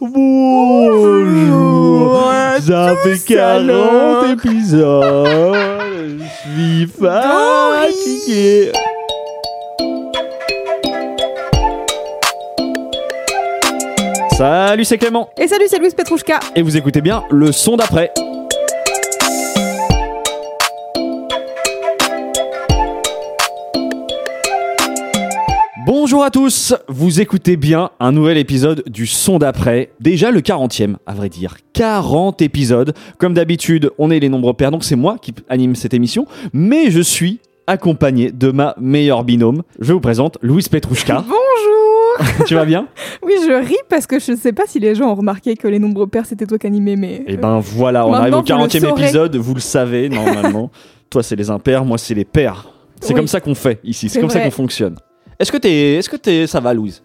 Bonjour, 0.00 1.82
ça 2.60 2.94
fait 3.02 3.18
40 3.34 4.26
épisodes, 4.30 5.26
je 6.20 6.24
suis 6.52 6.86
fatigué. 6.86 8.70
Salut, 14.36 14.84
c'est 14.84 14.98
Clément, 14.98 15.28
Et 15.36 15.48
salut, 15.48 15.64
c'est 15.68 15.78
Louise 15.78 15.94
Petrouchka. 15.94 16.38
et 16.54 16.62
vous 16.62 16.76
écoutez 16.76 17.00
bien 17.00 17.24
le 17.30 17.50
son 17.50 17.76
d'après. 17.76 18.12
Bonjour 26.10 26.24
à 26.24 26.30
tous, 26.30 26.74
vous 26.88 27.20
écoutez 27.20 27.58
bien 27.58 27.90
un 28.00 28.12
nouvel 28.12 28.38
épisode 28.38 28.82
du 28.86 29.06
son 29.06 29.38
d'après, 29.38 29.90
déjà 30.00 30.30
le 30.30 30.40
40e 30.40 30.94
à 31.04 31.12
vrai 31.12 31.28
dire, 31.28 31.58
40 31.74 32.40
épisodes. 32.40 32.94
Comme 33.18 33.34
d'habitude, 33.34 33.90
on 33.98 34.10
est 34.10 34.18
les 34.18 34.30
nombres 34.30 34.54
pairs, 34.54 34.70
donc 34.70 34.84
c'est 34.84 34.96
moi 34.96 35.18
qui 35.20 35.34
anime 35.50 35.74
cette 35.74 35.92
émission, 35.92 36.26
mais 36.54 36.90
je 36.90 37.02
suis 37.02 37.40
accompagné 37.66 38.32
de 38.32 38.50
ma 38.50 38.74
meilleure 38.80 39.22
binôme. 39.22 39.64
Je 39.80 39.92
vous 39.92 40.00
présente 40.00 40.38
Louise 40.40 40.70
Petrouchka. 40.70 41.16
Bonjour. 41.28 42.46
tu 42.46 42.54
vas 42.54 42.64
bien? 42.64 42.88
Oui, 43.22 43.34
je 43.46 43.52
ris 43.68 43.76
parce 43.90 44.06
que 44.06 44.18
je 44.18 44.34
sais 44.34 44.54
pas 44.54 44.64
si 44.66 44.80
les 44.80 44.94
gens 44.94 45.10
ont 45.10 45.14
remarqué 45.14 45.56
que 45.56 45.68
les 45.68 45.78
nombreux 45.78 46.06
pères 46.06 46.24
c'était 46.24 46.46
toi 46.46 46.56
qui 46.56 46.66
animais, 46.66 46.96
mais. 46.96 47.22
Et 47.26 47.36
ben 47.36 47.60
voilà, 47.60 48.06
on 48.06 48.14
arrive 48.14 48.32
au 48.32 48.38
vous 48.38 48.44
le 48.44 48.66
40e 48.66 48.80
saurez. 48.80 49.02
épisode, 49.02 49.36
vous 49.36 49.52
le 49.52 49.60
savez 49.60 50.08
normalement. 50.08 50.70
Toi 51.10 51.22
c'est 51.22 51.36
les 51.36 51.50
impairs, 51.50 51.84
moi 51.84 51.98
c'est 51.98 52.14
les 52.14 52.24
pairs. 52.24 52.70
C'est 52.98 53.12
Oui. 53.12 53.16
comme 53.16 53.28
ça 53.28 53.40
qu'on 53.40 53.54
fait 53.54 53.78
ici, 53.84 54.08
c'est 54.08 54.20
comme 54.20 54.30
ça 54.30 54.40
qu'on 54.40 54.50
fonctionne. 54.50 54.96
Est-ce 55.40 55.52
que 55.52 55.56
t'es, 55.56 55.94
est-ce 55.94 56.08
que 56.08 56.16
t'es, 56.16 56.46
ça 56.48 56.58
va 56.60 56.74
Louise? 56.74 57.00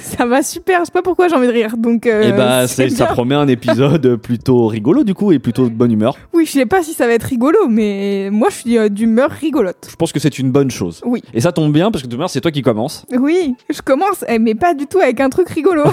Ça 0.00 0.26
va 0.26 0.42
super. 0.42 0.80
Je 0.80 0.84
sais 0.86 0.92
pas 0.92 1.02
pourquoi 1.02 1.26
j'ai 1.28 1.34
envie 1.34 1.46
de 1.46 1.52
rire. 1.52 1.74
Donc. 1.76 2.06
euh, 2.06 2.22
Eh 2.28 2.32
ben 2.32 2.66
c'est 2.66 2.88
c'est, 2.90 2.96
ça 2.96 3.06
promet 3.06 3.34
un 3.34 3.48
épisode 3.48 4.16
plutôt 4.22 4.66
rigolo 4.66 5.04
du 5.04 5.14
coup 5.14 5.32
et 5.32 5.38
plutôt 5.38 5.64
de 5.64 5.74
bonne 5.74 5.90
humeur. 5.90 6.16
Oui, 6.32 6.44
je 6.46 6.52
sais 6.52 6.66
pas 6.66 6.82
si 6.82 6.92
ça 6.92 7.06
va 7.06 7.14
être 7.14 7.22
rigolo, 7.24 7.58
mais 7.68 8.28
moi 8.30 8.48
je 8.50 8.56
suis 8.56 8.78
euh, 8.78 8.88
d'humeur 8.88 9.30
rigolote. 9.30 9.88
Je 9.90 9.96
pense 9.96 10.12
que 10.12 10.20
c'est 10.20 10.38
une 10.38 10.50
bonne 10.52 10.70
chose. 10.70 11.00
Oui. 11.04 11.22
Et 11.34 11.40
ça 11.40 11.50
tombe 11.50 11.72
bien 11.72 11.90
parce 11.90 12.02
que 12.04 12.08
demain 12.08 12.28
c'est 12.28 12.40
toi 12.40 12.50
qui 12.50 12.62
commence. 12.62 13.04
Oui, 13.18 13.54
je 13.72 13.80
commence, 13.80 14.24
eh, 14.28 14.38
mais 14.38 14.54
pas 14.54 14.74
du 14.74 14.86
tout 14.86 14.98
avec 15.00 15.18
un 15.20 15.30
truc 15.30 15.48
rigolo. 15.48 15.84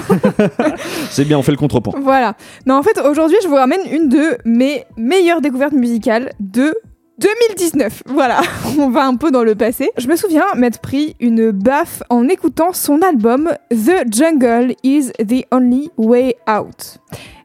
C'est 1.10 1.24
bien, 1.24 1.38
on 1.38 1.42
fait 1.42 1.52
le 1.52 1.56
contrepoint. 1.58 1.94
voilà. 2.00 2.34
Non, 2.66 2.74
en 2.76 2.82
fait, 2.82 3.00
aujourd'hui, 3.00 3.36
je 3.42 3.48
vous 3.48 3.54
ramène 3.56 3.80
une 3.90 4.08
de 4.08 4.36
mes 4.44 4.84
meilleures 4.96 5.40
découvertes 5.40 5.72
musicales 5.72 6.30
de 6.40 6.74
2019. 7.20 8.02
Voilà, 8.06 8.40
on 8.78 8.88
va 8.90 9.04
un 9.06 9.16
peu 9.16 9.30
dans 9.30 9.42
le 9.44 9.54
passé. 9.54 9.90
Je 9.98 10.08
me 10.08 10.16
souviens 10.16 10.44
m'être 10.56 10.80
pris 10.80 11.16
une 11.20 11.50
baffe 11.50 12.02
en 12.10 12.28
écoutant 12.28 12.72
son 12.72 13.00
album 13.02 13.50
The 13.70 14.12
Jungle 14.12 14.74
is 14.82 15.10
the 15.18 15.44
Only 15.52 15.90
Way 15.98 16.36
Out. 16.48 16.98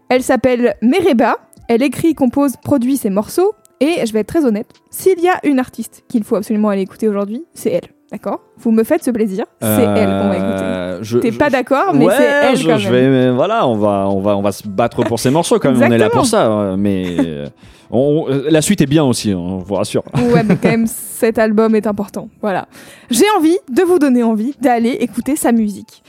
Elle 0.10 0.24
s'appelle 0.24 0.76
Mereba. 0.82 1.38
Elle 1.68 1.82
écrit, 1.82 2.14
compose, 2.14 2.54
produit 2.64 2.96
ses 2.98 3.10
morceaux. 3.10 3.54
Et 3.82 4.06
je 4.06 4.14
vais 4.14 4.22
être 4.22 4.28
très 4.28 4.46
honnête, 4.46 4.68
s'il 4.90 5.20
y 5.20 5.28
a 5.28 5.34
une 5.44 5.60
artiste 5.60 6.04
qu'il 6.08 6.24
faut 6.24 6.38
absolument 6.38 6.70
aller 6.70 6.84
écouter 6.84 7.10
aujourd'hui, 7.10 7.44
c'est 7.54 7.72
elle. 7.72 7.90
D'accord? 8.10 8.40
Vous 8.58 8.72
me 8.72 8.86
faites 8.86 9.04
ce 9.04 9.12
plaisir, 9.12 9.46
c'est 9.62 9.68
elle 9.68 10.08
qu'on 10.08 10.30
va 10.30 10.36
écouter. 10.38 10.64
Euh, 10.64 11.00
je- 11.04 11.18
T'es 11.18 11.32
je- 11.34 11.38
pas 11.38 11.50
d'accord, 11.50 11.94
mais 11.94 12.06
ouais, 12.06 12.14
c'est 12.16 12.24
elle 12.24 12.56
je, 12.56 12.68
quand 12.70 12.78
je 12.78 12.90
même. 12.90 13.02
vais, 13.02 13.10
mais 13.10 13.32
voilà, 13.36 13.68
on 13.68 13.76
va, 13.76 14.08
on 14.08 14.22
va, 14.22 14.38
on 14.38 14.42
va 14.42 14.54
se 14.54 14.66
battre 14.66 15.04
pour 15.04 15.20
ces 15.20 15.30
morceaux 15.30 15.60
quand 15.60 15.74
même. 15.74 15.92
On 15.92 15.94
est 15.94 15.98
là 15.98 16.10
pour 16.10 16.26
ça, 16.26 16.50
euh, 16.50 16.76
mais 16.78 17.06
euh, 17.20 17.48
on- 17.92 18.26
euh, 18.30 18.48
la 18.50 18.62
suite 18.62 18.82
est 18.82 18.86
bien 18.88 19.04
aussi, 19.04 19.32
hein, 19.32 19.38
on 19.38 19.58
vous 19.60 19.76
rassure. 19.76 20.04
Ouais, 20.16 20.44
mais 20.44 20.56
quand 20.56 20.70
même, 20.70 20.88
cet 20.88 21.38
album 21.40 21.76
est 21.76 21.88
important. 21.88 22.30
Voilà. 22.42 22.68
J'ai 23.10 23.26
envie 23.38 23.58
de 23.72 23.82
vous 23.84 24.00
donner 24.00 24.24
envie 24.24 24.54
d'aller 24.62 24.92
écouter 25.00 25.36
sa 25.36 25.52
musique. 25.52 26.04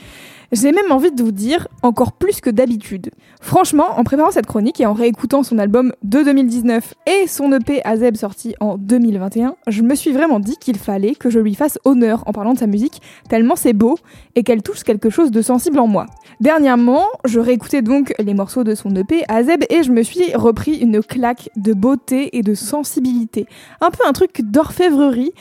J'ai 0.53 0.71
même 0.71 0.93
envie 0.93 1.11
de 1.11 1.21
vous 1.21 1.33
dire 1.33 1.67
encore 1.81 2.13
plus 2.13 2.39
que 2.39 2.49
d'habitude. 2.49 3.11
Franchement, 3.41 3.97
en 3.97 4.05
préparant 4.05 4.31
cette 4.31 4.45
chronique 4.45 4.79
et 4.79 4.85
en 4.85 4.93
réécoutant 4.93 5.43
son 5.43 5.59
album 5.59 5.91
de 6.03 6.23
2019 6.23 6.93
et 7.05 7.27
son 7.27 7.51
EP 7.51 7.81
Azeb 7.83 8.15
sorti 8.15 8.55
en 8.61 8.77
2021, 8.77 9.55
je 9.67 9.81
me 9.81 9.93
suis 9.93 10.13
vraiment 10.13 10.39
dit 10.39 10.55
qu'il 10.55 10.77
fallait 10.77 11.15
que 11.15 11.29
je 11.29 11.39
lui 11.39 11.53
fasse 11.53 11.77
honneur 11.83 12.23
en 12.27 12.31
parlant 12.31 12.53
de 12.53 12.59
sa 12.59 12.67
musique, 12.67 13.01
tellement 13.27 13.57
c'est 13.57 13.73
beau 13.73 13.97
et 14.35 14.43
qu'elle 14.43 14.63
touche 14.63 14.83
quelque 14.83 15.09
chose 15.09 15.31
de 15.31 15.41
sensible 15.41 15.79
en 15.79 15.87
moi. 15.87 16.05
Dernièrement, 16.39 17.03
je 17.25 17.41
réécoutais 17.41 17.81
donc 17.81 18.13
les 18.17 18.33
morceaux 18.33 18.63
de 18.63 18.73
son 18.73 18.95
EP 18.95 19.25
Azeb 19.27 19.65
et 19.69 19.83
je 19.83 19.91
me 19.91 20.01
suis 20.01 20.33
repris 20.33 20.77
une 20.77 21.03
claque 21.03 21.49
de 21.57 21.73
beauté 21.73 22.37
et 22.37 22.41
de 22.41 22.53
sensibilité. 22.53 23.47
Un 23.81 23.89
peu 23.89 24.07
un 24.07 24.13
truc 24.13 24.41
d'orfèvrerie, 24.41 25.33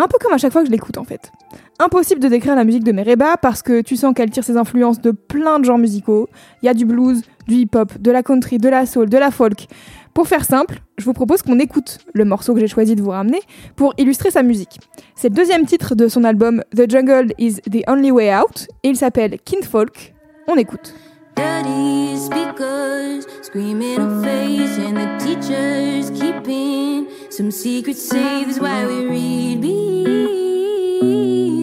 un 0.00 0.08
peu 0.08 0.18
comme 0.20 0.32
à 0.32 0.38
chaque 0.38 0.52
fois 0.52 0.62
que 0.62 0.66
je 0.66 0.72
l'écoute 0.72 0.98
en 0.98 1.04
fait. 1.04 1.32
Impossible 1.78 2.20
de 2.20 2.28
décrire 2.28 2.54
la 2.54 2.64
musique 2.64 2.84
de 2.84 2.92
Mereba 2.92 3.36
parce 3.36 3.62
que 3.62 3.80
tu 3.80 3.96
sens 3.96 4.14
qu'elle 4.14 4.30
tire 4.30 4.44
ses 4.44 4.56
influences 4.56 5.00
de 5.00 5.10
plein 5.10 5.58
de 5.58 5.64
genres 5.64 5.78
musicaux. 5.78 6.28
Il 6.62 6.66
y 6.66 6.68
a 6.68 6.74
du 6.74 6.84
blues, 6.84 7.22
du 7.48 7.54
hip-hop, 7.54 7.98
de 7.98 8.10
la 8.10 8.22
country, 8.22 8.58
de 8.58 8.68
la 8.68 8.86
soul, 8.86 9.08
de 9.08 9.18
la 9.18 9.30
folk. 9.30 9.66
Pour 10.14 10.26
faire 10.26 10.44
simple, 10.44 10.80
je 10.98 11.04
vous 11.04 11.12
propose 11.12 11.42
qu'on 11.42 11.58
écoute 11.58 11.98
le 12.12 12.24
morceau 12.24 12.52
que 12.54 12.60
j'ai 12.60 12.68
choisi 12.68 12.96
de 12.96 13.02
vous 13.02 13.10
ramener 13.10 13.40
pour 13.76 13.94
illustrer 13.96 14.30
sa 14.30 14.42
musique. 14.42 14.80
C'est 15.14 15.28
le 15.28 15.34
deuxième 15.34 15.66
titre 15.66 15.94
de 15.94 16.08
son 16.08 16.24
album 16.24 16.62
The 16.76 16.90
Jungle 16.90 17.32
is 17.38 17.56
the 17.70 17.88
Only 17.88 18.10
Way 18.10 18.36
Out 18.36 18.68
et 18.82 18.88
il 18.88 18.96
s'appelle 18.96 19.38
Kinfolk. 19.44 20.14
On 20.48 20.56
écoute. 20.56 20.94
Dirty 21.40 22.18
speakers 22.18 23.24
screaming 23.40 23.94
in 23.94 24.22
face, 24.22 24.76
and 24.76 24.94
the 24.94 25.06
teachers 25.24 26.10
keeping 26.10 27.08
some 27.30 27.50
secrets 27.50 28.02
safe. 28.06 28.46
Is 28.48 28.60
why 28.60 28.84
we 28.84 29.06
read 29.06 29.62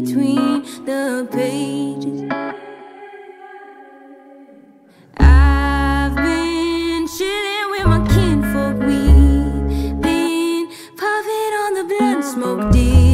between 0.07 0.63
the 0.83 1.27
pages. 1.31 2.23
I've 5.19 6.15
been 6.15 7.07
chilling 7.15 7.69
with 7.69 7.85
my 7.85 7.99
kinfolk. 8.13 8.77
We've 8.79 10.01
been 10.01 10.69
puffing 10.97 11.53
on 11.63 11.71
the 11.75 11.83
blunt 11.87 12.23
smoke, 12.25 12.71
digging 12.71 13.06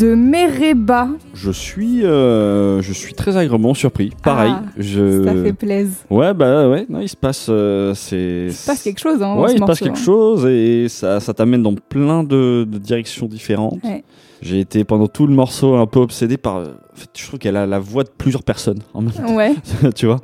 de 0.00 0.14
Mereba. 0.14 1.08
Je 1.34 1.50
suis, 1.50 2.04
euh, 2.04 2.80
je 2.80 2.92
suis 2.92 3.12
très 3.12 3.36
agréablement 3.36 3.74
surpris. 3.74 4.10
Pareil, 4.22 4.52
Ah, 4.54 4.62
je. 4.78 5.24
Ça 5.24 5.34
fait 5.34 5.52
plaisir. 5.52 5.94
Ouais, 6.08 6.32
bah 6.32 6.68
ouais, 6.68 6.86
non, 6.88 7.00
il 7.00 7.08
se 7.08 7.16
passe, 7.16 7.46
euh, 7.50 7.92
c'est. 7.94 8.46
Il 8.46 8.52
se 8.52 8.66
passe 8.66 8.82
quelque 8.82 8.98
chose, 8.98 9.22
hein. 9.22 9.36
Ouais, 9.36 9.52
il 9.52 9.58
se 9.58 9.64
passe 9.64 9.80
quelque 9.80 9.98
hein. 9.98 10.02
chose 10.02 10.46
et 10.46 10.86
ça, 10.88 11.20
ça 11.20 11.34
t'amène 11.34 11.62
dans 11.62 11.74
plein 11.74 12.24
de, 12.24 12.66
de 12.68 12.78
directions 12.78 13.26
différentes. 13.26 13.78
Ouais. 13.84 14.02
J'ai 14.40 14.60
été 14.60 14.84
pendant 14.84 15.06
tout 15.06 15.26
le 15.26 15.34
morceau 15.34 15.74
un 15.74 15.86
peu 15.86 16.00
obsédé 16.00 16.38
par. 16.38 16.56
En 16.56 16.64
fait, 16.94 17.10
je 17.14 17.26
trouve 17.26 17.38
qu'elle 17.38 17.56
a 17.56 17.66
la 17.66 17.78
voix 17.78 18.04
de 18.04 18.10
plusieurs 18.16 18.42
personnes 18.42 18.80
en 18.94 19.02
même 19.02 19.12
temps. 19.12 19.36
Ouais. 19.36 19.54
tu 19.94 20.06
vois 20.06 20.20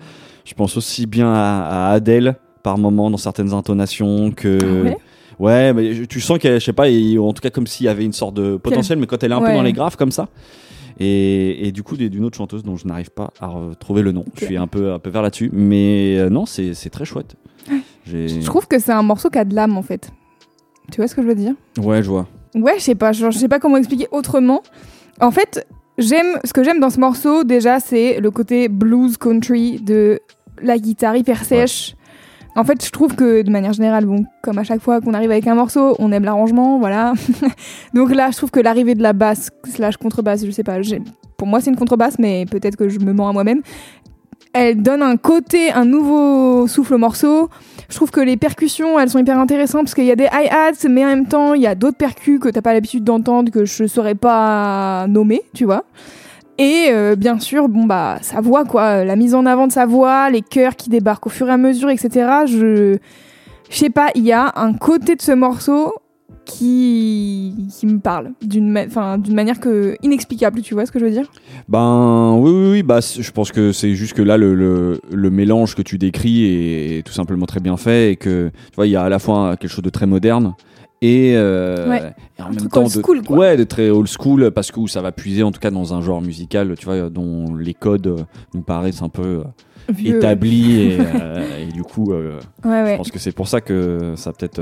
Je 0.47 0.55
pense 0.55 0.79
aussi 0.79 1.07
bien 1.07 1.31
à, 1.31 1.89
à 1.89 1.93
Adèle 1.93 2.37
par 2.63 2.79
moment 2.79 3.11
dans 3.11 3.19
certaines 3.19 3.53
intonations 3.53 4.31
que. 4.31 4.59
Ah 4.63 4.85
ouais 4.85 4.97
Ouais, 5.39 5.73
mais 5.75 6.07
tu 6.07 6.21
sens 6.21 6.39
qu'elle, 6.39 6.61
je 6.61 6.65
sais 6.65 6.73
pas, 6.73 6.89
et- 6.89 7.19
en 7.19 7.33
tout 7.33 7.43
cas 7.43 7.51
comme 7.51 7.67
s'il 7.67 7.87
y 7.87 7.89
avait 7.89 8.05
une 8.05 8.13
sorte 8.13 8.35
de 8.35 8.57
potentiel, 8.57 8.99
mais 8.99 9.07
quand 9.07 9.23
elle 9.23 9.33
est 9.33 9.35
un 9.35 9.41
peu 9.41 9.53
dans 9.55 9.63
les 9.63 9.73
graves 9.73 9.97
comme 9.97 10.11
ça. 10.13 10.29
Et, 10.99 11.69
et 11.69 11.73
du 11.73 11.83
coup, 11.83 11.97
d'une 11.97 12.25
autre 12.25 12.39
chanteuse 12.39 12.63
dont 12.63 12.77
je 12.77 12.87
n'arrive 12.87 13.11
pas 13.11 13.31
à 13.39 13.49
retrouver 13.49 14.01
le 14.01 14.13
nom. 14.13 14.25
Je 14.35 14.47
suis 14.47 14.57
un 14.57 14.67
peu, 14.67 14.93
un 14.93 14.99
peu 14.99 15.11
vers 15.11 15.21
là-dessus. 15.21 15.51
Mais 15.53 16.17
euh, 16.19 16.31
non, 16.31 16.47
c'est 16.47 16.73
très 16.91 17.05
chouette. 17.05 17.35
Je 18.07 18.45
trouve 18.47 18.67
que 18.67 18.79
c'est 18.79 18.93
un 18.93 19.03
morceau 19.03 19.29
qui 19.29 19.39
a 19.39 19.45
de 19.45 19.55
l'âme 19.55 19.77
en 19.77 19.83
fait. 19.83 20.11
Tu 20.91 20.97
vois 20.99 21.09
ce 21.09 21.15
que 21.15 21.21
je 21.23 21.27
veux 21.27 21.35
dire? 21.35 21.55
Ouais, 21.79 22.03
je 22.03 22.09
vois. 22.09 22.27
Ouais, 22.55 22.75
je 22.79 22.83
sais 22.85 22.95
pas, 22.95 23.13
genre, 23.13 23.31
je 23.33 23.39
sais 23.39 23.49
pas 23.49 23.59
comment 23.59 23.77
expliquer 23.77 24.07
autrement. 24.13 24.63
En 25.21 25.31
fait, 25.33 25.67
j'aime 25.99 26.39
ce 26.45 26.53
que 26.53 26.63
j'aime 26.63 26.79
dans 26.81 26.91
ce 26.91 27.01
morceau 27.01 27.43
déjà, 27.45 27.81
c'est 27.81 28.21
le 28.21 28.31
côté 28.31 28.69
blues 28.69 29.17
country 29.19 29.81
de 29.81 30.21
la 30.63 30.79
guitare 30.79 31.17
hyper 31.17 31.45
sèche. 31.45 31.96
En 32.57 32.65
fait, 32.65 32.83
je 32.83 32.91
trouve 32.91 33.15
que 33.15 33.43
de 33.43 33.51
manière 33.51 33.75
générale, 33.75 34.07
bon, 34.07 34.25
comme 34.43 34.57
à 34.57 34.65
chaque 34.65 34.81
fois 34.81 35.03
qu'on 35.03 35.13
arrive 35.13 35.31
avec 35.31 35.47
un 35.47 35.55
morceau, 35.55 35.95
on 35.99 36.11
aime 36.11 36.25
l'arrangement, 36.25 36.79
voilà. 36.79 37.13
Donc 37.95 38.15
là, 38.15 38.31
je 38.31 38.39
trouve 38.39 38.51
que 38.51 38.61
l'arrivée 38.61 38.95
de 38.95 39.03
la 39.03 39.13
basse 39.13 39.51
slash 39.69 39.99
contrebasse, 39.99 40.45
je 40.45 40.51
sais 40.51 40.63
pas, 40.63 40.79
pour 41.37 41.47
moi 41.47 41.61
c'est 41.61 41.69
une 41.69 41.77
contrebasse, 41.77 42.19
mais 42.19 42.47
peut-être 42.47 42.77
que 42.77 42.89
je 42.89 42.99
me 42.99 43.13
mens 43.13 43.29
à 43.29 43.33
moi-même. 43.35 43.61
Elle 44.55 44.81
donne 44.81 45.03
un 45.03 45.19
côté, 45.19 45.71
un 45.71 45.85
nouveau 45.85 46.67
souffle 46.67 46.95
au 46.95 46.99
morceau. 46.99 47.51
Je 47.91 47.95
trouve 47.95 48.11
que 48.11 48.21
les 48.21 48.39
percussions, 48.39 48.99
elles 48.99 49.11
sont 49.11 49.19
hyper 49.19 49.39
intéressantes 49.39 49.83
parce 49.83 49.95
qu'il 49.95 50.07
y 50.07 50.11
a 50.11 50.17
des 50.17 50.25
hi-hats, 50.25 50.89
mais 50.89 51.05
en 51.05 51.09
même 51.09 51.27
temps, 51.27 51.53
il 51.53 51.61
y 51.61 51.67
a 51.67 51.75
d'autres 51.75 51.99
percus 51.99 52.41
que 52.41 52.49
t'as 52.49 52.63
pas 52.63 52.73
l'habitude 52.73 53.05
d'entendre, 53.05 53.53
que 53.53 53.67
je 53.67 53.87
saurais 53.87 54.15
pas 54.15 55.07
nommer, 55.09 55.43
tu 55.53 55.67
vois. 55.67 55.85
Et 56.59 56.89
euh, 56.91 57.17
bien 57.17 57.39
sûr, 57.39 57.69
bon 57.69 57.85
bah 57.85 58.19
sa 58.23 58.41
voix 58.41 58.65
quoi, 58.65 59.05
la 59.05 59.17
mise 59.17 59.35
en 59.35 59.45
avant 59.45 59.67
de 59.67 59.73
sa 59.73 59.85
voix, 59.85 60.31
les 60.31 60.43
chœurs 60.43 60.77
qui 60.77 60.89
débarquent 60.89 61.27
au 61.27 61.31
fur 61.31 61.49
et 61.49 61.53
à 61.53 61.59
mesure, 61.59 61.91
etc. 61.91 62.31
Je, 62.47 62.97
je 63.69 63.77
sais 63.77 63.91
pas, 63.91 64.09
il 64.15 64.25
y 64.25 64.33
a 64.33 64.53
un 64.57 64.73
côté 64.73 65.17
de 65.17 65.23
ce 65.23 65.33
morceau 65.33 65.93
qui 66.47 67.69
qui 67.79 67.87
me 67.87 67.99
parle 67.99 68.31
d'une 68.41 68.71
manière 68.71 69.61
que 69.61 69.97
inexplicable, 70.03 70.63
tu 70.63 70.73
vois 70.73 70.87
ce 70.87 70.93
que 70.93 70.99
je 70.99 71.05
veux 71.05 71.11
dire? 71.11 71.31
Ben 71.69 72.37
oui, 72.39 72.51
oui, 72.51 72.71
oui. 72.71 72.83
Bah, 72.83 73.01
je 73.01 73.31
pense 73.33 73.53
que 73.53 73.73
c'est 73.73 73.95
juste 73.95 74.15
que 74.15 74.23
là, 74.23 74.39
le, 74.39 74.55
le, 74.55 75.31
mélange 75.31 75.75
que 75.75 75.83
tu 75.83 75.99
décris 75.99 76.45
est 76.45 77.07
tout 77.07 77.13
simplement 77.13 77.47
très 77.47 77.61
bien 77.61 77.77
fait 77.77 78.13
et 78.13 78.17
que 78.17 78.51
tu 78.71 78.77
vois, 78.77 78.87
il 78.87 78.93
y 78.93 78.97
a 78.97 79.03
à 79.03 79.09
la 79.09 79.19
fois 79.19 79.57
quelque 79.57 79.71
chose 79.71 79.85
de 79.85 79.91
très 79.91 80.07
moderne 80.07 80.55
et, 81.03 81.35
euh, 81.37 81.89
Ouais. 81.89 82.15
et 82.39 82.43
en 82.43 82.47
Un 82.47 82.51
même 82.51 82.69
temps 82.69 82.83
old 82.85 82.95
de, 82.95 83.01
school, 83.03 83.23
quoi. 83.23 83.37
ouais, 83.39 83.57
de 83.57 83.65
très 83.65 83.91
old 83.91 84.09
school 84.09 84.51
parce 84.51 84.71
que 84.73 84.81
où 84.81 84.89
ça 84.89 85.03
va 85.03 85.13
puiser 85.13 85.43
en 85.43 85.53
tout 85.53 85.61
cas 85.61 85.71
dans 85.71 85.95
un 85.95 86.01
genre 86.01 86.23
musical, 86.23 86.75
tu 86.79 86.85
vois, 86.87 87.11
dont 87.11 87.55
les 87.55 87.75
codes 87.75 88.07
euh, 88.07 88.17
nous 88.55 88.63
paraissent 88.63 89.03
un 89.03 89.09
peu 89.09 89.23
euh, 89.23 89.43
Vieux. 89.93 90.17
établis 90.17 90.81
et, 90.81 90.99
et 91.69 91.73
du 91.73 91.83
coup, 91.83 92.13
Ouais 92.13 92.93
je 92.93 92.97
pense 92.97 93.11
que 93.11 93.19
c'est 93.19 93.33
pour 93.33 93.49
ça 93.49 93.61
que 93.61 94.15
ça 94.17 94.33
peut-être. 94.33 94.61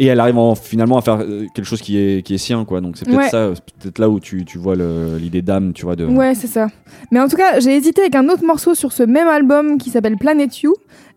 Et 0.00 0.06
elle 0.06 0.20
arrive 0.20 0.38
en- 0.38 0.54
finalement 0.54 0.96
à 0.96 1.00
faire 1.02 1.18
quelque 1.56 1.64
chose 1.64 1.82
qui 1.82 1.98
est, 1.98 2.22
qui 2.24 2.32
est 2.34 2.38
sien, 2.38 2.64
quoi. 2.64 2.80
Donc 2.80 2.96
c'est 2.96 3.04
peut-être 3.04 3.18
Ouais. 3.18 3.28
ça, 3.30 3.50
peut-être 3.80 3.98
là 3.98 4.08
où 4.08 4.20
tu, 4.20 4.44
tu 4.44 4.56
vois 4.56 4.76
l'idée 4.76 5.42
d'âme, 5.42 5.72
tu 5.72 5.84
vois. 5.84 5.96
De... 5.96 6.06
Ouais, 6.06 6.36
c'est 6.36 6.46
ça. 6.46 6.68
Mais 7.10 7.18
en 7.18 7.26
tout 7.26 7.34
cas, 7.36 7.58
j'ai 7.58 7.74
hésité 7.76 8.02
avec 8.02 8.14
un 8.14 8.28
autre 8.28 8.44
morceau 8.46 8.76
sur 8.76 8.92
ce 8.92 9.02
même 9.02 9.26
album 9.26 9.76
qui 9.76 9.90
s'appelle 9.90 10.16
Planet 10.16 10.56
You 10.62 10.72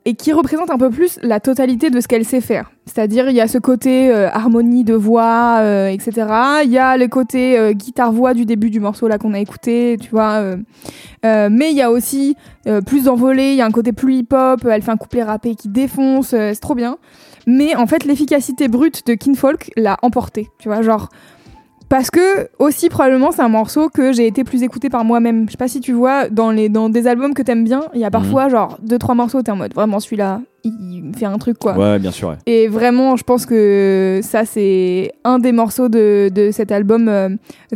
et 0.06 0.16
qui 0.16 0.34
représente 0.34 0.72
un 0.72 0.78
peu 0.78 0.90
plus 0.90 1.20
la 1.22 1.40
totalité 1.40 1.90
de 1.90 2.02
ce 2.02 2.08
qu'elle 2.08 2.26
sait 2.26 2.42
faire. 2.42 2.72
C'est-à-dire, 2.86 3.30
il 3.30 3.36
y 3.36 3.42
a 3.42 3.48
ce 3.48 3.60
côté 3.60 4.12
euh, 4.12 4.30
harmonie 4.32 4.84
de 4.84 4.96
voix, 4.96 5.60
euh, 5.60 5.88
etc. 5.88 6.28
Il 6.64 6.72
y 6.72 6.80
a 6.80 6.98
le 6.98 7.08
côté 7.08 7.58
euh, 7.58 7.74
guitare-voix 7.74 8.34
du 8.34 8.46
début 8.46 8.72
du 8.72 8.80
morceau 8.80 9.08
là 9.08 9.20
qu'on 9.20 9.34
a 9.34 9.40
écouté, 9.40 9.98
tu 10.02 10.10
vois. 10.10 10.42
mais 11.24 11.72
il 11.72 11.78
y 11.78 11.82
a 11.82 11.92
aussi 11.92 12.36
plus 12.86 13.06
d'envolée, 13.06 13.52
il 13.52 13.58
y 13.58 13.62
a 13.62 13.66
un 13.66 13.72
côté 13.72 13.92
plus 13.92 14.16
hip-hop, 14.16 14.66
elle 14.70 14.82
fait 14.82 14.92
un 14.92 14.98
couplet 14.98 15.24
rappé 15.24 15.56
qui 15.56 15.70
défonce, 15.70 16.30
c'est 16.30 16.56
trop 16.56 16.76
bien. 16.76 16.98
Mais 17.48 17.76
en 17.76 17.88
fait, 17.88 18.06
l'efficacité 18.06 18.68
brute 18.68 19.06
de 19.08 19.14
Kinfolk 19.14 19.72
l'a 19.78 19.98
emporté, 20.02 20.50
tu 20.60 20.68
vois, 20.68 20.82
genre... 20.82 21.10
Parce 21.92 22.10
que 22.10 22.48
aussi 22.58 22.88
probablement 22.88 23.34
c'est 23.34 23.42
un 23.42 23.50
morceau 23.50 23.90
que 23.90 24.14
j'ai 24.14 24.26
été 24.26 24.46
plus 24.46 24.64
écouté 24.64 24.88
par 24.90 25.04
moi-même. 25.04 25.48
Je 25.48 25.52
sais 25.52 25.58
pas 25.58 25.68
si 25.68 25.82
tu 25.82 25.92
vois 25.92 26.30
dans 26.30 26.50
les 26.50 26.70
dans 26.70 26.88
des 26.88 27.06
albums 27.06 27.34
que 27.34 27.42
t'aimes 27.42 27.66
bien, 27.66 27.82
il 27.94 28.00
y 28.00 28.06
a 28.06 28.10
parfois 28.10 28.48
genre 28.48 28.78
deux 28.82 28.98
trois 28.98 29.14
morceaux 29.14 29.42
t'es 29.42 29.52
en 29.52 29.58
mode 29.58 29.74
vraiment 29.74 30.00
celui-là 30.00 30.40
il 30.64 31.04
me 31.04 31.12
fait 31.12 31.26
un 31.26 31.38
truc 31.38 31.58
quoi. 31.60 31.78
Ouais, 31.78 32.00
bien 32.00 32.12
sûr. 32.12 32.30
ouais. 32.30 32.36
Et 32.46 32.70
vraiment 32.70 33.18
je 33.18 33.24
pense 33.24 33.46
que 33.46 34.22
ça 34.24 34.46
c'est 34.46 35.12
un 35.26 35.38
des 35.40 35.52
morceaux 35.52 35.90
de, 35.90 36.32
de 36.34 36.52
cet 36.52 36.72
album 36.72 37.10
euh, 37.10 37.28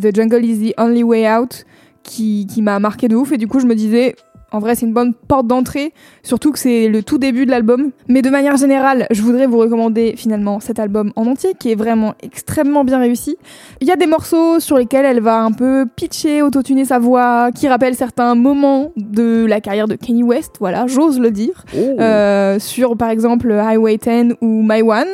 The 0.02 0.16
Jungle 0.16 0.46
is 0.46 0.72
the 0.72 0.80
Only 0.80 1.04
Way 1.04 1.30
Out 1.36 1.66
qui, 2.04 2.48
qui 2.48 2.62
m'a 2.62 2.80
marqué 2.80 3.10
de 3.10 3.18
ouf 3.18 3.34
et 3.34 3.38
du 3.38 3.50
coup 3.50 3.60
je 3.60 3.66
me 3.66 3.76
disais 3.76 4.16
en 4.56 4.60
vrai 4.60 4.76
c'est 4.76 4.86
une 4.86 4.94
bonne 4.94 5.14
porte 5.14 5.48
d'entrée 5.48 5.94
surtout 6.24 6.52
que 6.52 6.60
c'est 6.60 6.88
le 6.88 7.04
tout 7.04 7.18
début 7.18 7.46
de 7.46 7.52
l'album 7.52 7.92
mais 8.08 8.22
de 8.22 8.30
manière 8.30 8.58
générale 8.58 9.08
je 9.12 9.22
voudrais 9.22 9.48
vous 9.48 9.58
recommander 9.58 10.16
finalement 10.18 10.60
cet 10.60 10.80
album 10.80 11.12
en 11.16 11.28
entier 11.28 11.54
qui 11.60 11.72
est 11.72 11.76
vraiment 11.76 12.14
extrêmement 12.22 12.84
bien 12.84 13.00
réussi 13.00 13.38
il 13.82 13.88
y 13.88 13.92
a 13.92 13.96
des 13.96 14.08
morceaux 14.08 14.60
sur 14.60 14.78
lesquels 14.78 15.06
elle 15.06 15.20
va 15.20 15.42
un 15.42 15.52
peu 15.52 15.86
pitcher, 15.96 16.42
autotuner 16.42 16.86
sa 16.86 17.00
voix, 17.00 17.52
qui 17.54 17.68
rappellent 17.68 17.96
certains 17.96 18.36
moments 18.36 18.92
de 18.96 19.46
la 19.46 19.62
carrière 19.62 19.88
de 19.88 19.96
Kanye 19.96 20.24
West, 20.24 20.56
voilà, 20.60 20.88
j'ose 20.88 21.20
le 21.20 21.32
dire. 21.32 21.66
Euh, 21.76 22.60
sur 22.60 22.98
par 22.98 23.10
exemple 23.10 23.52
Highway 23.52 23.98
10 23.98 24.36
ou 24.42 24.62
My 24.64 24.82
One. 24.82 25.08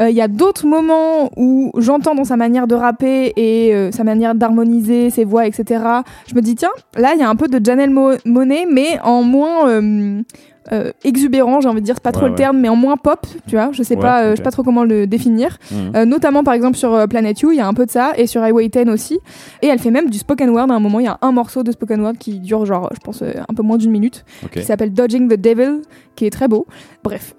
Euh, 0.00 0.10
Il 0.10 0.16
y 0.16 0.20
a 0.20 0.28
d'autres 0.28 0.66
moments 0.66 1.30
où 1.36 1.72
j'entends 1.76 2.14
dans 2.14 2.24
sa 2.24 2.36
manière 2.36 2.66
de 2.66 2.74
rapper 2.74 3.32
et 3.36 3.74
euh, 3.74 3.90
sa 3.92 4.04
manière 4.04 4.34
d'harmoniser 4.34 5.10
ses 5.10 5.24
voix, 5.24 5.46
etc. 5.46 5.82
Je 6.26 6.34
me 6.34 6.40
dis, 6.40 6.54
tiens, 6.54 6.70
là 6.96 7.12
il 7.14 7.20
y 7.20 7.22
a 7.22 7.28
un 7.28 7.36
peu 7.36 7.48
de 7.48 7.64
Janelle 7.64 7.90
Mo 7.90 8.12
Monet, 8.24 8.66
mais 8.70 8.81
en 9.02 9.22
moins. 9.22 10.24
Euh, 10.70 10.92
exubérant, 11.02 11.60
j'ai 11.60 11.68
envie 11.68 11.80
de 11.80 11.84
dire, 11.86 11.96
c'est 11.96 12.02
pas 12.02 12.12
trop 12.12 12.22
Ouais, 12.22 12.28
le 12.28 12.32
ouais. 12.34 12.38
terme, 12.38 12.58
mais 12.58 12.68
en 12.68 12.76
moins 12.76 12.96
pop, 12.96 13.26
tu 13.48 13.56
vois, 13.56 13.70
je 13.72 13.82
sais 13.82 13.96
Ouais, 13.96 14.00
pas, 14.00 14.22
euh, 14.22 14.30
je 14.32 14.36
sais 14.36 14.42
pas 14.42 14.50
trop 14.52 14.62
comment 14.62 14.84
le 14.84 15.06
définir. 15.08 15.58
Mhm. 15.72 15.92
Euh, 15.96 16.04
notamment 16.04 16.44
par 16.44 16.54
exemple 16.54 16.76
sur 16.76 17.08
Planet 17.08 17.40
You, 17.40 17.50
il 17.52 17.56
y 17.56 17.60
a 17.60 17.66
un 17.66 17.74
peu 17.74 17.84
de 17.86 17.90
ça, 17.90 18.12
et 18.16 18.26
sur 18.28 18.42
Highway 18.42 18.68
10 18.68 18.88
aussi. 18.90 19.18
Et 19.62 19.66
elle 19.66 19.78
fait 19.80 19.90
même 19.90 20.08
du 20.08 20.18
spoken 20.18 20.50
word. 20.50 20.70
À 20.70 20.74
un 20.74 20.78
moment, 20.80 21.00
il 21.00 21.06
y 21.06 21.08
a 21.08 21.18
un 21.20 21.32
morceau 21.32 21.62
de 21.62 21.72
spoken 21.72 22.00
word 22.02 22.12
qui 22.18 22.38
dure 22.38 22.64
genre, 22.64 22.88
je 22.92 23.00
pense, 23.00 23.22
un 23.22 23.54
peu 23.54 23.62
moins 23.62 23.76
d'une 23.76 23.90
minute, 23.90 24.24
qui 24.52 24.62
s'appelle 24.62 24.92
Dodging 24.92 25.28
the 25.28 25.40
Devil, 25.40 25.82
qui 26.14 26.26
est 26.26 26.30
très 26.30 26.46
beau. 26.48 26.66
Bref, 27.02 27.34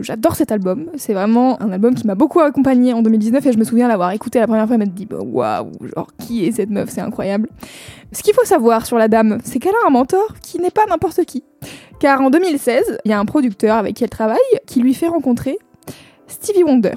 j'adore 0.00 0.34
cet 0.34 0.50
album. 0.50 0.86
C'est 0.96 1.12
vraiment 1.14 1.62
un 1.62 1.70
album 1.70 1.94
qui 1.94 2.06
m'a 2.06 2.14
beaucoup 2.14 2.40
accompagné 2.40 2.92
en 2.92 3.02
2019, 3.02 3.46
et 3.46 3.52
je 3.52 3.58
me 3.58 3.64
souviens 3.64 3.86
l'avoir 3.88 4.10
écouté 4.12 4.40
la 4.40 4.46
première 4.46 4.66
fois 4.66 4.74
et 4.74 4.78
m'être 4.78 4.94
dit, 4.94 5.06
bah, 5.06 5.18
waouh, 5.22 5.70
genre 5.94 6.08
qui 6.18 6.44
est 6.46 6.52
cette 6.52 6.70
meuf, 6.70 6.88
c'est 6.90 7.00
incroyable. 7.00 7.48
Ce 8.12 8.22
qu'il 8.22 8.34
faut 8.34 8.44
savoir 8.44 8.86
sur 8.86 8.98
la 8.98 9.06
dame, 9.08 9.38
c'est 9.44 9.58
qu'elle 9.58 9.74
a 9.84 9.86
un 9.86 9.90
mentor 9.90 10.34
qui 10.42 10.58
n'est 10.58 10.70
pas 10.70 10.86
n'importe 10.88 11.24
qui. 11.24 11.44
Car 12.00 12.20
en 12.20 12.30
2016, 12.30 13.00
il 13.04 13.10
y 13.10 13.14
a 13.14 13.18
un 13.18 13.24
producteur 13.24 13.76
avec 13.76 13.96
qui 13.96 14.04
elle 14.04 14.10
travaille 14.10 14.38
qui 14.66 14.80
lui 14.80 14.94
fait 14.94 15.08
rencontrer 15.08 15.58
Stevie 16.26 16.62
Wonder. 16.62 16.94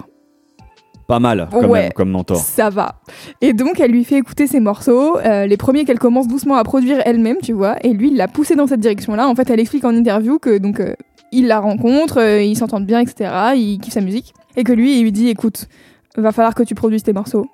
Pas 1.08 1.20
mal, 1.20 1.50
quand 1.52 1.68
Ouais. 1.68 1.84
même, 1.84 1.92
comme 1.94 2.10
mentor. 2.12 2.38
Ça 2.38 2.70
va. 2.70 3.02
Et 3.42 3.52
donc, 3.54 3.80
elle 3.80 3.92
lui 3.92 4.06
fait 4.06 4.16
écouter 4.18 4.48
ses 4.48 4.60
morceaux, 4.62 5.18
euh, 5.20 5.46
les 5.46 5.58
premiers 5.58 5.84
qu'elle 5.84 6.00
commence 6.00 6.28
doucement 6.28 6.56
à 6.56 6.64
produire 6.64 7.02
elle-même, 7.06 7.38
tu 7.44 7.52
vois. 7.52 7.76
Et 7.84 7.92
lui, 7.94 8.10
il 8.10 8.16
l'a 8.16 8.28
poussée 8.30 8.56
dans 8.56 8.68
cette 8.68 8.80
direction-là. 8.80 9.28
En 9.28 9.36
fait, 9.36 9.50
elle 9.50 9.60
explique 9.60 9.84
en 9.84 9.94
interview 9.94 10.40
que 10.40 10.58
donc 10.58 10.80
euh, 10.80 10.94
il 11.34 11.48
la 11.48 11.60
rencontre, 11.60 12.20
euh, 12.20 12.42
ils 12.42 12.56
s'entendent 12.56 12.86
bien, 12.86 13.00
etc. 13.02 13.30
Il 13.56 13.80
kiffe 13.80 13.94
sa 13.94 14.02
musique. 14.02 14.34
Et 14.56 14.64
que 14.64 14.72
lui, 14.72 14.98
il 15.00 15.04
lui 15.04 15.12
dit 15.12 15.28
écoute, 15.30 15.68
va 16.16 16.32
falloir 16.32 16.56
que 16.56 16.64
tu 16.64 16.76
produises 16.76 17.04
tes 17.04 17.14
morceaux. 17.14 17.46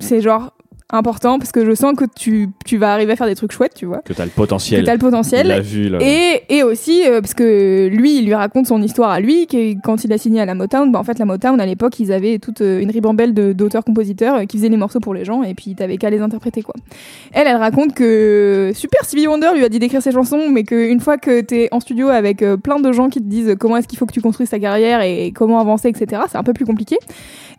C'est 0.00 0.20
genre 0.20 0.52
important 0.92 1.38
parce 1.38 1.50
que 1.50 1.64
je 1.64 1.74
sens 1.74 1.94
que 1.96 2.04
tu, 2.16 2.48
tu 2.64 2.76
vas 2.76 2.92
arriver 2.92 3.12
à 3.12 3.16
faire 3.16 3.26
des 3.26 3.34
trucs 3.34 3.50
chouettes, 3.50 3.74
tu 3.74 3.86
vois. 3.86 4.02
Que 4.04 4.12
t'as 4.12 4.24
le 4.24 4.30
Que 4.30 4.36
potentiel. 4.36 4.84
t'as 4.84 4.92
le 4.92 4.98
potentiel. 5.00 5.46
Il 5.46 5.48
l'a 5.48 5.60
vu, 5.60 5.88
là. 5.88 5.98
Et, 6.00 6.42
et 6.48 6.62
aussi 6.62 7.02
euh, 7.08 7.20
parce 7.20 7.34
que 7.34 7.88
lui, 7.88 8.18
il 8.18 8.24
lui 8.26 8.34
raconte 8.34 8.66
son 8.66 8.80
histoire 8.80 9.10
à 9.10 9.18
lui, 9.20 9.48
que 9.48 9.74
quand 9.82 10.04
il 10.04 10.12
a 10.12 10.18
signé 10.18 10.40
à 10.40 10.46
la 10.46 10.54
Motown, 10.54 10.92
bah, 10.92 11.00
en 11.00 11.04
fait 11.04 11.18
la 11.18 11.24
Motown 11.24 11.60
à 11.60 11.66
l'époque, 11.66 11.98
ils 11.98 12.12
avaient 12.12 12.38
toute 12.38 12.60
euh, 12.60 12.78
une 12.80 12.90
ribambelle 12.92 13.34
de- 13.34 13.52
d'auteurs-compositeurs 13.52 14.36
euh, 14.36 14.44
qui 14.44 14.58
faisaient 14.58 14.68
les 14.68 14.76
morceaux 14.76 15.00
pour 15.00 15.12
les 15.12 15.24
gens 15.24 15.42
et 15.42 15.54
puis 15.54 15.74
t'avais 15.74 15.96
qu'à 15.96 16.08
les 16.10 16.20
interpréter 16.20 16.62
quoi. 16.62 16.74
Elle, 17.32 17.48
elle 17.48 17.56
raconte 17.56 17.92
que 17.94 18.70
super 18.74 19.04
Stevie 19.04 19.26
Wonder 19.26 19.48
lui 19.56 19.64
a 19.64 19.68
dit 19.68 19.80
d'écrire 19.80 20.02
ses 20.02 20.12
chansons, 20.12 20.48
mais 20.52 20.62
qu'une 20.62 21.00
fois 21.00 21.18
que 21.18 21.40
t'es 21.40 21.68
en 21.72 21.80
studio 21.80 22.08
avec 22.08 22.44
plein 22.62 22.78
de 22.78 22.92
gens 22.92 23.08
qui 23.08 23.18
te 23.20 23.26
disent 23.26 23.56
comment 23.58 23.76
est-ce 23.78 23.88
qu'il 23.88 23.98
faut 23.98 24.06
que 24.06 24.12
tu 24.14 24.20
construises 24.20 24.50
ta 24.50 24.60
carrière 24.60 25.00
et 25.02 25.32
comment 25.34 25.58
avancer, 25.58 25.88
etc., 25.88 26.22
c'est 26.30 26.38
un 26.38 26.44
peu 26.44 26.52
plus 26.52 26.64
compliqué. 26.64 26.96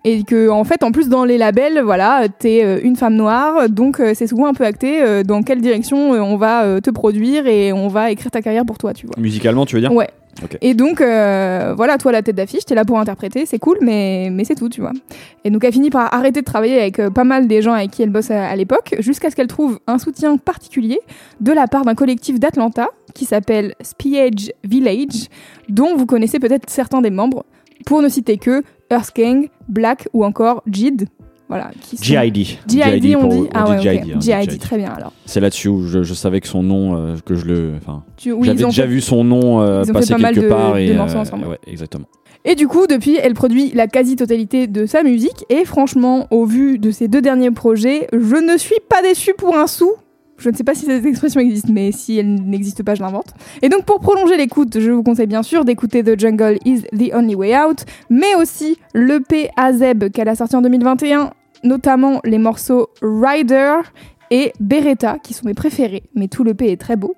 Et 0.06 0.24
que 0.24 0.48
en 0.50 0.64
fait, 0.64 0.84
en 0.84 0.92
plus 0.92 1.10
dans 1.10 1.26
les 1.26 1.38
labels, 1.38 1.82
voilà, 1.84 2.28
t'es 2.30 2.82
une 2.84 2.96
femme 2.96 3.17
noire, 3.18 3.70
donc 3.70 4.00
euh, 4.00 4.14
c'est 4.16 4.28
souvent 4.28 4.48
un 4.48 4.54
peu 4.54 4.64
acté 4.64 5.02
euh, 5.04 5.24
dans 5.24 5.44
quelle 5.44 5.62
direction 5.62 6.14
euh, 6.14 6.20
on 6.20 6.38
va 6.38 6.80
te 6.82 6.90
produire 6.90 7.48
et 7.48 7.74
on 7.74 7.88
va 7.88 8.12
écrire 8.12 8.32
ta 8.32 8.42
carrière 8.42 8.66
pour 8.66 8.78
toi, 8.78 8.94
tu 8.94 9.08
vois. 9.08 9.16
Musicalement, 9.18 9.66
tu 9.66 9.76
veux 9.76 9.82
dire? 9.82 9.92
Ouais. 9.92 10.08
Et 10.62 10.74
donc, 10.74 11.02
euh, 11.02 11.74
voilà, 11.76 11.98
toi, 11.98 12.12
la 12.12 12.22
tête 12.22 12.36
d'affiche, 12.36 12.66
t'es 12.66 12.76
là 12.76 12.86
pour 12.86 13.00
interpréter, 13.00 13.46
c'est 13.46 13.60
cool, 13.60 13.78
mais, 13.82 14.30
mais 14.32 14.44
c'est 14.44 14.56
tout, 14.56 14.70
tu 14.70 14.82
vois. 14.82 14.94
Et 15.44 15.50
donc, 15.50 15.64
elle 15.64 15.74
finit 15.74 15.90
par 15.90 16.14
arrêter 16.14 16.42
de 16.42 16.46
travailler 16.46 16.80
avec 16.80 17.00
euh, 17.00 17.10
pas 17.10 17.24
mal 17.24 17.48
des 17.48 17.62
gens 17.62 17.74
avec 17.74 17.92
qui 17.92 18.04
elle 18.04 18.10
bosse 18.10 18.32
à, 18.32 18.48
à 18.48 18.56
l'époque, 18.56 18.96
jusqu'à 19.00 19.30
ce 19.30 19.36
qu'elle 19.36 19.48
trouve 19.48 19.80
un 19.88 19.98
soutien 19.98 20.38
particulier 20.38 21.00
de 21.42 21.52
la 21.52 21.68
part 21.68 21.86
d'un 21.86 21.96
collectif 21.96 22.40
d'Atlanta 22.40 22.90
qui 23.14 23.26
s'appelle 23.26 23.74
Spiage 23.82 24.52
Village, 24.64 25.28
dont 25.70 25.96
vous 25.96 26.06
connaissez 26.06 26.40
peut-être 26.40 26.70
certains 26.70 27.02
des 27.02 27.10
membres, 27.10 27.46
pour 27.86 28.02
ne 28.02 28.10
citer 28.10 28.38
que 28.38 28.64
Earth 28.92 29.16
Gang, 29.16 29.50
Black 29.68 30.08
ou 30.14 30.24
encore 30.26 30.64
JID. 30.68 31.08
Voilà. 31.50 31.72
qui 31.82 31.98
GID. 31.98 32.58
GID, 32.68 33.16
on 33.16 33.22
pour- 33.22 33.30
dit 33.30 33.48
Ah 33.54 33.70
ouais, 33.70 33.80
GID, 33.80 34.13
hein, 34.16 34.20
GID, 34.20 34.60
très 34.60 34.77
bien 34.77 34.89
alors. 34.96 35.13
C'est 35.25 35.39
là-dessus 35.39 35.70
où 35.70 35.88
je, 35.88 36.04
je 36.04 36.13
savais 36.13 36.42
que 36.42 36.48
son 36.48 36.62
nom, 36.63 36.96
euh, 36.98 37.16
que 37.25 37.36
je 37.36 37.46
le. 37.46 37.74
Enfin, 37.77 38.04
Tu- 38.18 38.32
oui, 38.34 38.48
j'avais 38.48 38.63
déjà 38.66 38.84
fait- 38.84 38.88
vu 38.89 39.00
son 39.01 39.24
nom 39.24 39.62
euh, 39.62 39.80
ils 39.80 39.82
ont 39.84 39.86
fait 39.86 39.94
passer 39.94 40.13
pas 40.13 40.20
mal 40.20 40.34
quelque 40.34 40.44
de- 40.46 40.50
part. 40.50 40.74
de 40.74 40.80
et, 40.80 40.94
morceaux 40.94 41.16
euh, 41.18 41.22
ensemble. 41.22 41.48
ouais, 41.48 41.60
exactement. 41.68 42.06
Et 42.46 42.56
du 42.56 42.68
coup, 42.68 42.88
depuis, 42.88 43.18
elle 43.22 43.34
produit 43.34 43.72
la 43.74 43.88
quasi-totalité 43.88 44.68
de 44.68 44.86
sa 44.86 45.04
musique. 45.04 45.44
Et 45.50 45.66
franchement, 45.66 46.27
au 46.32 46.46
vu 46.46 46.80
de 46.80 46.92
ses 46.92 47.08
deux 47.08 47.22
derniers 47.22 47.51
projets, 47.51 48.08
je 48.13 48.36
ne 48.36 48.58
suis 48.58 48.80
pas 48.89 49.01
déçue 49.01 49.34
pour 49.38 49.58
un 49.58 49.68
sou. 49.68 49.92
Je 50.38 50.50
ne 50.51 50.56
sais 50.56 50.63
pas 50.63 50.75
si 50.75 50.86
cette 50.86 51.04
expression 51.04 51.42
existe, 51.42 51.68
mais 51.70 51.92
si 51.92 52.20
elle 52.20 52.36
n'existe 52.36 52.84
pas, 52.84 52.94
je 52.94 53.01
l'invente. 53.01 53.34
Et 53.63 53.70
donc, 53.70 53.86
pour 53.86 54.00
prolonger 54.00 54.38
l'écoute, 54.38 54.80
je 54.80 54.92
vous 54.92 55.01
conseille 55.01 55.25
bien 55.25 55.42
sûr 55.42 55.66
d'écouter 55.66 56.04
The 56.04 56.18
Jungle 56.18 56.60
is 56.63 56.84
the 56.96 57.12
Only 57.13 57.34
Way 57.34 57.58
Out, 57.58 57.86
mais 58.12 58.36
aussi 58.39 58.77
l'EP 58.94 59.50
Azeb 59.58 60.12
qu'elle 60.12 60.30
a 60.30 60.36
sorti 60.36 60.56
en 60.56 60.62
2021, 60.62 61.32
notamment 61.64 62.20
les 62.24 62.38
morceaux 62.38 62.90
Rider 63.02 63.76
et 64.30 64.54
Beretta, 64.60 65.20
qui 65.20 65.34
sont 65.34 65.46
mes 65.46 65.54
préférés, 65.54 66.04
mais 66.16 66.28
tout 66.28 66.44
l'EP 66.44 66.72
est 66.72 66.80
très 66.80 66.96
beau. 66.96 67.16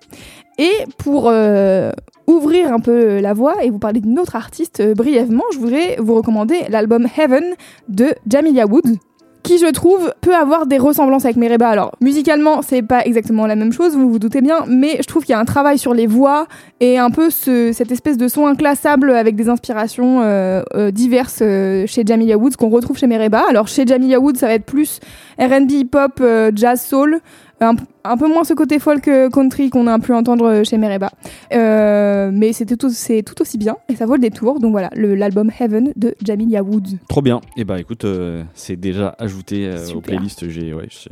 Et 0.58 0.72
pour 0.98 1.28
euh, 1.28 1.92
ouvrir 2.28 2.72
un 2.72 2.80
peu 2.80 3.20
la 3.20 3.34
voie 3.34 3.64
et 3.64 3.70
vous 3.70 3.80
parler 3.80 4.02
d'une 4.02 4.20
autre 4.20 4.36
artiste 4.36 4.82
euh, 4.82 4.94
brièvement, 4.94 5.46
je 5.54 5.58
voudrais 5.58 5.96
vous 6.00 6.16
recommander 6.16 6.66
l'album 6.70 7.08
Heaven 7.18 7.56
de 7.88 8.14
Jamilia 8.28 8.66
Woods 8.68 8.98
qui 9.44 9.58
je 9.58 9.66
trouve 9.72 10.14
peut 10.22 10.36
avoir 10.36 10.68
des 10.68 10.78
ressemblances 10.78 11.26
avec 11.26 11.38
Mereba. 11.38 11.70
Alors 11.70 11.92
musicalement 12.02 12.62
c'est 12.62 12.82
pas 12.82 13.04
exactement 13.06 13.48
la 13.48 13.56
même 13.56 13.72
chose, 13.72 13.96
vous 13.96 14.10
vous 14.10 14.20
doutez 14.20 14.42
bien, 14.42 14.66
mais 14.68 14.98
je 15.00 15.08
trouve 15.08 15.24
qu'il 15.24 15.32
y 15.34 15.36
a 15.36 15.40
un 15.40 15.46
travail 15.46 15.78
sur 15.78 15.94
les 15.94 16.08
voix 16.08 16.48
et 16.80 16.98
un 16.98 17.10
peu 17.10 17.30
ce- 17.30 17.72
cette 17.74 17.92
espèce 17.92 18.18
de 18.18 18.28
son 18.28 18.46
inclassable 18.48 19.12
avec 19.12 19.36
des 19.36 19.50
inspirations 19.50 20.22
euh, 20.22 20.62
euh, 20.76 20.92
diverses 20.92 21.40
euh, 21.42 21.86
chez 21.88 22.04
Jamilia 22.06 22.38
Woods 22.38 22.56
qu'on 22.58 22.70
retrouve 22.70 22.98
chez 22.98 23.08
Mereba. 23.08 23.44
Alors 23.50 23.68
chez 23.68 23.86
Jamilia 23.88 24.20
Woods 24.20 24.36
ça 24.36 24.48
va 24.48 24.54
être 24.54 24.66
plus 24.66 25.00
R&B, 25.40 25.72
hip-hop, 25.72 26.22
jazz, 26.56 26.82
soul. 26.82 27.20
Un, 27.62 27.76
un 28.06 28.16
peu 28.18 28.28
moins 28.28 28.46
ce 28.46 28.54
côté 28.54 28.80
folk 28.80 29.06
euh, 29.10 29.30
country 29.30 29.70
qu'on 29.70 29.86
a 29.88 30.00
pu 30.00 30.14
entendre 30.14 30.64
chez 30.64 30.78
Mereba. 30.78 31.10
Euh, 31.52 32.32
mais 32.34 32.54
c'était 32.54 32.78
tout, 32.78 32.90
c'est 32.90 33.22
tout 33.22 33.42
aussi 33.42 33.58
bien 33.58 33.76
et 33.90 33.96
ça 33.96 34.06
vaut 34.06 34.14
le 34.16 34.22
détour. 34.22 34.60
Donc 34.62 34.72
voilà, 34.72 34.90
l'album 34.96 35.52
Heaven 35.60 35.92
de 35.98 36.16
Jamilia 36.26 36.64
Woods. 36.64 36.98
Trop 37.10 37.22
bien. 37.22 37.42
Et 37.58 37.66
bah 37.66 37.78
écoute, 37.80 38.06
euh, 38.06 38.44
c'est 38.54 38.78
déjà 38.78 39.14
ajouté 39.20 39.66
euh, 39.68 39.94
aux 39.94 40.00
playlists. 40.02 40.48
J'ai 40.50 40.74
ouais, 40.74 40.88
j'ai- 40.90 41.10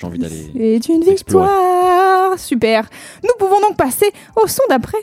j'ai 0.00 0.06
envie 0.06 0.18
d'aller. 0.20 0.52
C'est 0.54 0.92
une 0.92 1.02
explorer. 1.08 1.48
victoire 1.48 2.38
Super 2.38 2.88
Nous 3.24 3.30
pouvons 3.36 3.60
donc 3.60 3.76
passer 3.76 4.06
au 4.40 4.46
son 4.46 4.62
d'après. 4.70 4.98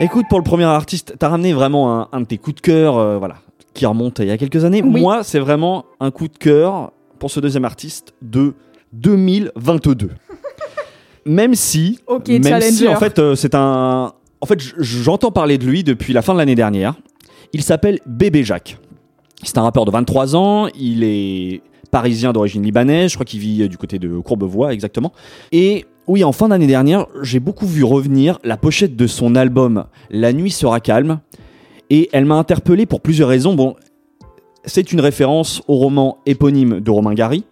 Écoute, 0.00 0.26
pour 0.28 0.38
le 0.38 0.44
premier 0.44 0.64
artiste, 0.64 1.14
t'as 1.18 1.28
ramené 1.28 1.52
vraiment 1.52 2.00
un, 2.00 2.08
un 2.12 2.20
de 2.20 2.26
tes 2.26 2.36
coups 2.36 2.56
de 2.56 2.60
cœur, 2.60 2.98
euh, 2.98 3.16
voilà, 3.18 3.36
qui 3.72 3.86
remonte 3.86 4.18
il 4.18 4.26
y 4.26 4.30
a 4.30 4.36
quelques 4.36 4.64
années. 4.64 4.82
Oui. 4.84 5.00
Moi, 5.00 5.22
c'est 5.22 5.38
vraiment 5.38 5.84
un 6.00 6.10
coup 6.10 6.28
de 6.28 6.36
cœur 6.36 6.92
pour 7.18 7.30
ce 7.30 7.40
deuxième 7.40 7.64
artiste 7.64 8.12
de 8.20 8.54
2022. 8.94 10.10
même 11.26 11.54
si, 11.54 11.98
Ok, 12.06 12.28
même 12.28 12.60
si 12.60 12.88
en 12.88 12.96
fait, 12.96 13.18
euh, 13.18 13.34
c'est 13.34 13.54
un, 13.54 14.12
en 14.40 14.46
fait, 14.46 14.60
j'entends 14.78 15.30
parler 15.30 15.58
de 15.58 15.64
lui 15.64 15.84
depuis 15.84 16.12
la 16.12 16.22
fin 16.22 16.34
de 16.34 16.38
l'année 16.38 16.54
dernière. 16.54 16.94
Il 17.52 17.62
s'appelle 17.62 17.98
Bébé 18.06 18.44
Jacques. 18.44 18.78
C'est 19.42 19.58
un 19.58 19.62
rappeur 19.62 19.84
de 19.84 19.90
23 19.90 20.36
ans. 20.36 20.68
Il 20.78 21.04
est 21.04 21.62
parisien 21.90 22.32
d'origine 22.32 22.62
libanaise. 22.62 23.10
Je 23.10 23.16
crois 23.16 23.24
qu'il 23.24 23.40
vit 23.40 23.62
euh, 23.62 23.68
du 23.68 23.78
côté 23.78 23.98
de 23.98 24.18
Courbevoie, 24.18 24.72
exactement. 24.72 25.12
Et 25.52 25.86
oui, 26.06 26.24
en 26.24 26.32
fin 26.32 26.48
d'année 26.48 26.66
dernière, 26.66 27.06
j'ai 27.22 27.40
beaucoup 27.40 27.66
vu 27.66 27.84
revenir 27.84 28.38
la 28.44 28.56
pochette 28.56 28.96
de 28.96 29.06
son 29.06 29.34
album 29.34 29.84
La 30.10 30.32
nuit 30.32 30.50
sera 30.50 30.80
calme. 30.80 31.20
Et 31.90 32.08
elle 32.12 32.24
m'a 32.24 32.34
interpellé 32.34 32.86
pour 32.86 33.00
plusieurs 33.00 33.28
raisons. 33.28 33.54
Bon, 33.54 33.76
c'est 34.64 34.92
une 34.92 35.00
référence 35.00 35.62
au 35.68 35.76
roman 35.76 36.18
éponyme 36.26 36.80
de 36.80 36.90
Romain 36.90 37.14
Gary. 37.14 37.44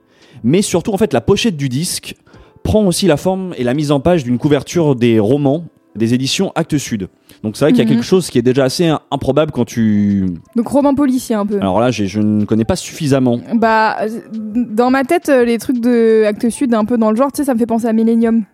Mais 0.44 0.62
surtout, 0.62 0.92
en 0.92 0.96
fait, 0.98 1.12
la 1.12 1.20
pochette 1.20 1.56
du 1.56 1.68
disque 1.68 2.14
prend 2.62 2.84
aussi 2.86 3.06
la 3.06 3.16
forme 3.16 3.54
et 3.56 3.64
la 3.64 3.74
mise 3.74 3.90
en 3.90 4.00
page 4.00 4.24
d'une 4.24 4.38
couverture 4.38 4.94
des 4.96 5.18
romans 5.18 5.64
des 5.94 6.14
éditions 6.14 6.52
Actes 6.54 6.78
Sud. 6.78 7.08
Donc 7.42 7.54
c'est 7.56 7.66
vrai 7.66 7.72
qu'il 7.72 7.80
y 7.80 7.82
a 7.82 7.84
Mhm. 7.84 7.96
quelque 7.96 8.04
chose 8.06 8.30
qui 8.30 8.38
est 8.38 8.42
déjà 8.42 8.64
assez 8.64 8.90
improbable 9.10 9.52
quand 9.52 9.66
tu... 9.66 10.24
Donc 10.56 10.66
roman 10.68 10.94
policier 10.94 11.34
un 11.34 11.44
peu. 11.44 11.56
Alors 11.56 11.80
là, 11.80 11.90
je 11.90 12.18
ne 12.18 12.46
connais 12.46 12.64
pas 12.64 12.76
suffisamment. 12.76 13.40
Bah, 13.54 13.98
euh, 14.00 14.08
dans 14.32 14.88
ma 14.90 15.04
tête, 15.04 15.28
euh, 15.28 15.44
les 15.44 15.58
trucs 15.58 15.80
de 15.80 16.24
Actes 16.26 16.48
Sud, 16.48 16.72
un 16.72 16.86
peu 16.86 16.96
dans 16.96 17.10
le 17.10 17.16
genre, 17.16 17.30
tu 17.30 17.38
sais, 17.38 17.44
ça 17.44 17.52
me 17.52 17.58
fait 17.58 17.66
penser 17.66 17.86
à 17.88 17.92
Millennium. 17.92 18.44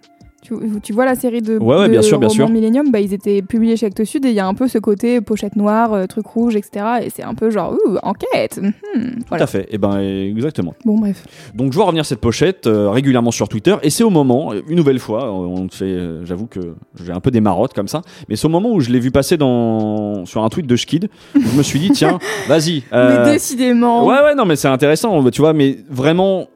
Tu, 0.40 0.54
tu 0.84 0.92
vois 0.92 1.04
la 1.04 1.16
série 1.16 1.42
de, 1.42 1.58
Ouais, 1.58 1.76
ouais, 1.76 1.86
de 1.86 1.90
bien 1.90 2.00
sûr, 2.02 2.18
bien 2.18 2.28
sûr. 2.28 2.48
Millennium, 2.48 2.92
bah, 2.92 3.00
ils 3.00 3.12
étaient 3.12 3.42
publiés 3.42 3.76
chez 3.76 3.86
Actes 3.86 4.04
Sud 4.04 4.24
et 4.24 4.28
il 4.28 4.34
y 4.34 4.40
a 4.40 4.46
un 4.46 4.54
peu 4.54 4.68
ce 4.68 4.78
côté 4.78 5.20
pochette 5.20 5.56
noire, 5.56 5.92
euh, 5.92 6.06
truc 6.06 6.26
rouge, 6.26 6.54
etc. 6.54 6.84
Et 7.02 7.10
c'est 7.10 7.24
un 7.24 7.34
peu 7.34 7.50
genre, 7.50 7.74
ouh, 7.74 7.96
enquête. 8.04 8.60
mhm, 8.62 8.72
Tout 9.16 9.24
voilà. 9.28 9.44
à 9.44 9.46
fait. 9.48 9.66
Et 9.70 9.78
ben 9.78 9.98
exactement. 9.98 10.74
Bon, 10.84 10.96
bref. 10.96 11.24
Donc 11.54 11.72
je 11.72 11.76
vois 11.76 11.86
revenir 11.86 12.06
cette 12.06 12.20
pochette 12.20 12.68
euh, 12.68 12.88
régulièrement 12.88 13.32
sur 13.32 13.48
Twitter 13.48 13.74
et 13.82 13.90
c'est 13.90 14.04
au 14.04 14.10
moment, 14.10 14.52
euh, 14.52 14.62
une 14.68 14.76
nouvelle 14.76 15.00
fois, 15.00 15.32
on 15.32 15.68
fait, 15.68 15.84
euh, 15.86 16.24
j'avoue 16.24 16.46
que 16.46 16.60
j'ai 17.04 17.12
un 17.12 17.20
peu 17.20 17.32
des 17.32 17.40
marottes 17.40 17.74
comme 17.74 17.88
ça, 17.88 18.02
mais 18.28 18.36
c'est 18.36 18.46
au 18.46 18.50
moment 18.50 18.70
où 18.72 18.80
je 18.80 18.90
l'ai 18.90 19.00
vu 19.00 19.10
passer 19.10 19.36
dans 19.36 20.24
sur 20.24 20.44
un 20.44 20.48
tweet 20.48 20.66
de 20.68 20.76
Schkid, 20.76 21.08
où 21.34 21.40
je 21.40 21.56
me 21.58 21.62
suis 21.64 21.80
dit 21.80 21.90
tiens, 21.90 22.18
vas-y. 22.48 22.84
Mais 22.92 23.32
décidément. 23.32 24.06
Ouais, 24.06 24.22
ouais, 24.22 24.34
non, 24.36 24.44
mais 24.44 24.54
c'est 24.56 24.68
intéressant, 24.68 25.22
tu 25.30 25.40
vois, 25.42 25.52
mais 25.52 25.78
vraiment, 25.90 26.46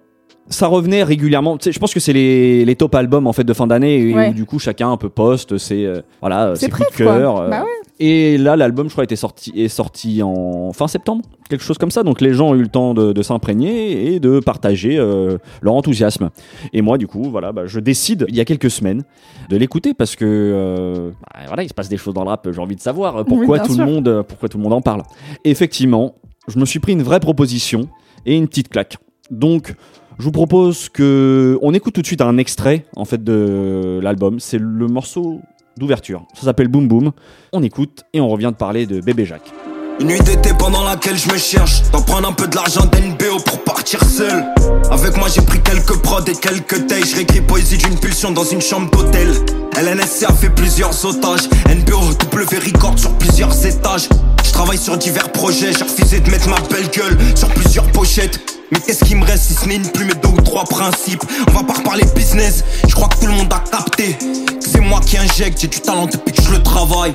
ça 0.49 0.67
revenait 0.67 1.03
régulièrement. 1.03 1.57
Tu 1.57 1.65
sais, 1.65 1.73
je 1.73 1.79
pense 1.79 1.95
que 1.95 2.01
c'est 2.01 2.13
les, 2.13 2.65
les 2.65 2.77
top 2.77 2.95
albums 2.95 3.27
en 3.27 3.33
fait 3.33 3.45
de 3.45 3.53
fin 3.53 3.67
d'année, 3.67 4.13
Ouais. 4.15 4.31
où, 4.31 4.35
du 4.35 4.45
coup 4.45 4.59
chacun 4.59 4.91
un 4.91 4.97
peu 4.97 5.09
poste 5.09 5.57
ses, 5.59 5.85
euh, 5.87 6.01
voilà, 6.21 6.53
C'est 6.57 6.67
ses 6.67 6.71
coups 6.73 6.91
de 6.91 6.97
cœur. 6.97 7.37
euh, 7.41 7.49
Bah 7.49 7.63
ouais. 7.63 7.69
Et 8.05 8.37
là, 8.37 8.57
l'album, 8.57 8.89
je 8.89 8.93
crois, 8.95 9.05
était 9.05 9.15
sorti, 9.15 9.53
est 9.55 9.69
sorti 9.69 10.23
en 10.25 10.73
fin 10.73 10.89
septembre, 10.89 11.23
quelque 11.49 11.63
chose 11.63 11.79
comme 11.79 11.93
ça. 11.93 12.03
Donc 12.03 12.21
les 12.21 12.35
gens 12.35 12.49
ont 12.49 12.55
eu 12.57 12.63
le 12.63 12.69
temps 12.69 12.95
de, 12.95 13.13
de 13.13 13.23
s'imprégner 13.23 14.13
et 14.15 14.19
de 14.19 14.41
partager 14.41 14.97
euh, 14.99 15.39
leur 15.61 15.75
enthousiasme. 15.75 16.31
Et 16.73 16.83
moi, 16.83 16.99
du 16.99 17.07
coup, 17.07 17.23
voilà, 17.31 17.53
bah, 17.53 17.67
je 17.67 17.79
décide 17.79 18.27
il 18.29 18.35
y 18.35 18.41
a 18.41 18.45
quelques 18.45 18.71
semaines 18.71 19.05
de 19.51 19.57
l'écouter 19.57 19.95
parce 19.95 20.17
que 20.17 20.25
euh, 20.27 21.11
bah, 21.21 21.41
voilà, 21.47 21.63
il 21.63 21.69
se 21.69 21.75
passe 21.75 21.89
des 21.89 21.97
choses 21.97 22.15
dans 22.15 22.25
le 22.25 22.31
rap. 22.31 22.49
J'ai 22.51 22.61
envie 22.61 22.75
de 22.77 22.81
savoir 22.81 23.19
euh, 23.19 23.25
pourquoi 23.25 23.61
tout 23.61 23.75
sûr. 23.75 23.85
le 23.85 23.93
monde, 23.93 24.09
euh, 24.09 24.23
pourquoi 24.25 24.49
tout 24.49 24.57
le 24.59 24.65
monde 24.65 24.73
en 24.73 24.81
parle. 24.83 25.03
Et 25.45 25.51
effectivement, 25.51 26.17
je 26.49 26.59
me 26.59 26.65
suis 26.65 26.81
pris 26.81 26.93
une 26.95 27.03
vraie 27.03 27.21
proposition 27.21 27.89
et 28.27 28.35
une 28.37 28.49
petite 28.49 28.69
claque. 28.69 28.97
Donc 29.31 29.75
je 30.19 30.25
vous 30.25 30.33
propose 30.33 30.89
que 30.89 31.59
on 31.63 31.75
écoute 31.75 31.95
tout 31.95 32.03
de 32.03 32.07
suite 32.07 32.21
un 32.21 32.39
extrait 32.39 32.85
en 32.97 33.05
fait 33.05 33.23
de 33.23 34.01
l'album. 34.03 34.41
C'est 34.41 34.59
le 34.59 34.87
morceau 34.87 35.41
d'ouverture. 35.77 36.27
Ça 36.35 36.43
s'appelle 36.43 36.69
Boom 36.69 36.89
Boom. 36.89 37.13
On 37.53 37.63
écoute 37.63 38.05
et 38.13 38.21
on 38.21 38.29
revient 38.29 38.51
de 38.53 38.57
parler 38.57 38.87
de 38.87 39.01
Bébé 39.01 39.25
Jacques. 39.25 39.53
Une 40.01 40.09
nuit 40.09 40.21
d'été 40.21 40.51
pendant 40.59 40.85
laquelle 40.85 41.17
je 41.17 41.31
me 41.31 41.37
cherche 41.37 41.83
D'en 41.93 42.01
prendre 42.01 42.27
un 42.27 42.33
peu 42.33 42.49
de 42.49 42.57
l'argent 42.57 42.87
d'NBO 42.87 43.39
pour 43.45 43.63
partir 43.63 44.03
seul 44.03 44.45
Avec 44.91 45.17
moi 45.19 45.29
j'ai 45.29 45.43
pris 45.43 45.61
quelques 45.63 46.01
prods 46.01 46.25
et 46.25 46.35
quelques 46.35 46.87
tailles 46.87 47.05
Je 47.05 47.17
réécris 47.17 47.43
poésie 47.43 47.77
d'une 47.77 47.99
pulsion 47.99 48.31
dans 48.33 48.45
une 48.45 48.63
chambre 48.63 48.91
d'hôtel 48.91 49.29
LNSC 49.77 50.25
a 50.25 50.33
fait 50.33 50.49
plusieurs 50.49 51.05
otages 51.05 51.49
NBO 51.69 52.15
W 52.33 52.59
record 52.73 52.99
sur 52.99 53.13
plusieurs 53.19 53.67
étages 53.67 54.09
Je 54.43 54.53
travaille 54.53 54.79
sur 54.79 54.97
divers 54.97 55.31
projets 55.31 55.73
J'ai 55.73 55.85
refusé 55.85 56.21
de 56.21 56.31
mettre 56.31 56.49
ma 56.49 56.61
belle 56.75 56.89
gueule 56.89 57.19
sur 57.37 57.49
plusieurs 57.49 57.87
pochettes 57.93 58.41
mais 58.73 58.81
qu'est-ce 58.81 59.05
qui 59.05 59.15
me 59.15 59.25
reste 59.25 59.45
si 59.45 59.55
ce 59.55 59.67
n'est 59.67 59.77
une 59.77 59.89
plume 59.89 60.11
et 60.11 60.15
deux 60.15 60.31
ou 60.31 60.41
trois 60.41 60.65
principes 60.65 61.23
On 61.49 61.53
va 61.53 61.63
pas 61.63 61.75
reparler 61.75 62.05
business, 62.17 62.65
je 62.89 62.95
crois 62.95 63.09
que 63.09 63.21
tout 63.21 63.27
le 63.27 63.35
monde 63.35 63.53
a 63.53 63.63
capté 63.71 64.19
c'est 64.59 64.81
moi 64.81 65.01
qui 65.01 65.17
injecte, 65.17 65.61
j'ai 65.61 65.69
du 65.69 65.81
talent 65.81 66.07
depuis 66.07 66.33
que 66.33 66.43
je 66.43 66.51
le 66.51 66.63
travaille 66.63 67.15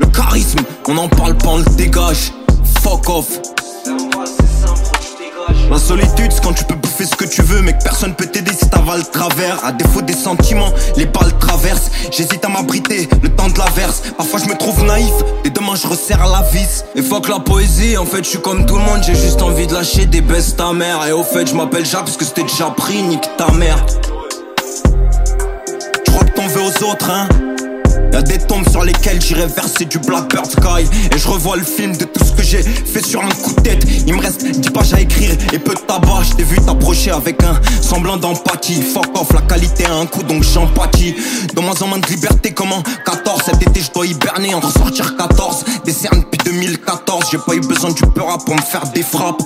le 0.00 0.06
charisme, 0.06 0.58
on 0.88 0.96
en 0.96 1.08
parle 1.08 1.36
pas, 1.36 1.48
on 1.48 1.58
le 1.58 1.64
dégage. 1.76 2.32
Fuck 2.82 3.08
off. 3.08 3.40
La 5.70 5.78
solitude, 5.78 6.30
c'est 6.30 6.42
quand 6.42 6.52
tu 6.52 6.64
peux 6.64 6.74
bouffer 6.74 7.04
ce 7.04 7.16
que 7.16 7.24
tu 7.24 7.42
veux, 7.42 7.60
mais 7.60 7.72
que 7.72 7.82
personne 7.82 8.14
peut 8.14 8.26
t'aider 8.26 8.52
si 8.52 8.68
t'avales 8.68 9.00
le 9.00 9.04
travers. 9.04 9.64
À 9.64 9.72
défaut 9.72 10.02
des 10.02 10.12
sentiments, 10.14 10.72
les 10.96 11.06
balles 11.06 11.36
traversent. 11.38 11.90
J'hésite 12.10 12.44
à 12.44 12.48
m'abriter, 12.48 13.08
le 13.22 13.28
temps 13.30 13.48
de 13.48 13.58
l'averse. 13.58 14.02
Parfois 14.16 14.40
je 14.40 14.48
me 14.48 14.56
trouve 14.56 14.84
naïf, 14.84 15.12
et 15.44 15.50
demain 15.50 15.74
je 15.74 15.86
resserre 15.86 16.26
la 16.26 16.42
vis. 16.50 16.84
Et 16.94 17.02
fuck 17.02 17.28
la 17.28 17.40
poésie, 17.40 17.96
en 17.96 18.06
fait 18.06 18.24
je 18.24 18.30
suis 18.30 18.40
comme 18.40 18.66
tout 18.66 18.76
le 18.76 18.82
monde, 18.82 19.02
j'ai 19.04 19.14
juste 19.14 19.42
envie 19.42 19.66
de 19.66 19.74
lâcher 19.74 20.06
des 20.06 20.20
baisses 20.20 20.54
ta 20.56 20.72
mère. 20.72 21.06
Et 21.06 21.12
au 21.12 21.24
fait, 21.24 21.46
je 21.46 21.54
m'appelle 21.54 21.84
Jacques 21.84 22.04
parce 22.04 22.16
que 22.16 22.24
c'était 22.24 22.42
déjà 22.42 22.70
pris, 22.70 23.02
nique 23.02 23.28
ta 23.36 23.50
mère. 23.50 23.84
Tu 26.04 26.12
crois 26.12 26.24
que 26.24 26.32
t'en 26.32 26.46
veux 26.46 26.62
aux 26.62 26.90
autres, 26.90 27.10
hein? 27.10 27.28
Y'a 28.14 28.22
des 28.22 28.38
tombes 28.38 28.68
sur 28.70 28.84
lesquelles 28.84 29.20
j'irai 29.20 29.48
verser 29.48 29.86
du 29.86 29.98
Blackbird 29.98 30.48
Sky. 30.48 30.88
Et 31.12 31.18
je 31.18 31.26
revois 31.26 31.56
le 31.56 31.64
film 31.64 31.96
de 31.96 32.04
tout 32.04 32.24
ce 32.24 32.30
que 32.30 32.44
j'ai 32.44 32.62
fait 32.62 33.04
sur 33.04 33.20
un 33.20 33.28
coup 33.28 33.52
de 33.54 33.60
tête. 33.60 33.84
Il 34.06 34.14
me 34.14 34.20
reste 34.20 34.48
10 34.48 34.70
pages 34.70 34.94
à 34.94 35.00
écrire 35.00 35.32
et 35.52 35.58
peu 35.58 35.74
de 35.74 35.80
tabac. 35.80 36.22
Je 36.22 36.34
t'ai 36.34 36.44
vu 36.44 36.56
t'approcher 36.60 37.10
avec 37.10 37.42
un 37.42 37.60
semblant 37.82 38.16
d'empathie. 38.16 38.80
Fuck 38.82 39.18
off, 39.20 39.32
la 39.32 39.40
qualité 39.40 39.86
a 39.86 39.96
un 39.96 40.06
coup 40.06 40.22
donc 40.22 40.44
j'empathie. 40.44 41.16
De 41.56 41.60
moins 41.60 41.74
en 41.82 41.88
moins 41.88 41.98
de 41.98 42.06
liberté, 42.06 42.52
comment 42.52 42.84
14 43.04 43.42
Cet 43.46 43.60
été 43.62 43.80
je 43.80 43.90
dois 43.90 44.06
hiberner, 44.06 44.54
en 44.54 44.60
ressortir 44.60 45.16
14. 45.16 45.64
Des 45.84 45.92
cernes 45.92 46.20
depuis 46.20 46.52
2014. 46.52 47.24
J'ai 47.32 47.38
pas 47.38 47.56
eu 47.56 47.60
besoin 47.62 47.90
du 47.90 48.02
peur 48.14 48.38
pour 48.46 48.54
me 48.54 48.62
faire 48.62 48.84
des 48.94 49.02
frappes. 49.02 49.42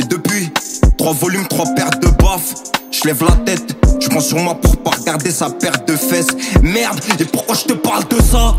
Et 0.00 0.02
depuis, 0.02 0.50
trois 0.98 1.12
volumes, 1.12 1.46
trois 1.46 1.66
paires 1.76 1.96
de 2.02 2.08
baffes. 2.08 2.54
Je 2.90 3.06
lève 3.06 3.22
la 3.22 3.36
tête, 3.44 3.76
je 4.00 4.08
prends 4.08 4.20
sur 4.20 4.38
moi 4.38 4.56
pour 4.56 4.82
regarder 4.94 5.30
sa 5.30 5.50
paire 5.50 5.84
de 5.86 5.96
fesses. 5.96 6.28
Merde, 6.62 7.00
et 7.18 7.24
pourquoi 7.24 7.54
je 7.54 7.64
te 7.64 7.72
parle 7.74 8.04
de 8.08 8.22
ça? 8.22 8.56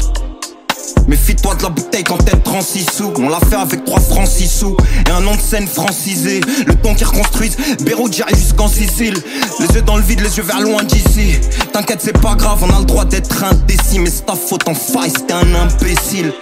Méfie-toi 1.07 1.55
de 1.55 1.63
la 1.63 1.69
bouteille 1.69 2.03
quand 2.03 2.17
elle 2.31 2.39
prend 2.41 2.61
6 2.61 2.85
sous. 2.91 3.13
On 3.17 3.29
l'a 3.29 3.39
fait 3.39 3.55
avec 3.55 3.85
3 3.85 3.99
francs 3.99 4.27
6 4.27 4.47
sous. 4.47 4.77
Et 5.07 5.11
un 5.11 5.21
nom 5.21 5.35
de 5.35 5.39
scène 5.39 5.67
francisé. 5.67 6.41
Le 6.65 6.73
ton 6.75 6.95
qui 6.95 7.03
reconstruise 7.03 7.57
Beyrouth, 7.83 8.15
j'arrive 8.15 8.37
jusqu'en 8.37 8.67
Sicile. 8.67 9.13
Les 9.59 9.75
yeux 9.75 9.81
dans 9.83 9.97
le 9.97 10.01
vide, 10.01 10.21
les 10.21 10.35
yeux 10.35 10.43
vers 10.43 10.61
loin 10.61 10.83
d'ici. 10.83 11.39
T'inquiète, 11.71 11.99
c'est 12.01 12.19
pas 12.19 12.35
grave, 12.35 12.63
on 12.63 12.75
a 12.75 12.79
le 12.79 12.85
droit 12.85 13.05
d'être 13.05 13.43
indécis. 13.43 13.99
Mais 13.99 14.09
c'est 14.09 14.25
ta 14.25 14.33
faute 14.33 14.67
en 14.67 14.73
faille, 14.73 15.11
c'était 15.11 15.33
un 15.33 15.53
imbécile. 15.53 16.33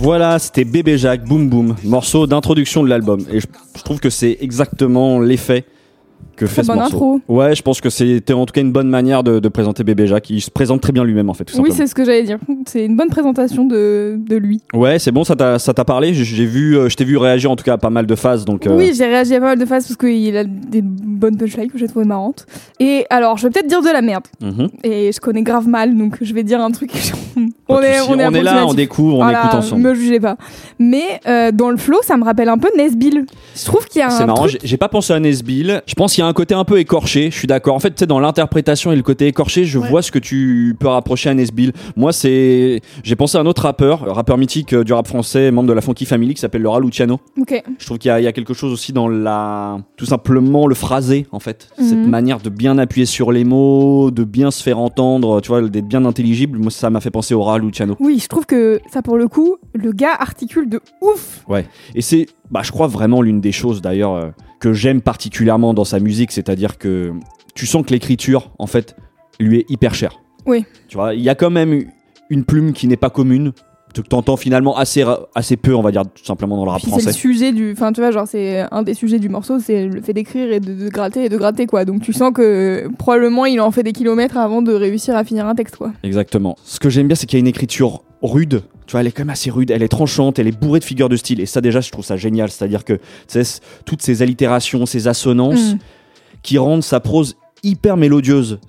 Voilà, 0.00 0.38
c'était 0.38 0.64
Bébé 0.64 0.96
Jacques, 0.98 1.24
Boum 1.24 1.48
Boum, 1.48 1.74
morceau 1.84 2.26
d'introduction 2.26 2.84
de 2.84 2.88
l'album. 2.88 3.24
Et 3.32 3.40
je 3.40 3.82
trouve 3.82 3.98
que 3.98 4.10
c'est 4.10 4.36
exactement 4.40 5.18
l'effet 5.20 5.64
que 6.38 6.46
fait 6.46 6.62
ce 6.62 6.68
bonne 6.68 6.76
morceau. 6.78 6.94
intro. 6.96 7.20
Ouais, 7.28 7.54
je 7.54 7.62
pense 7.62 7.80
que 7.80 7.90
c'était 7.90 8.32
en 8.32 8.46
tout 8.46 8.52
cas 8.52 8.60
une 8.60 8.72
bonne 8.72 8.88
manière 8.88 9.22
de, 9.22 9.38
de 9.40 9.48
présenter 9.48 9.84
Bébé 9.84 10.06
Jacques. 10.06 10.30
Il 10.30 10.40
se 10.40 10.50
présente 10.50 10.80
très 10.80 10.92
bien 10.92 11.04
lui-même 11.04 11.28
en 11.30 11.34
fait, 11.34 11.44
tout 11.44 11.60
Oui, 11.60 11.70
c'est 11.72 11.86
ce 11.86 11.94
que 11.94 12.04
j'allais 12.04 12.22
dire. 12.22 12.38
C'est 12.66 12.84
une 12.84 12.96
bonne 12.96 13.08
présentation 13.10 13.64
de, 13.64 14.16
de 14.18 14.36
lui. 14.36 14.60
Ouais, 14.74 14.98
c'est 14.98 15.10
bon, 15.12 15.24
ça 15.24 15.34
t'a 15.36 15.84
parlé. 15.84 16.14
J'ai- 16.14 16.46
vu, 16.46 16.76
euh, 16.78 16.88
je 16.88 16.96
t'ai 16.96 17.04
vu 17.04 17.16
réagir 17.16 17.50
en 17.50 17.56
tout 17.56 17.64
cas 17.64 17.74
à 17.74 17.78
pas 17.78 17.90
mal 17.90 18.06
de 18.06 18.14
phases, 18.14 18.44
donc. 18.44 18.66
euh, 18.66 18.76
Oui, 18.76 18.92
j'ai 18.96 19.06
réagi 19.06 19.34
à 19.34 19.40
pas 19.40 19.46
mal 19.46 19.58
de 19.58 19.64
phases 19.66 19.86
parce 19.86 19.96
qu'il 19.96 20.36
a 20.36 20.44
des 20.44 20.80
bonnes 20.82 21.36
punchlines 21.36 21.70
que 21.70 21.78
j'ai 21.78 21.88
trouvé 21.88 22.04
marrantes. 22.06 22.46
Et 22.80 23.04
alors, 23.10 23.36
je 23.38 23.42
vais 23.46 23.50
peut-être 23.50 23.66
dire 23.66 23.82
de 23.82 23.88
la 23.92 24.02
merde. 24.02 24.24
mhm. 24.40 24.68
Et 24.84 25.10
je 25.12 25.20
connais 25.20 25.42
grave 25.42 25.66
mal, 25.68 25.96
donc 25.96 26.16
je 26.20 26.32
vais 26.32 26.42
dire 26.44 26.60
un 26.60 26.70
truc. 26.70 26.90
On 27.70 27.80
est, 27.82 28.00
on 28.00 28.18
est, 28.18 28.42
là, 28.42 28.64
on 28.66 28.72
découvre, 28.72 29.16
on 29.18 29.22
Voilà, 29.22 29.40
écoute 29.44 29.54
ensemble. 29.58 29.82
Me 29.82 29.94
jugez 29.94 30.18
pas. 30.20 30.36
Mais 30.78 31.20
euh, 31.26 31.52
dans 31.52 31.68
le 31.70 31.76
flow, 31.76 31.98
ça 32.02 32.16
me 32.16 32.24
rappelle 32.24 32.48
un 32.48 32.56
peu 32.56 32.68
Nesbill. 32.76 33.26
Je 33.54 33.64
trouve 33.66 33.84
qu'il 33.86 34.00
y 34.00 34.02
a 34.02 34.08
C'est 34.08 34.22
un 34.22 34.26
marrant, 34.26 34.46
truc. 34.46 34.52
j'ai- 34.62 34.66
j'ai 34.66 34.76
pas 34.78 34.88
pensé 34.88 35.12
à 35.12 35.20
Nesbill. 35.20 35.82
Je 35.86 35.94
pense 35.94 36.14
qu'il 36.14 36.22
y 36.22 36.24
a 36.24 36.27
un 36.28 36.32
côté 36.32 36.54
un 36.54 36.64
peu 36.64 36.78
écorché, 36.78 37.30
je 37.30 37.36
suis 37.36 37.46
d'accord. 37.48 37.74
En 37.74 37.78
fait, 37.80 37.90
tu 37.90 37.96
sais, 38.00 38.06
dans 38.06 38.20
l'interprétation 38.20 38.92
et 38.92 38.96
le 38.96 39.02
côté 39.02 39.26
écorché, 39.26 39.64
je 39.64 39.78
Ouais. 39.78 39.88
vois 39.88 40.02
ce 40.02 40.12
que 40.12 40.18
tu 40.18 40.76
peux 40.78 40.88
rapprocher 40.88 41.30
à 41.30 41.34
Nesbill. 41.34 41.72
Moi, 41.96 42.12
c'est. 42.12 42.80
J'ai 43.02 43.16
pensé 43.16 43.38
à 43.38 43.40
un 43.40 43.46
autre 43.46 43.62
rappeur, 43.62 44.08
un 44.08 44.12
rappeur 44.12 44.38
mythique 44.38 44.72
euh, 44.74 44.84
du 44.84 44.92
rap 44.92 45.06
français, 45.06 45.50
membre 45.50 45.68
de 45.68 45.72
la 45.72 45.80
Funky 45.80 46.04
Family, 46.04 46.34
qui 46.34 46.40
s'appelle 46.40 46.62
Laura 46.62 46.80
Luciano. 46.80 47.18
Ok. 47.40 47.62
Je 47.78 47.86
trouve 47.86 47.98
qu'il 47.98 48.16
y, 48.16 48.22
y 48.22 48.26
a 48.26 48.32
quelque 48.32 48.54
chose 48.54 48.72
aussi 48.72 48.92
dans 48.92 49.08
la. 49.08 49.78
Tout 49.96 50.06
simplement 50.06 50.66
le 50.66 50.74
phrasé, 50.74 51.26
en 51.32 51.40
fait. 51.40 51.68
Cette 51.78 51.98
Mhm. 51.98 52.08
manière 52.08 52.38
de 52.40 52.50
bien 52.50 52.78
appuyer 52.78 53.06
sur 53.06 53.32
les 53.32 53.44
mots, 53.44 54.10
de 54.10 54.24
bien 54.24 54.50
se 54.50 54.62
faire 54.62 54.78
entendre, 54.78 55.40
tu 55.40 55.48
vois, 55.48 55.62
d'être 55.62 55.88
bien 55.88 56.04
intelligible. 56.04 56.58
Moi, 56.58 56.70
ça 56.70 56.90
m'a 56.90 57.00
fait 57.00 57.10
penser 57.10 57.34
au 57.34 57.38
Laura 57.38 57.58
Luciano. 57.58 57.96
Oui, 58.00 58.18
je 58.22 58.28
trouve 58.28 58.46
que 58.46 58.80
ça, 58.92 59.02
pour 59.02 59.16
le 59.16 59.28
coup, 59.28 59.56
le 59.74 59.92
gars 59.92 60.14
articule 60.18 60.68
de 60.68 60.80
ouf. 61.00 61.44
Et 61.94 62.02
c'est, 62.02 62.26
bah, 62.50 62.60
je 62.62 62.70
crois 62.72 62.86
vraiment 62.86 63.22
l'une 63.22 63.40
des 63.40 63.52
choses 63.52 63.80
d'ailleurs 63.80 64.14
euh, 64.14 64.28
que 64.60 64.72
j'aime 64.72 65.00
particulièrement 65.00 65.74
dans 65.74 65.84
sa 65.84 66.00
musique, 66.00 66.32
c'est-à-dire 66.32 66.78
que 66.78 67.12
tu 67.54 67.66
sens 67.66 67.84
que 67.84 67.90
l'écriture, 67.90 68.50
en 68.58 68.66
fait, 68.66 68.96
lui 69.40 69.60
est 69.60 69.70
hyper 69.70 69.94
chère. 69.94 70.20
Oui. 70.46 70.64
Tu 70.88 70.96
vois, 70.96 71.14
il 71.14 71.22
y 71.22 71.28
a 71.28 71.34
quand 71.34 71.50
même 71.50 71.84
une 72.30 72.44
plume 72.44 72.72
qui 72.72 72.88
n'est 72.88 72.96
pas 72.96 73.10
commune, 73.10 73.52
que 73.94 74.00
t'entends 74.08 74.36
finalement 74.36 74.76
assez, 74.76 75.04
assez 75.34 75.56
peu, 75.56 75.74
on 75.74 75.82
va 75.82 75.90
dire, 75.90 76.02
tout 76.02 76.24
simplement 76.24 76.56
dans 76.56 76.64
le 76.64 76.70
rap 76.70 76.80
Puis 76.80 76.90
c'est 76.90 76.96
le 76.96 77.02
français. 77.02 77.18
sujet 77.18 77.52
du. 77.52 77.72
Enfin, 77.72 77.92
tu 77.92 78.00
vois, 78.00 78.10
genre, 78.10 78.28
c'est 78.28 78.64
un 78.70 78.82
des 78.82 78.94
sujets 78.94 79.18
du 79.18 79.28
morceau, 79.28 79.58
c'est 79.60 79.86
le 79.86 80.00
fait 80.02 80.12
d'écrire 80.12 80.52
et 80.52 80.60
de, 80.60 80.74
de 80.74 80.88
gratter 80.88 81.24
et 81.24 81.28
de 81.28 81.36
gratter, 81.36 81.66
quoi. 81.66 81.84
Donc 81.84 82.02
tu 82.02 82.12
sens 82.12 82.32
que 82.32 82.88
probablement 82.98 83.46
il 83.46 83.60
en 83.60 83.70
fait 83.70 83.82
des 83.82 83.92
kilomètres 83.92 84.36
avant 84.36 84.62
de 84.62 84.72
réussir 84.72 85.16
à 85.16 85.24
finir 85.24 85.46
un 85.46 85.54
texte, 85.54 85.76
quoi. 85.76 85.92
Exactement. 86.02 86.56
Ce 86.64 86.78
que 86.78 86.90
j'aime 86.90 87.06
bien, 87.06 87.16
c'est 87.16 87.26
qu'il 87.26 87.38
y 87.38 87.40
a 87.40 87.42
une 87.42 87.46
écriture 87.46 88.02
rude. 88.22 88.62
Tu 88.88 88.92
vois, 88.92 89.02
elle 89.02 89.06
est 89.06 89.12
quand 89.12 89.20
même 89.20 89.30
assez 89.30 89.50
rude, 89.50 89.70
elle 89.70 89.82
est 89.82 89.88
tranchante, 89.88 90.38
elle 90.38 90.48
est 90.48 90.58
bourrée 90.58 90.80
de 90.80 90.84
figures 90.84 91.10
de 91.10 91.16
style. 91.16 91.40
Et 91.40 91.46
ça, 91.46 91.60
déjà, 91.60 91.82
je 91.82 91.90
trouve 91.90 92.06
ça 92.06 92.16
génial. 92.16 92.50
C'est-à-dire 92.50 92.84
que, 92.86 92.98
toutes 93.84 94.00
ces 94.00 94.22
allitérations, 94.22 94.86
ces 94.86 95.06
assonances, 95.08 95.74
Mm. 95.74 95.78
qui 96.42 96.56
rendent 96.56 96.82
sa 96.82 96.98
prose 96.98 97.36
hyper 97.62 97.98
mélodieuse 97.98 98.60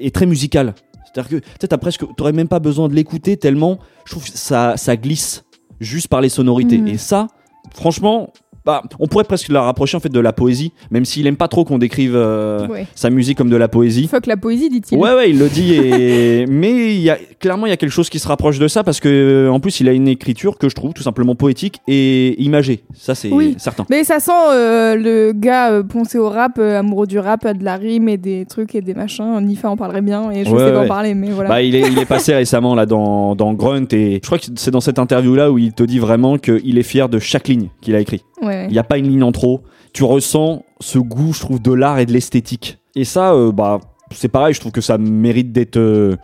et 0.00 0.10
très 0.10 0.26
musicale. 0.26 0.74
C'est-à-dire 1.04 1.40
que 1.40 1.76
presque, 1.76 2.04
t'aurais 2.16 2.32
même 2.32 2.48
pas 2.48 2.58
besoin 2.58 2.88
de 2.88 2.94
l'écouter 2.94 3.36
tellement 3.36 3.78
je 4.04 4.12
trouve 4.12 4.24
que 4.24 4.36
ça, 4.36 4.76
ça 4.76 4.96
glisse 4.96 5.44
juste 5.80 6.08
par 6.08 6.20
les 6.20 6.28
sonorités. 6.30 6.78
Mhm. 6.78 6.88
Et 6.88 6.98
ça, 6.98 7.28
franchement, 7.74 8.32
bah, 8.68 8.82
on 8.98 9.06
pourrait 9.06 9.24
presque 9.24 9.48
la 9.48 9.62
rapprocher 9.62 9.96
en 9.96 10.00
fait 10.00 10.10
de 10.10 10.20
la 10.20 10.34
poésie, 10.34 10.72
même 10.90 11.06
s'il 11.06 11.26
aime 11.26 11.36
pas 11.38 11.48
trop 11.48 11.64
qu'on 11.64 11.78
décrive 11.78 12.12
euh, 12.14 12.66
Ouais. 12.68 12.86
sa 12.94 13.08
musique 13.08 13.38
comme 13.38 13.48
de 13.48 13.56
la 13.56 13.66
poésie. 13.66 14.08
Fuck 14.08 14.26
la 14.26 14.36
poésie, 14.36 14.68
dit-il. 14.68 14.98
Ouais, 14.98 15.14
ouais, 15.14 15.30
il 15.30 15.38
le 15.38 15.48
dit. 15.48 15.72
Et... 15.72 16.44
Mais 16.50 16.94
il 16.94 17.00
y 17.00 17.08
a, 17.08 17.16
clairement, 17.40 17.64
il 17.64 17.70
y 17.70 17.72
a 17.72 17.78
quelque 17.78 17.90
chose 17.92 18.10
qui 18.10 18.18
se 18.18 18.28
rapproche 18.28 18.58
de 18.58 18.68
ça 18.68 18.84
parce 18.84 19.00
que, 19.00 19.48
en 19.50 19.58
plus, 19.58 19.80
il 19.80 19.88
a 19.88 19.92
une 19.92 20.06
écriture 20.06 20.58
que 20.58 20.68
je 20.68 20.74
trouve 20.74 20.92
tout 20.92 21.02
simplement 21.02 21.34
poétique 21.34 21.78
et 21.88 22.38
imagée. 22.42 22.84
Ça, 22.94 23.14
c'est 23.14 23.30
Oui. 23.30 23.54
certain. 23.58 23.86
Mais 23.88 24.04
ça 24.04 24.20
sent 24.20 24.32
euh, 24.52 24.96
le 24.96 25.32
gars 25.34 25.70
euh, 25.72 25.82
poncé 25.82 26.18
au 26.18 26.28
rap, 26.28 26.58
euh, 26.58 26.78
amoureux 26.78 27.06
du 27.06 27.18
rap, 27.18 27.46
euh, 27.46 27.54
de 27.54 27.64
la 27.64 27.76
rime 27.76 28.10
et 28.10 28.18
des 28.18 28.44
trucs 28.44 28.74
et 28.74 28.82
des 28.82 28.92
machins. 28.92 29.40
Nifa 29.40 29.70
en 29.70 29.76
parlerait 29.78 30.02
bien 30.02 30.30
et 30.30 30.44
je 30.44 30.50
Ouais, 30.50 30.58
sais 30.58 30.72
pas 30.72 30.80
ouais. 30.80 30.84
en 30.84 30.88
parler, 30.88 31.14
mais 31.14 31.30
voilà. 31.30 31.48
Bah, 31.48 31.62
il, 31.62 31.74
est, 31.74 31.90
il 31.90 31.98
est 31.98 32.04
passé 32.04 32.34
récemment 32.34 32.74
là 32.74 32.84
dans, 32.84 33.34
dans 33.34 33.54
Grunt 33.54 33.86
et 33.92 34.20
je 34.22 34.26
crois 34.26 34.38
que 34.38 34.44
c'est 34.56 34.70
dans 34.70 34.80
cette 34.80 34.98
interview 34.98 35.34
là 35.34 35.50
où 35.50 35.56
il 35.56 35.72
te 35.72 35.82
dit 35.84 35.98
vraiment 35.98 36.36
qu'il 36.36 36.76
est 36.78 36.82
fier 36.82 37.08
de 37.08 37.18
chaque 37.18 37.48
ligne 37.48 37.68
qu'il 37.80 37.94
a 37.94 38.00
écrit. 38.40 38.46
ouais. 38.46 38.66
Il 38.68 38.72
n'y 38.72 38.78
a 38.78 38.84
pas 38.84 38.98
une 38.98 39.08
ligne 39.08 39.22
en 39.22 39.32
trop. 39.32 39.62
Tu 39.92 40.04
ressens 40.04 40.64
ce 40.80 40.98
goût, 40.98 41.32
je 41.32 41.40
trouve, 41.40 41.60
de 41.60 41.72
l'art 41.72 41.98
et 41.98 42.06
de 42.06 42.12
l'esthétique. 42.12 42.78
Et 42.94 43.04
ça, 43.04 43.32
euh, 43.32 43.52
bah, 43.52 43.78
c'est 44.12 44.28
pareil. 44.28 44.54
Je 44.54 44.60
trouve 44.60 44.72
que 44.72 44.80
ça 44.80 44.98
mérite 44.98 45.52
d'être 45.52 45.76
euh, 45.76 46.16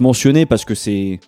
mentionné 0.00 0.46
parce 0.46 0.64
que 0.64 0.74
c'est. 0.74 1.20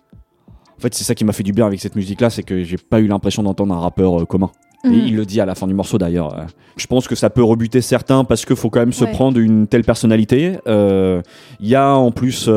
En 0.77 0.81
fait, 0.81 0.93
c'est 0.93 1.03
ça 1.05 1.15
qui 1.15 1.23
m'a 1.23 1.31
fait 1.31 1.43
du 1.43 1.53
bien 1.53 1.65
avec 1.65 1.79
cette 1.79 1.95
musique-là, 1.95 2.29
c'est 2.29 2.43
que 2.43 2.63
j'ai 2.63 2.75
pas 2.77 2.99
eu 2.99 3.07
l'impression 3.07 3.43
d'entendre 3.43 3.73
un 3.73 3.79
rappeur 3.79 4.21
euh, 4.21 4.25
commun. 4.25 4.51
Et 4.83 4.89
Mhm. 4.89 4.93
il 5.07 5.15
le 5.15 5.25
dit 5.25 5.39
à 5.41 5.45
la 5.45 5.55
fin 5.55 5.65
du 5.67 5.73
morceau 5.73 5.97
d'ailleurs. 5.97 6.37
Euh, 6.37 6.43
Je 6.77 6.85
pense 6.87 7.07
que 7.07 7.15
ça 7.15 7.29
peut 7.29 7.43
rebuter 7.43 7.81
certains 7.81 8.23
parce 8.25 8.45
qu'il 8.45 8.55
faut 8.57 8.69
quand 8.69 8.81
même 8.81 8.93
se 8.93 9.05
Ouais. 9.05 9.11
prendre 9.11 9.39
une 9.39 9.65
telle 9.67 9.83
personnalité. 9.83 10.57
Il 10.67 11.21
y 11.67 11.75
a 11.75 11.95
en 11.95 12.11
plus, 12.11 12.49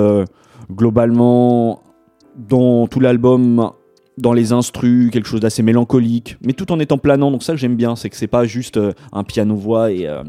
globalement, 0.71 1.81
dans 2.37 2.87
tout 2.87 3.01
l'album, 3.01 3.71
dans 4.19 4.33
les 4.33 4.53
instrus, 4.53 5.11
quelque 5.11 5.29
chose 5.29 5.41
d'assez 5.41 5.63
mélancolique, 5.63 6.37
mais 6.45 6.53
tout 6.53 6.71
en 6.73 6.81
étant 6.81 6.99
planant. 6.99 7.31
Donc 7.31 7.43
ça, 7.43 7.57
j'aime 7.57 7.77
bien. 7.77 7.97
C'est 7.97 8.11
que 8.11 8.17
c'est 8.17 8.27
pas 8.27 8.45
juste 8.45 8.77
euh, 8.77 8.93
un 9.13 9.25
piano-voix 9.25 9.93
et 9.93 10.07
euh, 10.07 10.23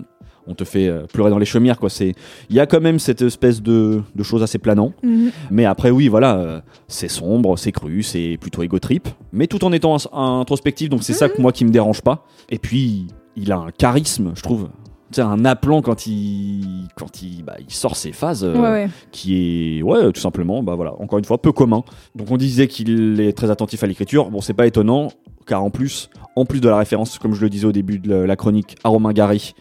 on 0.48 0.54
te 0.54 0.64
fait 0.64 0.88
euh, 0.88 1.06
pleurer 1.12 1.30
dans 1.30 1.38
les 1.38 1.46
chaumières. 1.46 1.80
quoi. 1.80 1.90
C'est 1.90 2.14
Il 2.50 2.56
y 2.56 2.60
a 2.60 2.66
quand 2.66 2.82
même 2.82 3.00
cette 3.00 3.22
espèce 3.22 3.62
de, 3.62 4.02
de 4.16 4.24
chose 4.24 4.44
assez 4.44 4.60
planant. 4.60 4.94
Mhm. 5.04 5.32
Mais 5.52 5.66
après, 5.66 5.90
oui, 5.90 6.08
voilà, 6.08 6.64
c'est 6.88 7.10
sombre, 7.10 7.58
c'est 7.58 7.72
cru, 7.72 8.04
c'est 8.04 8.38
plutôt 8.40 8.64
égo 8.64 8.80
trip, 8.80 9.08
mais 9.34 9.48
tout 9.48 9.64
en 9.66 9.72
étant 9.72 9.98
introspectif, 10.14 10.90
donc 10.90 11.04
c'est 11.04 11.14
ça 11.14 11.30
que 11.30 11.42
moi 11.42 11.52
qui 11.52 11.66
me 11.66 11.72
dérange 11.72 12.02
pas. 12.02 12.26
Et 12.50 12.60
puis, 12.60 13.08
il 13.36 13.52
a 13.52 13.58
un 13.58 13.72
charisme, 13.72 14.32
je 14.36 14.42
trouve. 14.42 14.70
Un 15.18 15.44
aplomb 15.46 15.82
quand 15.82 16.06
il, 16.06 16.88
quand 16.96 17.22
il, 17.24 17.44
bah, 17.44 17.56
il 17.60 17.74
sort 17.74 17.96
ses 17.96 18.12
phases, 18.12 18.44
euh, 18.44 18.54
Ouais, 18.54 18.70
ouais. 18.70 18.90
qui 19.12 19.78
est, 19.80 19.82
ouais, 19.82 20.12
tout 20.12 20.22
simplement, 20.22 20.62
bah 20.62 20.76
voilà, 20.76 20.94
encore 21.02 21.18
une 21.18 21.26
fois, 21.26 21.42
peu 21.42 21.52
commun. 21.52 21.84
Donc 22.16 22.30
on 22.30 22.38
disait 22.38 22.68
qu'il 22.68 23.20
est 23.20 23.34
très 23.34 23.50
attentif 23.50 23.84
à 23.84 23.88
l'écriture. 23.88 24.30
Bon, 24.30 24.40
c'est 24.42 24.54
pas 24.54 24.68
étonnant, 24.68 25.08
car 25.48 25.64
en 25.64 25.72
plus, 25.72 26.10
en 26.36 26.46
plus 26.46 26.62
de 26.62 26.70
la 26.70 26.78
référence, 26.78 27.18
comme 27.18 27.34
je 27.34 27.42
le 27.42 27.50
disais 27.50 27.66
au 27.66 27.72
début 27.72 27.98
de 27.98 28.14
la 28.14 28.36
chronique, 28.36 28.76
à 28.84 28.90
Romain 28.90 29.12
Gary, 29.14 29.54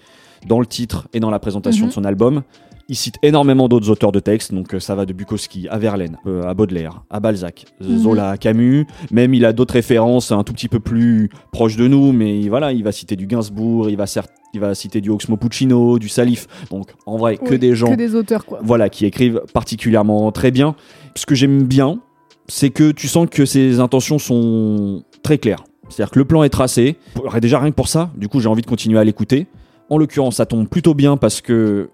dans 0.46 0.60
le 0.60 0.66
titre 0.66 1.08
et 1.14 1.20
dans 1.20 1.30
la 1.30 1.38
présentation 1.38 1.84
Mhm. 1.84 1.88
de 1.88 1.94
son 1.94 2.04
album, 2.04 2.42
il 2.90 2.96
cite 2.96 3.16
énormément 3.22 3.68
d'autres 3.68 3.90
auteurs 3.90 4.12
de 4.12 4.20
textes, 4.20 4.54
donc 4.54 4.74
euh, 4.74 4.80
ça 4.80 4.94
va 4.94 5.04
de 5.04 5.12
Bukowski 5.12 5.68
à 5.68 5.78
Verlaine, 5.78 6.16
euh, 6.26 6.42
à 6.48 6.54
Baudelaire, 6.54 7.02
à 7.10 7.20
Balzac, 7.20 7.66
Mhm. 7.80 7.98
Zola, 7.98 8.30
à 8.30 8.36
Camus. 8.38 8.86
Même 9.10 9.34
il 9.34 9.44
a 9.44 9.52
d'autres 9.52 9.74
références 9.74 10.32
un 10.32 10.42
tout 10.42 10.52
petit 10.54 10.68
peu 10.68 10.80
plus 10.80 11.28
proches 11.52 11.76
de 11.76 11.86
nous, 11.86 12.12
mais 12.12 12.48
voilà, 12.48 12.72
il 12.72 12.82
va 12.82 12.92
citer 12.92 13.14
du 13.16 13.26
Gainsbourg, 13.26 13.90
il 13.90 13.96
va, 13.96 14.06
certes- 14.06 14.32
il 14.54 14.60
va 14.60 14.74
citer 14.74 15.00
du 15.02 15.10
Oxmo 15.10 15.36
Puccino, 15.36 15.98
du 15.98 16.08
Salif. 16.08 16.46
Donc 16.70 16.88
en 17.04 17.18
vrai, 17.18 17.36
que 17.36 17.50
Oui, 17.50 17.58
des 17.58 17.74
gens 17.74 17.88
Que 17.90 17.94
des 17.94 18.14
auteurs, 18.14 18.46
quoi. 18.46 18.60
voilà, 18.62 18.88
qui 18.88 19.04
écrivent 19.04 19.42
particulièrement 19.52 20.32
très 20.32 20.50
bien. 20.50 20.74
Ce 21.14 21.26
que 21.26 21.34
j'aime 21.34 21.64
bien, 21.64 21.98
c'est 22.46 22.70
que 22.70 22.90
tu 22.92 23.08
sens 23.08 23.26
que 23.30 23.44
ses 23.44 23.80
intentions 23.80 24.18
sont 24.18 25.02
très 25.22 25.36
claires. 25.36 25.64
C'est-à-dire 25.90 26.10
que 26.10 26.18
le 26.18 26.24
plan 26.24 26.42
est 26.42 26.48
tracé. 26.48 26.96
Déjà 27.42 27.58
rien 27.58 27.70
que 27.70 27.76
pour 27.76 27.88
ça, 27.88 28.10
du 28.16 28.28
coup 28.28 28.40
j'ai 28.40 28.48
envie 28.48 28.62
de 28.62 28.66
continuer 28.66 28.98
à 28.98 29.04
l'écouter. 29.04 29.46
En 29.90 29.98
l'occurrence, 29.98 30.36
ça 30.36 30.46
tombe 30.46 30.66
plutôt 30.68 30.94
bien 30.94 31.16
parce 31.18 31.40
que 31.42 31.90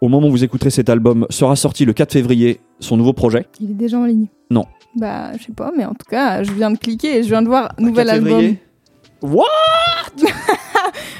au 0.00 0.08
moment 0.08 0.28
où 0.28 0.30
vous 0.30 0.44
écouterez 0.44 0.70
cet 0.70 0.88
album, 0.88 1.26
sera 1.30 1.56
sorti 1.56 1.84
le 1.84 1.92
4 1.92 2.12
février 2.12 2.60
son 2.80 2.96
nouveau 2.96 3.12
projet. 3.12 3.46
Il 3.60 3.70
est 3.70 3.74
déjà 3.74 3.98
en 3.98 4.04
ligne. 4.04 4.26
Non. 4.50 4.64
Bah, 4.96 5.32
je 5.38 5.44
sais 5.44 5.52
pas, 5.52 5.70
mais 5.76 5.84
en 5.84 5.90
tout 5.94 6.06
cas, 6.08 6.42
je 6.42 6.52
viens 6.52 6.70
de 6.70 6.78
cliquer 6.78 7.18
et 7.18 7.22
je 7.22 7.28
viens 7.28 7.42
de 7.42 7.48
voir 7.48 7.72
nouvel 7.78 8.06
4 8.06 8.14
album. 8.16 8.30
février 8.30 8.58
What? 9.22 9.44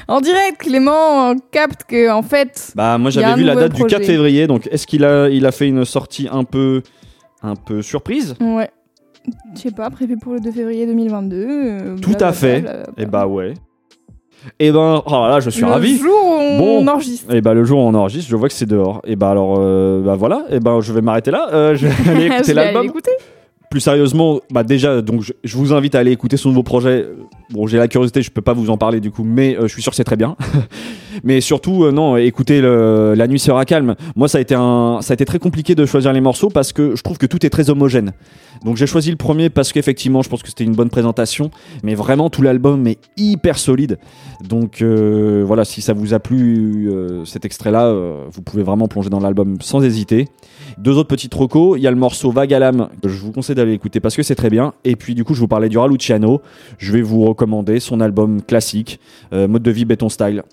En 0.07 0.21
direct, 0.21 0.57
Clément 0.61 1.35
capte 1.51 1.83
que, 1.83 2.09
en 2.09 2.23
fait, 2.23 2.71
Bah 2.75 2.97
moi 2.97 3.11
j'avais 3.11 3.35
vu 3.39 3.43
la 3.43 3.53
date 3.55 3.73
du 3.73 3.83
4 3.83 3.89
projet. 3.91 4.03
février, 4.05 4.47
donc 4.47 4.67
est-ce 4.71 4.87
qu'il 4.87 5.03
a, 5.05 5.29
il 5.29 5.45
a 5.45 5.51
fait 5.51 5.67
une 5.67 5.85
sortie 5.85 6.27
un 6.31 6.43
peu 6.45 6.81
un 7.43 7.55
peu 7.55 7.83
surprise? 7.83 8.35
Ouais. 8.41 8.71
Je 9.55 9.59
sais 9.61 9.71
pas, 9.71 9.89
prévu 9.91 10.17
pour 10.17 10.33
le 10.33 10.39
2 10.39 10.51
février 10.51 10.87
2022. 10.87 11.35
euh, 11.47 11.97
Tout 11.99 12.15
à 12.19 12.33
fait. 12.33 12.61
blablabla. 12.61 12.93
Et 12.97 13.05
bah 13.05 13.27
ouais. 13.27 13.53
Et 14.59 14.71
ben, 14.71 15.01
oh 15.05 15.11
là, 15.11 15.39
je 15.39 15.49
suis 15.49 15.61
le 15.61 15.67
ravi. 15.67 15.97
jour 15.97 16.13
où 16.13 16.39
on 16.39 16.57
Bon. 16.83 16.87
enregistre. 16.87 17.33
Et 17.33 17.41
bah 17.41 17.53
le 17.53 17.63
jour 17.65 17.79
où 17.79 17.81
on 17.83 17.93
enregistre, 17.93 18.29
je 18.29 18.35
vois 18.35 18.47
que 18.47 18.53
c'est 18.53 18.65
dehors. 18.65 19.01
Et 19.05 19.15
bah 19.15 19.29
alors, 19.31 19.57
euh, 19.59 20.01
bah 20.01 20.15
voilà. 20.15 20.43
Et 20.49 20.59
ben 20.59 20.79
je 20.81 20.93
vais 20.93 21.01
m'arrêter 21.01 21.31
là. 21.31 21.49
Euh, 21.53 21.75
je 21.75 21.87
vais 22.03 22.09
aller 22.11 22.25
écouter 22.27 22.53
l'album. 22.53 22.91
Plus 23.69 23.81
sérieusement, 23.81 24.39
bah 24.49 24.63
déjà, 24.63 25.01
donc 25.03 25.21
je, 25.21 25.31
je 25.43 25.55
vous 25.55 25.73
invite 25.73 25.93
à 25.93 25.99
aller 25.99 26.11
écouter 26.11 26.37
son 26.37 26.49
nouveau 26.49 26.63
projet. 26.63 27.05
Bon, 27.51 27.67
j'ai 27.67 27.77
la 27.77 27.87
curiosité, 27.87 28.21
je 28.23 28.31
peux 28.31 28.41
pas 28.41 28.53
vous 28.53 28.71
en 28.71 28.77
parler 28.77 28.99
du 28.99 29.11
coup, 29.11 29.23
mais 29.23 29.55
euh, 29.57 29.67
je 29.67 29.73
suis 29.73 29.83
sûr 29.83 29.91
que 29.91 29.95
c'est 29.95 30.03
très 30.03 30.15
bien. 30.15 30.35
mais 31.23 31.41
surtout, 31.41 31.83
euh, 31.83 31.91
non, 31.91 32.17
écoutez 32.17 32.61
La 32.61 33.27
nuit 33.27 33.39
sera 33.39 33.65
calme. 33.65 33.95
Moi, 34.15 34.27
ça 34.27 34.37
a 34.37 34.41
été 34.41 34.55
un, 34.55 34.99
ça 35.01 35.13
a 35.13 35.15
été 35.15 35.25
très 35.25 35.39
compliqué 35.39 35.75
de 35.75 35.85
choisir 35.85 36.13
les 36.13 36.21
morceaux 36.21 36.49
parce 36.49 36.73
que 36.73 36.95
je 36.95 37.03
trouve 37.03 37.17
que 37.17 37.25
tout 37.25 37.45
est 37.45 37.49
très 37.49 37.69
homogène. 37.69 38.13
Donc 38.63 38.75
j'ai 38.75 38.87
choisi 38.87 39.09
le 39.09 39.15
premier 39.15 39.49
parce 39.49 39.71
qu'effectivement, 39.71 40.21
je 40.21 40.29
pense 40.29 40.43
que 40.43 40.49
c'était 40.49 40.65
une 40.65 40.75
bonne 40.75 40.89
présentation, 40.89 41.49
mais 41.83 41.95
vraiment 41.95 42.29
tout 42.29 42.41
l'album 42.41 42.87
est 42.87 42.99
hyper 43.15 43.57
solide. 43.57 43.99
Donc 44.43 44.81
euh, 44.81 45.43
voilà, 45.45 45.63
si 45.63 45.81
ça 45.81 45.93
vous 45.93 46.13
a 46.13 46.19
plu 46.19 46.89
euh, 46.89 47.23
cet 47.25 47.45
extrait-là, 47.45 47.93
vous 48.29 48.41
pouvez 48.41 48.63
vraiment 48.63 48.87
plonger 48.87 49.09
dans 49.09 49.19
l'album 49.19 49.57
sans 49.61 49.81
hésiter. 49.83 50.27
Deux 50.77 50.97
autres 50.97 51.07
petites 51.07 51.33
recos, 51.33 51.77
il 51.77 51.83
y 51.83 51.87
a 51.87 51.91
le 51.91 51.97
morceau 51.97 52.31
Vague 52.31 52.53
à 52.53 52.59
l'âme 52.59 52.89
que 53.01 53.09
je 53.09 53.19
vous 53.19 53.31
conseille 53.31 53.55
d'aller 53.55 53.73
écouter 53.73 53.99
parce 53.99 54.15
que 54.15 54.23
c'est 54.23 54.35
très 54.35 54.49
bien. 54.49 54.73
Et 54.83 54.95
puis 54.95 55.15
du 55.15 55.23
coup, 55.23 55.33
je 55.33 55.39
vous 55.39 55.47
parlais 55.47 55.69
du 55.69 55.77
Raluciano. 55.77 56.41
Je 56.77 56.91
vais 56.91 57.01
vous 57.01 57.23
recommander 57.23 57.79
son 57.79 58.01
album 58.01 58.41
classique, 58.41 58.99
Mode 59.31 59.63
de 59.63 59.71
vie 59.71 59.85
béton 59.85 60.09
style. 60.09 60.43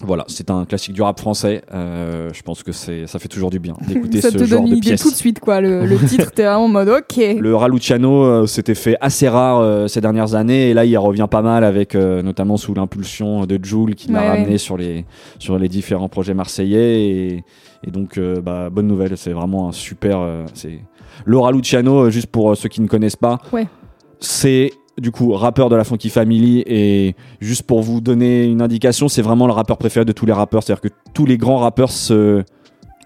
Voilà, 0.00 0.24
c'est 0.28 0.48
un 0.50 0.64
classique 0.64 0.94
du 0.94 1.02
rap 1.02 1.18
français. 1.18 1.62
Euh, 1.74 2.30
je 2.32 2.42
pense 2.42 2.62
que 2.62 2.70
c'est, 2.70 3.08
ça 3.08 3.18
fait 3.18 3.26
toujours 3.26 3.50
du 3.50 3.58
bien 3.58 3.74
d'écouter 3.86 4.20
Ça 4.22 4.30
ce 4.30 4.38
te 4.38 4.44
genre 4.44 4.60
donne 4.60 4.70
de 4.70 4.72
une 4.76 4.78
idée 4.78 4.96
tout 4.96 5.10
de 5.10 5.14
suite, 5.16 5.40
quoi. 5.40 5.60
Le, 5.60 5.86
le 5.86 5.96
titre, 6.06 6.30
t'es 6.30 6.44
vraiment 6.44 6.66
en 6.66 6.68
mode 6.68 6.88
ok. 6.88 7.16
Le 7.40 7.56
Raluciano 7.56 8.22
euh, 8.22 8.46
s'était 8.46 8.76
fait 8.76 8.96
assez 9.00 9.28
rare 9.28 9.58
euh, 9.58 9.88
ces 9.88 10.00
dernières 10.00 10.36
années 10.36 10.70
et 10.70 10.74
là 10.74 10.84
il 10.84 10.96
revient 10.98 11.26
pas 11.28 11.42
mal 11.42 11.64
avec 11.64 11.96
euh, 11.96 12.22
notamment 12.22 12.56
sous 12.56 12.74
l'impulsion 12.74 13.44
de 13.44 13.58
Joule 13.60 13.96
qui 13.96 14.12
l'a 14.12 14.20
Ouais, 14.20 14.28
ramené 14.28 14.50
ouais. 14.52 14.58
sur 14.58 14.76
les 14.76 15.04
sur 15.40 15.58
les 15.58 15.68
différents 15.68 16.08
projets 16.08 16.34
marseillais 16.34 17.00
et, 17.08 17.44
et 17.86 17.90
donc 17.90 18.18
euh, 18.18 18.40
bah, 18.40 18.70
bonne 18.70 18.86
nouvelle 18.86 19.16
c'est 19.18 19.32
vraiment 19.32 19.68
un 19.68 19.72
super 19.72 20.20
c'est 20.54 20.78
le 21.24 21.38
Raluciano 21.38 22.08
juste 22.10 22.28
pour 22.28 22.56
ceux 22.56 22.68
qui 22.68 22.80
ne 22.80 22.86
connaissent 22.86 23.16
pas 23.16 23.38
Ouais. 23.52 23.66
c'est 24.20 24.70
du 24.98 25.10
coup 25.10 25.32
rappeur 25.32 25.68
de 25.68 25.76
la 25.76 25.84
Funky 25.84 26.08
Family 26.10 26.62
et 26.66 27.14
juste 27.40 27.62
pour 27.64 27.82
vous 27.82 28.00
donner 28.00 28.44
une 28.44 28.60
indication 28.62 29.08
c'est 29.08 29.22
vraiment 29.22 29.46
le 29.46 29.52
rappeur 29.52 29.76
préféré 29.78 30.04
de 30.04 30.12
tous 30.12 30.26
les 30.26 30.32
rappeurs 30.32 30.62
c'est 30.62 30.72
à 30.72 30.76
dire 30.76 30.80
que 30.82 30.88
tous 31.14 31.26
les 31.26 31.36
grands 31.38 31.58
rappeurs 31.58 31.90
se 31.90 32.42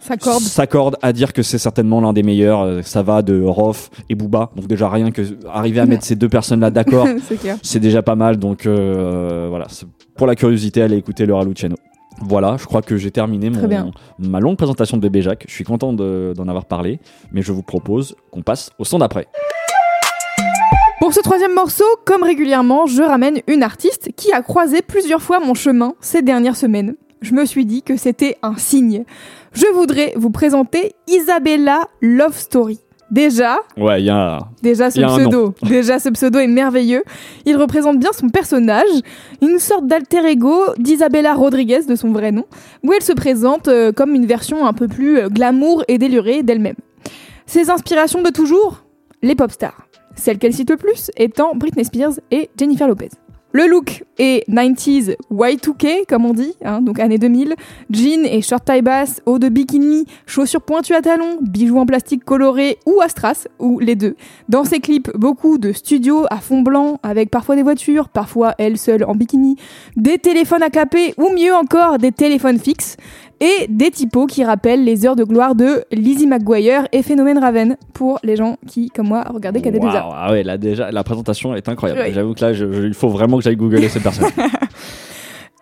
S'accorde. 0.01 0.43
s'accordent 0.43 0.97
à 1.01 1.13
dire 1.13 1.33
que 1.33 1.43
c'est 1.45 1.59
certainement 1.59 2.01
l'un 2.01 2.13
des 2.13 2.25
meilleurs. 2.25 2.63
Euh, 2.63 2.83
Ça 2.83 3.05
va 3.05 3.23
de 3.23 3.41
Rof 3.41 3.89
et 4.09 4.17
Booba. 4.17 4.51
Donc 4.57 4.67
déjà 4.67 4.89
rien 4.89 5.13
que 5.13 5.23
arriver 5.49 5.79
à 5.79 5.87
mettre 5.87 6.05
ces 6.05 6.17
deux 6.17 6.29
personnes-là 6.29 6.71
d'accord, 6.73 7.07
c'est 7.63 7.79
déjà 7.79 8.03
pas 8.03 8.17
mal. 8.17 8.37
Donc 8.37 8.67
euh, 8.67 9.47
voilà, 9.49 9.69
pour 10.17 10.27
la 10.27 10.35
curiosité, 10.35 10.83
allez 10.83 10.97
écouter 10.97 11.25
le 11.25 11.35
Raluciano. 11.35 11.77
Voilà, 12.21 12.57
je 12.59 12.67
crois 12.67 12.83
que 12.83 12.97
j'ai 12.97 13.13
terminé 13.13 13.49
mon, 13.49 13.61
ma 14.19 14.41
longue 14.41 14.57
présentation 14.57 14.97
de 14.97 15.03
Bébé 15.03 15.23
Jacques. 15.23 15.45
Je 15.49 15.53
suis 15.55 15.63
content 15.65 15.93
de- 15.93 16.35
d'en 16.37 16.49
avoir 16.49 16.65
parlé, 16.65 16.99
mais 17.31 17.43
je 17.43 17.53
vous 17.53 17.63
propose 17.63 18.17
qu'on 18.33 18.43
passe 18.43 18.71
au 18.81 18.85
son 18.85 18.99
d'après. 18.99 19.29
Pour 21.03 21.13
ce 21.13 21.19
troisième 21.19 21.55
morceau, 21.55 21.83
comme 22.05 22.23
régulièrement, 22.23 22.87
je 22.87 23.03
ramène 23.03 23.41
une 23.49 23.65
artiste 23.65 24.11
qui 24.17 24.33
a 24.33 24.41
croisé 24.41 24.83
plusieurs 24.83 25.21
fois 25.21 25.41
mon 25.41 25.53
chemin 25.53 25.95
ces 26.01 26.23
dernières 26.23 26.55
semaines. 26.55 26.95
Je 27.23 27.35
me 27.35 27.45
suis 27.45 27.67
dit 27.67 27.83
que 27.83 27.97
c'était 27.97 28.37
un 28.45 28.57
signe. 28.57 29.03
Je 29.53 29.67
voudrais 29.75 30.13
vous 30.15 30.31
présenter 30.31 30.95
Isabella 31.09 31.89
Love 32.01 32.39
Story. 32.39 32.79
Déjà, 33.11 33.57
Ouais, 33.77 34.01
il 34.01 34.07
y 34.07 34.11
a. 34.11 34.39
Déjà 34.63 34.93
ce 34.93 35.01
y 35.01 35.03
a 35.03 35.09
pseudo, 35.09 35.57
déjà 35.65 35.99
ce 35.99 36.09
pseudo 36.11 36.39
est 36.39 36.47
merveilleux. 36.47 37.03
Il 37.47 37.57
représente 37.57 37.99
bien 37.99 38.13
son 38.13 38.29
personnage, 38.29 38.87
une 39.41 39.59
sorte 39.59 39.89
d'alter 39.89 40.25
ego 40.25 40.55
d'Isabella 40.79 41.35
Rodriguez 41.35 41.83
de 41.83 41.97
son 41.97 42.13
vrai 42.13 42.31
nom, 42.31 42.45
où 42.85 42.93
elle 42.93 43.03
se 43.03 43.13
présente 43.13 43.67
euh, 43.67 43.91
comme 43.91 44.15
une 44.15 44.27
version 44.27 44.67
un 44.67 44.73
peu 44.73 44.87
plus 44.87 45.19
euh, 45.19 45.29
glamour 45.29 45.83
et 45.89 45.99
délurée 45.99 46.45
d'elle-même. 46.45 46.77
Ses 47.47 47.71
inspirations 47.71 48.23
de 48.23 48.31
toujours? 48.31 48.85
Les 49.21 49.35
pop 49.35 49.51
stars. 49.51 49.89
Celle 50.17 50.39
qu'elle 50.39 50.55
cite 50.55 50.71
le 50.71 50.77
plus 50.77 51.11
étant 51.17 51.55
Britney 51.55 51.85
Spears 51.85 52.21
et 52.31 52.51
Jennifer 52.59 52.89
Lopez. 52.89 53.11
Le 53.55 53.67
look 53.67 54.05
est 54.19 54.49
90s 54.49 55.15
Y2K, 55.31 56.07
comme 56.09 56.25
on 56.25 56.33
dit, 56.33 56.55
hein, 56.65 56.81
donc 56.81 56.99
années 56.99 57.19
2000. 57.19 57.55
Jeans 57.91 58.25
et 58.25 58.41
short 58.41 58.65
taille 58.65 58.81
basse, 58.81 59.21
haut 59.27 59.39
de 59.39 59.51
bikini, 59.51 60.07
chaussures 60.25 60.63
pointues 60.63 60.95
à 60.95 61.03
talons, 61.03 61.37
bijoux 61.43 61.77
en 61.77 61.85
plastique 61.85 62.25
coloré 62.25 62.79
ou 62.87 63.03
à 63.03 63.11
strass, 63.11 63.49
ou 63.59 63.79
les 63.79 63.95
deux. 63.95 64.17
Dans 64.49 64.65
ses 64.65 64.81
clips, 64.81 65.11
beaucoup 65.15 65.59
de 65.59 65.73
studios 65.73 66.25
à 66.31 66.39
fond 66.39 66.63
blanc, 66.63 66.99
avec 67.03 67.31
parfois 67.31 67.55
des 67.55 67.63
voitures, 67.63 68.09
parfois 68.09 68.55
elle 68.57 68.79
seule 68.79 69.05
en 69.05 69.15
bikini, 69.15 69.57
des 69.97 70.17
téléphones 70.17 70.63
à 70.63 70.71
caper, 70.71 71.13
ou 71.19 71.29
mieux 71.35 71.55
encore, 71.55 71.99
des 71.99 72.13
téléphones 72.13 72.59
fixes, 72.59 72.97
et 73.43 73.67
des 73.69 73.91
typos 73.91 74.27
qui 74.27 74.45
rappellent 74.45 74.85
les 74.85 75.05
heures 75.05 75.17
de 75.17 75.25
gloire 75.25 75.55
de 75.55 75.85
Lizzie 75.91 76.27
McGuire 76.29 76.87
et 76.93 77.03
Phénomène 77.03 77.39
Raven, 77.39 77.77
pour 77.93 78.21
les 78.23 78.37
gens 78.37 78.57
qui, 78.69 78.89
comme 78.89 79.09
moi, 79.09 79.25
regardaient 79.35 79.61
Cadet 79.61 79.81
Arts. 79.85 80.15
ah 80.17 80.31
ouais, 80.31 80.43
là 80.45 80.57
déjà, 80.57 80.91
la 80.93 81.03
présentation 81.05 81.55
est 81.55 81.69
incroyable. 81.69 82.03
Oui. 82.07 82.13
J'avoue 82.15 82.35
que 82.35 82.41
là, 82.45 82.53
je- 82.53 82.71
je- 82.73 82.83
il 82.87 82.95
faut 82.95 83.09
vraiment 83.09 83.39
que 83.39 83.43
j'aille 83.45 83.57
googler 83.57 83.89
cette 83.89 84.05
personne. 84.05 84.31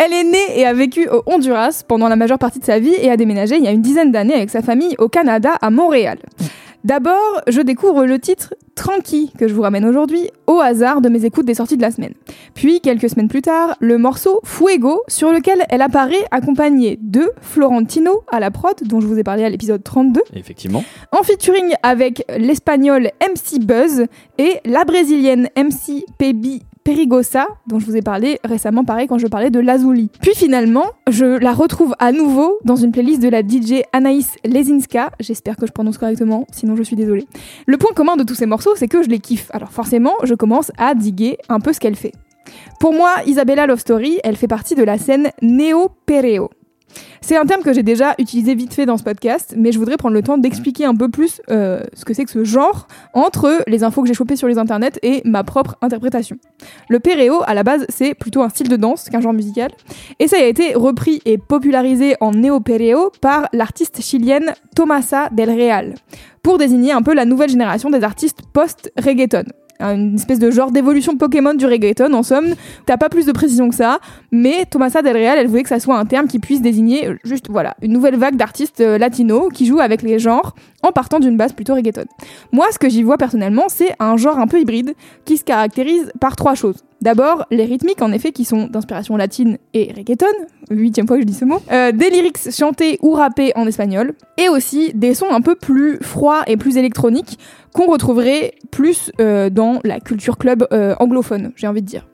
Elle 0.02 0.12
est 0.14 0.24
née 0.24 0.58
et 0.60 0.64
a 0.64 0.72
vécu 0.72 1.08
au 1.10 1.22
Honduras 1.26 1.82
pendant 1.86 2.08
la 2.08 2.16
majeure 2.16 2.38
partie 2.38 2.58
de 2.58 2.64
sa 2.64 2.78
vie 2.78 2.94
et 3.02 3.10
a 3.10 3.16
déménagé 3.18 3.56
il 3.58 3.64
y 3.64 3.68
a 3.68 3.70
une 3.70 3.82
dizaine 3.82 4.10
d'années 4.12 4.32
avec 4.34 4.48
sa 4.48 4.62
famille 4.62 4.94
au 4.98 5.08
Canada, 5.08 5.50
à 5.60 5.68
Montréal. 5.70 6.18
D'abord, 6.84 7.42
je 7.46 7.60
découvre 7.60 8.06
le 8.06 8.18
titre 8.18 8.54
Tranqui 8.74 9.30
que 9.38 9.46
je 9.48 9.52
vous 9.52 9.60
ramène 9.60 9.84
aujourd'hui 9.84 10.30
au 10.46 10.60
hasard 10.60 11.02
de 11.02 11.10
mes 11.10 11.26
écoutes 11.26 11.44
des 11.44 11.52
sorties 11.52 11.76
de 11.76 11.82
la 11.82 11.90
semaine. 11.90 12.14
Puis, 12.54 12.80
quelques 12.80 13.10
semaines 13.10 13.28
plus 13.28 13.42
tard, 13.42 13.76
le 13.80 13.98
morceau 13.98 14.40
Fuego 14.44 15.02
sur 15.06 15.30
lequel 15.30 15.62
elle 15.68 15.82
apparaît 15.82 16.24
accompagnée 16.30 16.98
de 17.02 17.30
Florentino 17.42 18.22
à 18.32 18.40
la 18.40 18.50
prod, 18.50 18.74
dont 18.86 19.00
je 19.02 19.06
vous 19.06 19.18
ai 19.18 19.22
parlé 19.24 19.44
à 19.44 19.50
l'épisode 19.50 19.84
32, 19.84 20.22
Effectivement. 20.34 20.82
en 21.12 21.22
featuring 21.22 21.74
avec 21.82 22.24
l'espagnol 22.38 23.10
MC 23.20 23.60
Buzz 23.60 24.06
et 24.38 24.56
la 24.64 24.84
brésilienne 24.84 25.48
MC 25.56 26.04
Pebi 26.16 26.62
Perigosa, 26.84 27.46
dont 27.66 27.78
je 27.78 27.86
vous 27.86 27.96
ai 27.96 28.02
parlé 28.02 28.38
récemment, 28.44 28.84
pareil, 28.84 29.06
quand 29.06 29.18
je 29.18 29.26
parlais 29.26 29.50
de 29.50 29.60
Lazuli. 29.60 30.10
Puis 30.20 30.34
finalement, 30.34 30.84
je 31.08 31.38
la 31.38 31.52
retrouve 31.52 31.94
à 31.98 32.12
nouveau 32.12 32.58
dans 32.64 32.76
une 32.76 32.92
playlist 32.92 33.22
de 33.22 33.28
la 33.28 33.42
DJ 33.42 33.82
Anaïs 33.92 34.36
Lezinska, 34.44 35.10
j'espère 35.20 35.56
que 35.56 35.66
je 35.66 35.72
prononce 35.72 35.98
correctement, 35.98 36.46
sinon 36.52 36.76
je 36.76 36.82
suis 36.82 36.96
désolée. 36.96 37.26
Le 37.66 37.76
point 37.76 37.92
commun 37.94 38.16
de 38.16 38.24
tous 38.24 38.34
ces 38.34 38.46
morceaux, 38.46 38.74
c'est 38.76 38.88
que 38.88 39.02
je 39.02 39.08
les 39.08 39.18
kiffe, 39.18 39.50
alors 39.52 39.72
forcément, 39.72 40.14
je 40.24 40.34
commence 40.34 40.72
à 40.78 40.94
diguer 40.94 41.38
un 41.48 41.60
peu 41.60 41.72
ce 41.72 41.80
qu'elle 41.80 41.96
fait. 41.96 42.12
Pour 42.78 42.94
moi, 42.94 43.14
Isabella 43.26 43.66
Love 43.66 43.80
Story, 43.80 44.18
elle 44.24 44.36
fait 44.36 44.48
partie 44.48 44.74
de 44.74 44.82
la 44.82 44.98
scène 44.98 45.30
néo-pereo. 45.42 46.50
C'est 47.20 47.36
un 47.36 47.44
terme 47.44 47.62
que 47.62 47.72
j'ai 47.72 47.82
déjà 47.82 48.14
utilisé 48.18 48.54
vite 48.54 48.74
fait 48.74 48.86
dans 48.86 48.96
ce 48.96 49.02
podcast, 49.02 49.54
mais 49.56 49.72
je 49.72 49.78
voudrais 49.78 49.96
prendre 49.96 50.14
le 50.14 50.22
temps 50.22 50.38
d'expliquer 50.38 50.84
un 50.84 50.94
peu 50.94 51.08
plus 51.08 51.40
euh, 51.50 51.82
ce 51.94 52.04
que 52.04 52.14
c'est 52.14 52.24
que 52.24 52.30
ce 52.30 52.44
genre 52.44 52.88
entre 53.14 53.62
les 53.66 53.84
infos 53.84 54.02
que 54.02 54.08
j'ai 54.08 54.14
chopées 54.14 54.36
sur 54.36 54.48
les 54.48 54.58
internets 54.58 54.98
et 55.02 55.22
ma 55.24 55.44
propre 55.44 55.76
interprétation. 55.82 56.36
Le 56.88 56.98
perreo, 56.98 57.42
à 57.46 57.54
la 57.54 57.62
base, 57.62 57.86
c'est 57.88 58.14
plutôt 58.14 58.42
un 58.42 58.48
style 58.48 58.68
de 58.68 58.76
danse 58.76 59.08
qu'un 59.10 59.20
genre 59.20 59.32
musical, 59.32 59.70
et 60.18 60.28
ça 60.28 60.36
a 60.36 60.44
été 60.44 60.74
repris 60.74 61.20
et 61.24 61.38
popularisé 61.38 62.16
en 62.20 62.32
néo-perreo 62.32 63.12
par 63.20 63.48
l'artiste 63.52 64.02
chilienne 64.02 64.54
Tomasa 64.74 65.28
del 65.30 65.50
Real, 65.50 65.94
pour 66.42 66.58
désigner 66.58 66.92
un 66.92 67.02
peu 67.02 67.14
la 67.14 67.24
nouvelle 67.24 67.50
génération 67.50 67.90
des 67.90 68.02
artistes 68.02 68.40
post-reggaeton. 68.52 69.44
Une 69.80 70.14
espèce 70.14 70.38
de 70.38 70.50
genre 70.50 70.70
d'évolution 70.70 71.16
Pokémon 71.16 71.54
du 71.54 71.66
reggaeton, 71.66 72.12
en 72.12 72.22
somme. 72.22 72.54
T'as 72.86 72.96
pas 72.96 73.08
plus 73.08 73.26
de 73.26 73.32
précision 73.32 73.68
que 73.68 73.74
ça, 73.74 73.98
mais 74.30 74.64
Tomasa 74.66 75.02
Del 75.02 75.16
Real, 75.16 75.38
elle 75.38 75.48
voulait 75.48 75.62
que 75.62 75.68
ça 75.68 75.80
soit 75.80 75.96
un 75.96 76.04
terme 76.04 76.26
qui 76.26 76.38
puisse 76.38 76.60
désigner 76.60 77.08
euh, 77.08 77.16
juste, 77.24 77.46
voilà, 77.48 77.76
une 77.82 77.92
nouvelle 77.92 78.16
vague 78.16 78.36
d'artistes 78.36 78.80
euh, 78.80 78.98
latinos 78.98 79.48
qui 79.52 79.66
jouent 79.66 79.80
avec 79.80 80.02
les 80.02 80.18
genres 80.18 80.54
en 80.82 80.92
partant 80.92 81.20
d'une 81.20 81.36
base 81.36 81.52
plutôt 81.52 81.74
reggaeton. 81.74 82.04
Moi, 82.52 82.66
ce 82.72 82.78
que 82.78 82.88
j'y 82.88 83.02
vois 83.02 83.18
personnellement, 83.18 83.64
c'est 83.68 83.94
un 83.98 84.16
genre 84.16 84.38
un 84.38 84.46
peu 84.46 84.60
hybride 84.60 84.94
qui 85.24 85.36
se 85.36 85.44
caractérise 85.44 86.12
par 86.20 86.36
trois 86.36 86.54
choses. 86.54 86.76
D'abord, 87.00 87.46
les 87.50 87.64
rythmiques, 87.64 88.02
en 88.02 88.12
effet, 88.12 88.30
qui 88.30 88.44
sont 88.44 88.66
d'inspiration 88.66 89.16
latine 89.16 89.56
et 89.72 89.92
reggaeton, 89.96 90.26
huitième 90.70 91.06
fois 91.06 91.16
que 91.16 91.22
je 91.22 91.26
dis 91.26 91.34
ce 91.34 91.46
mot, 91.46 91.60
euh, 91.72 91.92
des 91.92 92.10
lyrics 92.10 92.50
chantés 92.50 92.98
ou 93.00 93.12
rappés 93.12 93.52
en 93.56 93.66
espagnol, 93.66 94.12
et 94.36 94.48
aussi 94.48 94.92
des 94.94 95.14
sons 95.14 95.30
un 95.30 95.40
peu 95.40 95.54
plus 95.54 95.98
froids 96.02 96.42
et 96.46 96.56
plus 96.58 96.76
électroniques 96.76 97.38
qu'on 97.72 97.86
retrouverait 97.86 98.52
plus 98.70 99.12
euh, 99.20 99.48
dans 99.48 99.80
la 99.84 100.00
culture 100.00 100.36
club 100.36 100.66
euh, 100.72 100.94
anglophone, 100.98 101.52
j'ai 101.56 101.66
envie 101.66 101.82
de 101.82 101.86
dire. 101.86 102.06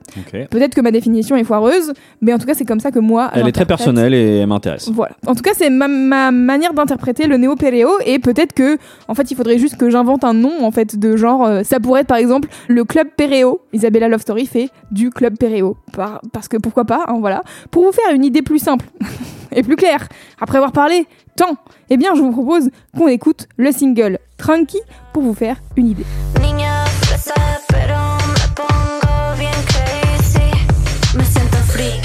Peut-être 0.49 0.73
que 0.75 0.81
ma 0.81 0.91
définition 0.91 1.35
est 1.35 1.43
foireuse, 1.43 1.93
mais 2.21 2.33
en 2.33 2.37
tout 2.37 2.45
cas, 2.45 2.53
c'est 2.53 2.65
comme 2.65 2.79
ça 2.79 2.91
que 2.91 2.99
moi. 2.99 3.29
Elle 3.33 3.47
est 3.47 3.51
très 3.51 3.65
personnelle 3.65 4.13
et 4.13 4.37
elle 4.39 4.47
m'intéresse. 4.47 4.89
Voilà. 4.89 5.15
En 5.25 5.35
tout 5.35 5.41
cas, 5.41 5.51
c'est 5.53 5.69
ma, 5.69 5.87
ma 5.87 6.31
manière 6.31 6.73
d'interpréter 6.73 7.27
le 7.27 7.37
néo-péréo 7.37 7.89
et 8.05 8.19
peut-être 8.19 8.53
que, 8.53 8.77
en 9.07 9.13
fait, 9.15 9.29
il 9.31 9.35
faudrait 9.35 9.57
juste 9.57 9.77
que 9.77 9.89
j'invente 9.89 10.23
un 10.23 10.33
nom, 10.33 10.63
en 10.63 10.71
fait, 10.71 10.97
de 10.97 11.15
genre. 11.17 11.45
euh, 11.45 11.63
ça 11.63 11.79
pourrait 11.79 12.01
être, 12.01 12.07
par 12.07 12.17
exemple, 12.17 12.47
le 12.67 12.83
club 12.83 13.07
péréo. 13.15 13.61
Isabella 13.73 14.07
Love 14.07 14.21
Story 14.21 14.45
fait 14.45 14.69
du 14.91 15.09
club 15.09 15.37
péréo. 15.37 15.77
Par- 15.93 16.21
parce 16.31 16.47
que 16.47 16.57
pourquoi 16.57 16.85
pas, 16.85 17.05
hein, 17.07 17.17
voilà. 17.19 17.43
Pour 17.71 17.83
vous 17.83 17.91
faire 17.91 18.13
une 18.15 18.23
idée 18.25 18.41
plus 18.41 18.59
simple 18.59 18.85
et 19.55 19.63
plus 19.63 19.75
clair. 19.75 20.07
Après 20.39 20.57
avoir 20.57 20.71
parlé 20.71 21.05
tant, 21.35 21.55
eh 21.89 21.97
bien 21.97 22.15
je 22.15 22.21
vous 22.21 22.31
propose 22.31 22.69
qu'on 22.97 23.07
écoute 23.07 23.47
le 23.57 23.71
single 23.71 24.17
Tranqui 24.37 24.79
pour 25.13 25.21
vous 25.23 25.33
faire 25.33 25.57
une 25.75 25.89
idée. 25.89 26.03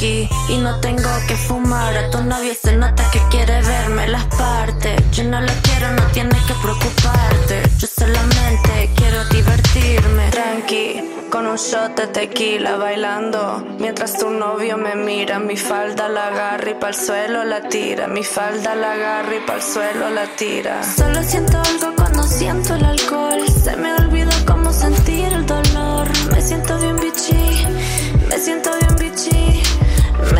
Friki 0.02 0.28
y 0.48 0.58
no 0.58 0.78
tengo 0.80 1.10
que 1.26 1.36
fumar. 1.36 1.96
A 1.96 2.10
tu 2.10 2.22
novio 2.22 2.52
se 2.60 2.76
nota 2.76 3.02
que 3.10 3.20
quiere 3.30 3.60
verme 3.62 4.08
las 4.08 4.24
partes. 4.26 5.00
Yo 5.12 5.24
no 5.24 5.40
lo 5.40 5.52
quiero, 5.62 5.92
no 5.92 6.02
tienes 6.12 6.42
que 6.42 6.54
preocuparte. 6.54 7.62
Yo 7.78 7.86
solamente 7.86 8.90
quiero 8.96 9.24
divertirme. 9.26 10.30
Tranqui, 10.30 11.28
con 11.30 11.46
un 11.46 11.56
shot 11.56 11.96
de 11.96 12.06
tequila 12.08 12.76
bailando. 12.76 13.64
Mientras 13.78 14.18
tu 14.18 14.30
novio 14.30 14.76
me 14.76 14.94
mira, 14.94 15.38
mi 15.38 15.56
falda 15.56 16.08
la 16.08 16.28
agarra 16.28 16.70
y 16.70 16.74
pa'l 16.74 16.94
suelo 16.94 17.44
la 17.44 17.60
tira. 17.68 18.06
Mi 18.06 18.24
falda 18.24 18.74
la 18.74 18.92
agarra 18.92 19.34
y 19.36 19.40
pa'l 19.46 19.62
suelo 19.62 20.10
la 20.10 20.26
tira. 20.36 20.82
Solo 20.82 21.22
siento 21.22 21.58
algo 21.58 21.94
cuando 21.96 22.22
siento 22.24 22.74
el 22.74 22.84
alcohol. 22.84 23.42
Se 23.64 23.76
me 23.76 23.94
olvida 23.94 24.32
cómo 24.46 24.72
sentir 24.72 25.32
el 25.32 25.46
dolor. 25.46 26.08
Me 26.32 26.40
siento 26.40 26.78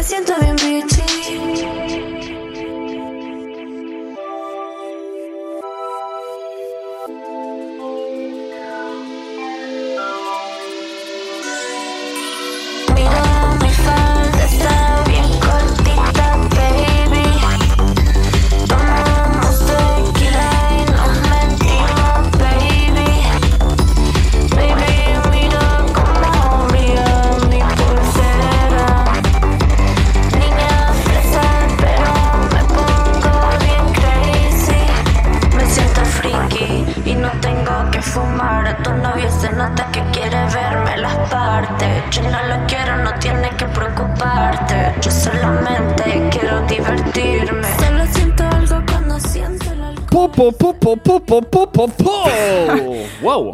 siento 0.03 0.35
bien 0.41 0.57
bitchy. 0.57 1.52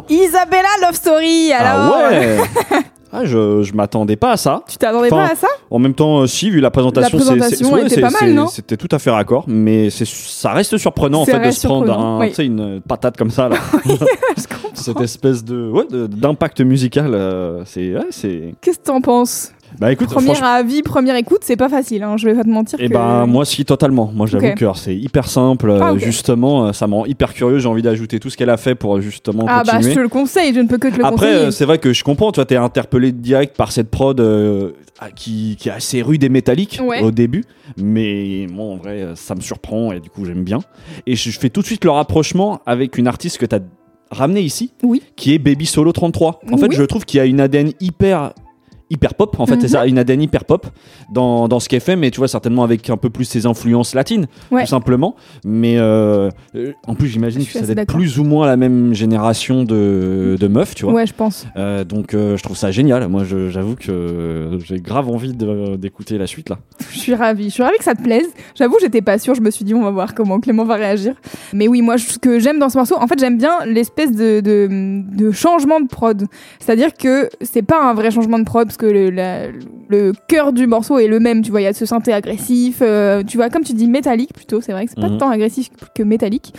Isabella 0.09 0.67
Love 0.81 0.95
Story, 0.95 1.51
alors 1.53 1.93
Ah 1.95 2.09
ouais 2.09 2.37
ah, 3.11 3.25
je, 3.25 3.63
je 3.63 3.73
m'attendais 3.73 4.15
pas 4.15 4.31
à 4.33 4.37
ça. 4.37 4.63
Tu 4.67 4.77
t'attendais 4.77 5.07
Enfin, 5.11 5.27
pas 5.27 5.33
à 5.33 5.35
ça? 5.35 5.47
En 5.71 5.79
même 5.79 5.93
temps, 5.93 6.19
euh, 6.21 6.27
si, 6.27 6.49
vu 6.49 6.59
la 6.59 6.71
présentation, 6.71 7.17
La 7.17 7.23
c'est- 7.23 7.29
présentation 7.31 7.67
c'est- 7.69 7.73
ouais, 7.73 7.81
était 7.81 7.95
c'est- 7.95 8.01
pas 8.01 8.09
mal, 8.09 8.19
c'est- 8.21 8.33
non? 8.33 8.47
C'était 8.47 8.77
tout 8.77 8.87
à 8.91 8.99
fait 8.99 9.09
raccord, 9.11 9.45
mais 9.47 9.89
c'est- 9.89 10.05
ça 10.07 10.51
reste 10.51 10.77
surprenant 10.77 11.21
en 11.21 11.25
Ça 11.25 11.33
fait 11.33 11.39
de 11.39 11.43
reste 11.45 11.61
se 11.61 11.67
prendre 11.67 11.85
surprenant, 11.85 12.17
un- 12.17 12.19
oui. 12.21 12.29
tu 12.29 12.35
sais, 12.35 12.45
une 12.45 12.81
patate 12.81 13.17
comme 13.17 13.31
ça, 13.31 13.49
là. 13.49 13.57
Je 13.83 14.43
comprends. 14.47 14.69
cette 14.73 15.01
espèce 15.01 15.43
de 15.43 15.69
ouais, 15.69 15.85
de- 15.89 16.07
d'impact 16.07 16.61
musical. 16.61 17.11
euh, 17.13 17.63
c'est 17.65 17.93
ouais, 17.95 18.07
c'est. 18.11 18.53
Qu'est-ce 18.61 18.79
que 18.79 18.83
t'en 18.83 19.01
penses? 19.01 19.51
Bah 19.79 19.93
écoute, 19.93 20.07
Premier 20.09 20.25
franchement. 20.25 20.47
avis, 20.47 20.81
première 20.81 21.15
écoute, 21.15 21.39
c'est 21.41 21.55
pas 21.55 21.69
facile, 21.69 22.03
hein, 22.03 22.17
je 22.17 22.25
vais 22.25 22.35
pas 22.35 22.43
te 22.43 22.49
mentir. 22.49 22.77
Et 22.81 22.89
que- 22.89 22.93
ben 22.93 23.25
moi 23.27 23.45
si 23.45 23.63
totalement. 23.63 24.11
Moi 24.13 24.27
j'avoue 24.27 24.45
Ok. 24.47 24.55
que 24.55 24.65
c'est 24.75 24.95
hyper 24.95 25.27
simple. 25.29 25.77
Ah, 25.81 25.91
euh. 25.93 25.97
Justement, 25.97 26.65
euh, 26.67 26.73
ça 26.73 26.85
me 26.87 26.95
rend 26.95 27.05
hyper 27.05 27.33
curieux. 27.33 27.59
J'ai 27.59 27.67
envie 27.69 27.81
d'ajouter 27.81 28.19
tout 28.19 28.29
ce 28.29 28.35
qu'elle 28.35 28.49
a 28.49 28.57
fait 28.57 28.75
pour 28.75 28.99
justement 28.99 29.45
Ah 29.47 29.63
bah 29.65 29.79
je 29.81 29.93
te 29.93 29.99
le 29.99 30.09
conseille, 30.09 30.53
je 30.53 30.59
ne 30.59 30.67
peux 30.67 30.77
que 30.77 30.89
te 30.89 30.97
le 30.97 31.05
Après, 31.05 31.27
conseiller. 31.27 31.45
euh, 31.45 31.51
c'est 31.51 31.63
vrai 31.65 31.77
que 31.77 31.93
je 31.93 32.03
comprends, 32.03 32.31
tu 32.33 32.37
vois, 32.37 32.45
t'es 32.45 32.57
interpellé 32.57 33.13
direct 33.13 33.55
par 33.55 33.71
cette 33.71 33.89
prod 33.89 34.19
euh, 34.19 34.71
qui, 35.15 35.55
qui 35.57 35.69
est 35.69 35.71
assez 35.71 36.01
rude 36.01 36.25
et 36.25 36.29
métallique 36.29 36.81
Ouais. 36.83 37.01
au 37.01 37.11
début, 37.11 37.45
mais 37.77 38.47
moi 38.51 38.65
en 38.73 38.75
vrai, 38.75 39.01
euh, 39.01 39.15
ça 39.15 39.33
me 39.33 39.39
surprend 39.41 39.93
et 39.93 40.01
du 40.01 40.09
coup 40.09 40.25
j'aime 40.25 40.43
bien. 40.43 40.59
Et 41.07 41.15
je, 41.15 41.29
fais 41.39 41.49
tout 41.49 41.61
de 41.61 41.65
suite 41.65 41.85
le 41.85 41.91
rapprochement 41.91 42.59
avec 42.65 42.97
une 42.97 43.07
artiste 43.07 43.37
que 43.37 43.45
t'as 43.45 43.59
ramenée 44.11 44.41
ici, 44.41 44.73
Oui. 44.83 45.01
qui 45.15 45.33
est 45.33 45.39
Baby 45.39 45.65
Solo 45.65 45.93
33. 45.93 46.41
En 46.51 46.57
fait, 46.57 46.71
je 46.73 46.83
trouve 46.83 47.05
qu'il 47.05 47.19
y 47.19 47.21
a 47.21 47.25
une 47.25 47.39
ADN 47.39 47.71
hyper 47.79 48.33
hyper 48.89 49.13
pop 49.15 49.39
en 49.39 49.45
fait 49.45 49.55
Mhm. 49.55 49.61
c'est 49.61 49.67
ça 49.67 49.85
une 49.85 49.97
ADN 49.99 50.21
hyper 50.21 50.45
pop 50.45 50.65
dans, 51.11 51.47
dans 51.47 51.59
ce 51.59 51.69
qu'elle 51.69 51.81
fait 51.81 51.95
mais 51.95 52.11
tu 52.11 52.17
vois 52.17 52.27
certainement 52.27 52.63
avec 52.63 52.89
un 52.89 52.97
peu 52.97 53.09
plus 53.09 53.25
ses 53.25 53.45
influences 53.45 53.93
latines 53.93 54.27
Ouais. 54.51 54.61
tout 54.63 54.67
simplement 54.69 55.15
mais 55.45 55.77
euh, 55.77 56.29
en 56.87 56.95
plus 56.95 57.07
j'imagine 57.07 57.45
que 57.45 57.51
ça 57.51 57.61
doit 57.61 57.83
être 57.83 57.93
plus 57.93 58.19
ou 58.19 58.23
moins 58.23 58.47
la 58.47 58.57
même 58.57 58.93
génération 58.93 59.63
de, 59.63 60.35
de 60.39 60.47
meufs 60.47 60.75
tu 60.75 60.85
vois 60.85 60.93
Ouais, 60.93 61.05
je 61.07 61.13
pense. 61.13 61.45
euh, 61.57 61.83
donc 61.83 62.13
euh, 62.13 62.35
je 62.37 62.43
trouve 62.43 62.57
ça 62.57 62.71
génial. 62.71 63.07
Moi, 63.07 63.23
j'avoue 63.23 63.75
que 63.75 64.57
j'ai 64.65 64.79
grave 64.79 65.07
envie 65.09 65.33
d'écouter 65.33 66.17
la 66.17 66.27
suite 66.27 66.49
là. 66.49 66.57
Je 66.91 66.97
suis 66.99 67.13
ravie. 67.13 67.45
Je 67.45 67.49
suis 67.53 67.63
ravie 67.63 67.77
que 67.77 67.83
ça 67.83 67.93
te 67.95 68.01
plaise. 68.01 68.27
J'avoue, 68.55 68.75
j'étais 68.81 69.01
pas 69.01 69.17
sûre. 69.19 69.35
Je 69.35 69.41
me 69.41 69.51
suis 69.51 69.63
dit, 69.65 69.73
on 69.73 69.81
va 69.83 69.91
voir 69.91 70.13
comment 70.15 70.39
Clément 70.39 70.65
va 70.65 70.75
réagir. 70.75 71.15
Mais 71.53 71.67
oui, 71.67 71.81
moi, 71.81 71.97
ce 71.97 72.17
que 72.17 72.39
j'aime 72.39 72.59
dans 72.59 72.69
ce 72.69 72.77
morceau, 72.77 72.95
en 72.99 73.07
fait, 73.07 73.19
j'aime 73.19 73.37
bien 73.37 73.51
l'espèce 73.65 74.11
de, 74.11 74.39
de, 74.41 74.67
de 75.15 75.31
changement 75.31 75.79
de 75.79 75.87
prod. 75.87 76.25
C'est-à-dire 76.59 76.93
que 76.93 77.29
c'est 77.41 77.61
pas 77.61 77.83
un 77.89 77.93
vrai 77.93 78.11
changement 78.11 78.39
de 78.39 78.43
prod 78.45 78.65
parce 78.67 78.77
que 78.79 78.85
le, 78.87 79.09
la- 79.11 79.47
le 79.89 80.13
cœur 80.27 80.53
du 80.53 80.65
morceau 80.65 80.97
est 80.97 81.07
le 81.07 81.19
même. 81.19 81.41
Tu 81.43 81.51
vois, 81.51 81.61
il 81.61 81.65
y 81.65 81.67
a 81.67 81.73
ce 81.73 81.85
synthé 81.85 82.13
agressif. 82.13 82.79
euh, 82.81 83.21
tu 83.23 83.37
vois, 83.37 83.49
comme 83.49 83.63
tu 83.63 83.73
dis, 83.73 83.87
métallique 83.87 84.33
plutôt. 84.33 84.61
C'est 84.61 84.71
vrai 84.71 84.85
que 84.85 84.91
c'est 84.95 85.01
pas 85.01 85.09
Mhm. 85.09 85.17
tant 85.19 85.29
agressif 85.29 85.69
que 85.93 86.01
métallique. 86.03 86.53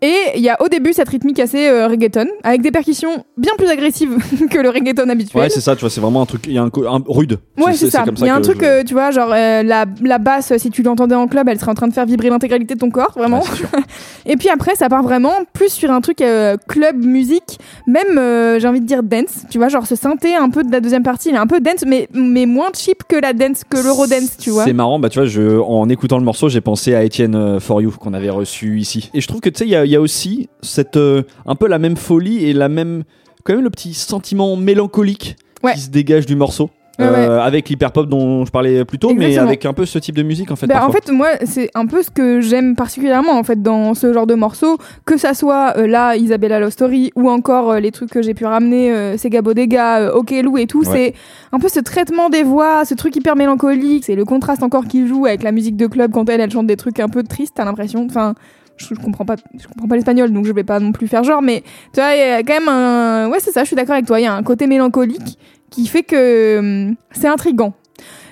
Et 0.00 0.14
il 0.36 0.42
y 0.42 0.48
a 0.48 0.56
au 0.62 0.68
début 0.68 0.92
cette 0.92 1.08
rythmique 1.08 1.40
assez 1.40 1.66
euh, 1.68 1.88
reggaeton, 1.88 2.26
avec 2.44 2.62
des 2.62 2.70
percussions 2.70 3.24
bien 3.36 3.52
plus 3.58 3.66
agressives 3.68 4.16
que 4.50 4.58
le 4.58 4.70
reggaeton 4.70 5.08
habituel. 5.08 5.42
Ouais, 5.42 5.48
c'est 5.50 5.60
ça. 5.60 5.74
Tu 5.74 5.80
vois, 5.80 5.90
c'est 5.90 6.00
vraiment 6.00 6.22
un 6.22 6.26
truc. 6.26 6.44
Il 6.46 6.52
y 6.52 6.58
a 6.58 6.62
un, 6.62 6.66
un 6.68 7.02
rude. 7.08 7.38
Ouais, 7.58 7.72
c'est 7.74 7.90
ça. 7.90 8.04
Il 8.16 8.24
y 8.24 8.28
a 8.28 8.34
un 8.36 8.40
truc, 8.40 8.58
je- 8.60 8.64
euh, 8.66 8.84
tu 8.84 8.94
vois, 8.94 9.10
genre 9.10 9.30
euh, 9.32 9.62
la, 9.64 9.86
la 10.02 10.18
basse, 10.18 10.56
si 10.58 10.70
tu 10.70 10.82
l'entendais 10.82 11.16
en 11.16 11.26
club, 11.26 11.48
elle 11.48 11.58
serait 11.58 11.72
en 11.72 11.74
train 11.74 11.88
de 11.88 11.92
faire 11.92 12.06
vibrer 12.06 12.30
l'intégralité 12.30 12.74
de 12.74 12.78
ton 12.80 12.90
corps, 12.90 13.12
vraiment. 13.16 13.40
Ouais. 13.40 13.80
Et 14.26 14.36
puis 14.36 14.48
après, 14.50 14.76
ça 14.76 14.88
part 14.88 15.02
vraiment 15.02 15.32
plus 15.52 15.70
sur 15.72 15.90
un 15.90 16.00
truc 16.00 16.22
club 16.68 17.04
musique, 17.04 17.58
même 17.86 18.58
j'ai 18.60 18.68
envie 18.68 18.80
de 18.80 18.86
dire 18.86 19.02
dance. 19.02 19.44
Tu 19.50 19.58
vois, 19.58 19.68
genre 19.68 19.86
ce 19.86 19.96
synthé 19.96 20.34
un 20.36 20.50
peu 20.50 20.62
de 20.62 20.70
la 20.70 20.80
deuxième 20.80 21.02
partie, 21.02 21.30
il 21.30 21.34
est 21.34 21.38
un 21.38 21.46
peu 21.46 21.60
dance, 21.60 21.84
mais, 21.86 22.08
mais 22.12 22.46
moins 22.46 22.68
cheap 22.74 23.02
que 23.08 23.16
la 23.16 23.32
dance, 23.32 23.62
que 23.68 23.78
l'eurodance, 23.82 24.36
tu 24.38 24.50
vois. 24.50 24.64
C'est 24.64 24.72
marrant, 24.72 24.98
bah 24.98 25.08
tu 25.08 25.18
vois, 25.18 25.26
je, 25.26 25.58
en 25.58 25.88
écoutant 25.88 26.18
le 26.18 26.24
morceau, 26.24 26.48
j'ai 26.48 26.60
pensé 26.60 26.94
à 26.94 27.04
Etienne 27.04 27.58
For 27.58 27.80
You 27.82 27.90
qu'on 27.98 28.14
avait 28.14 28.30
reçu 28.30 28.78
ici. 28.78 29.10
Et 29.14 29.20
je 29.20 29.26
trouve 29.26 29.40
que 29.40 29.48
tu 29.48 29.58
sais, 29.58 29.64
il 29.66 29.70
y 29.70 29.74
a, 29.76 29.87
y 29.88 29.96
a 29.96 30.00
aussi 30.00 30.48
cette 30.62 30.96
euh, 30.96 31.22
un 31.46 31.54
peu 31.54 31.66
la 31.68 31.78
même 31.78 31.96
folie 31.96 32.44
et 32.46 32.52
la 32.52 32.68
même 32.68 33.04
quand 33.44 33.54
même 33.54 33.64
le 33.64 33.70
petit 33.70 33.94
sentiment 33.94 34.56
mélancolique 34.56 35.36
Ouais. 35.64 35.74
qui 35.74 35.80
se 35.80 35.90
dégage 35.90 36.24
du 36.26 36.36
morceau. 36.36 36.70
Ouais, 37.00 37.04
euh, 37.06 37.40
avec 37.40 37.68
l'hyperpop 37.68 38.08
dont 38.08 38.44
je 38.44 38.50
parlais 38.50 38.84
plus 38.84 38.98
tôt, 38.98 39.14
mais 39.14 39.38
avec 39.38 39.64
un 39.64 39.72
peu 39.72 39.86
ce 39.86 40.00
type 40.00 40.16
de 40.16 40.24
musique 40.24 40.50
en 40.50 40.56
fait. 40.56 40.66
Bah, 40.66 40.84
en 40.84 40.90
fait, 40.90 41.12
moi, 41.12 41.28
c'est 41.44 41.70
un 41.76 41.86
peu 41.86 42.02
ce 42.02 42.10
que 42.10 42.40
j'aime 42.40 42.74
particulièrement 42.74 43.38
en 43.38 43.44
fait 43.44 43.62
dans 43.62 43.94
ce 43.94 44.12
genre 44.12 44.26
de 44.26 44.34
morceaux, 44.34 44.78
que 45.04 45.16
ça 45.16 45.32
soit 45.32 45.74
euh, 45.78 45.86
là 45.86 46.16
Isabella 46.16 46.58
Love 46.58 46.70
Story 46.70 47.12
ou 47.14 47.30
encore 47.30 47.70
euh, 47.70 47.78
les 47.78 47.92
trucs 47.92 48.10
que 48.10 48.20
j'ai 48.20 48.34
pu 48.34 48.46
ramener, 48.46 48.92
euh, 48.92 49.16
Sega 49.16 49.42
Bodega, 49.42 49.98
euh, 50.00 50.12
Ok 50.12 50.32
Lou 50.42 50.58
et 50.58 50.66
tout. 50.66 50.80
Ouais. 50.80 50.92
C'est 50.92 51.14
un 51.52 51.60
peu 51.60 51.68
ce 51.68 51.78
traitement 51.78 52.30
des 52.30 52.42
voix, 52.42 52.84
ce 52.84 52.94
truc 52.94 53.14
hyper 53.14 53.36
mélancolique. 53.36 54.04
C'est 54.04 54.16
le 54.16 54.24
contraste 54.24 54.64
encore 54.64 54.86
qui 54.86 55.06
joue 55.06 55.26
avec 55.26 55.44
la 55.44 55.52
musique 55.52 55.76
de 55.76 55.86
club 55.86 56.10
quand 56.12 56.28
elle, 56.28 56.40
elle 56.40 56.50
chante 56.50 56.66
des 56.66 56.76
trucs 56.76 56.98
un 56.98 57.08
peu 57.08 57.22
tristes. 57.22 57.54
T'as 57.56 57.64
l'impression. 57.64 58.06
Enfin, 58.10 58.34
je, 58.78 58.94
je 58.94 59.00
comprends 59.00 59.24
pas, 59.24 59.36
je 59.58 59.66
comprends 59.66 59.88
pas 59.88 59.96
l'espagnol, 59.96 60.32
donc 60.32 60.46
je 60.46 60.52
vais 60.52 60.64
pas 60.64 60.80
non 60.80 60.92
plus 60.92 61.08
faire 61.08 61.24
genre. 61.24 61.42
Mais 61.42 61.62
tu 61.92 62.00
vois, 62.00 62.14
il 62.14 62.18
y 62.18 62.22
a 62.22 62.42
quand 62.42 62.58
même 62.58 62.68
un. 62.68 63.28
Ouais, 63.28 63.38
c'est 63.40 63.52
ça. 63.52 63.62
Je 63.62 63.66
suis 63.66 63.76
d'accord 63.76 63.94
avec 63.94 64.06
toi. 64.06 64.20
Il 64.20 64.24
y 64.24 64.26
a 64.26 64.34
un 64.34 64.42
côté 64.42 64.66
mélancolique 64.66 65.38
qui 65.70 65.86
fait 65.86 66.02
que 66.02 66.58
hum, 66.58 66.96
c'est 67.12 67.28
intrigant. 67.28 67.74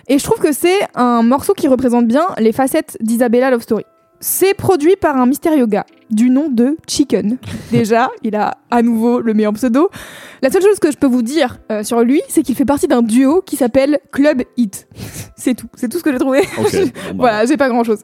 Et 0.09 0.19
je 0.19 0.25
trouve 0.25 0.39
que 0.39 0.53
c'est 0.53 0.79
un 0.95 1.23
morceau 1.23 1.53
qui 1.53 1.69
représente 1.69 2.07
bien 2.07 2.27
les 2.39 2.53
facettes 2.53 2.97
d'Isabella 3.01 3.51
Love 3.51 3.63
Story. 3.63 3.85
C'est 4.21 4.55
produit 4.55 4.97
par 4.97 5.17
un 5.17 5.27
mystérieux 5.27 5.67
gars 5.67 5.87
du 6.11 6.31
nom 6.31 6.49
de 6.49 6.77
Chicken. 6.89 7.39
Déjà, 7.71 8.11
il 8.23 8.37
a 8.37 8.59
à 8.71 8.83
nouveau 8.83 9.21
le 9.21 9.35
meilleur 9.35 9.53
pseudo. 9.53 9.91
La 10.43 10.51
seule 10.51 10.63
chose 10.63 10.79
que 10.79 10.91
je 10.91 10.97
peux 10.97 11.07
vous 11.07 11.23
dire 11.23 11.59
euh, 11.71 11.83
sur 11.83 12.01
lui, 12.03 12.21
c'est 12.29 12.43
qu'il 12.43 12.55
fait 12.55 12.65
partie 12.65 12.87
d'un 12.87 13.03
duo 13.03 13.43
qui 13.43 13.57
s'appelle 13.57 13.99
Club 14.13 14.43
Hit. 14.57 14.87
c'est 15.37 15.55
tout, 15.55 15.67
c'est 15.75 15.89
tout 15.89 15.99
ce 15.99 16.03
que 16.03 16.13
j'ai 16.13 16.19
trouvé. 16.19 16.41
Ok, 16.59 16.73
bon, 16.73 16.85
bah, 17.07 17.13
Voilà, 17.17 17.47
j'ai 17.47 17.57
pas 17.57 17.69
grand 17.69 17.85
chose. 17.85 18.01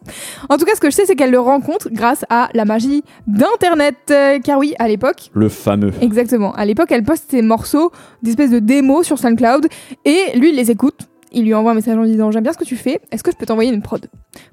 En 0.48 0.58
tout 0.58 0.64
cas, 0.64 0.74
ce 0.74 0.80
que 0.80 0.90
je 0.90 0.96
sais, 0.96 1.06
c'est 1.06 1.14
qu'elle 1.14 1.30
le 1.30 1.40
rencontre 1.40 1.88
grâce 1.90 2.24
à 2.28 2.48
la 2.54 2.64
magie 2.64 3.04
d'Internet. 3.26 3.96
Euh, 4.10 4.38
car 4.40 4.58
oui, 4.58 4.74
à 4.78 4.88
l'époque, 4.88 5.30
Le 5.34 5.48
fameux. 5.48 5.92
Exactement. 6.00 6.52
À 6.54 6.64
l'époque, 6.64 6.90
elle 6.90 7.04
poste 7.04 7.30
ses 7.30 7.42
morceaux, 7.42 7.92
d'espèces 8.22 8.50
de 8.50 8.58
démos 8.58 9.06
sur 9.06 9.18
SoundCloud, 9.18 9.66
et 10.04 10.18
lui, 10.34 10.50
il 10.50 10.56
les 10.56 10.70
écoute. 10.70 11.08
Il 11.32 11.44
lui 11.44 11.54
envoie 11.54 11.72
un 11.72 11.74
message 11.74 11.96
en 11.96 12.04
disant 12.04 12.30
J'aime 12.30 12.42
bien 12.42 12.52
ce 12.52 12.58
que 12.58 12.64
tu 12.64 12.76
fais, 12.76 13.00
est-ce 13.10 13.22
que 13.22 13.30
je 13.30 13.36
peux 13.36 13.46
t'envoyer 13.46 13.72
une 13.72 13.82
prod 13.82 14.06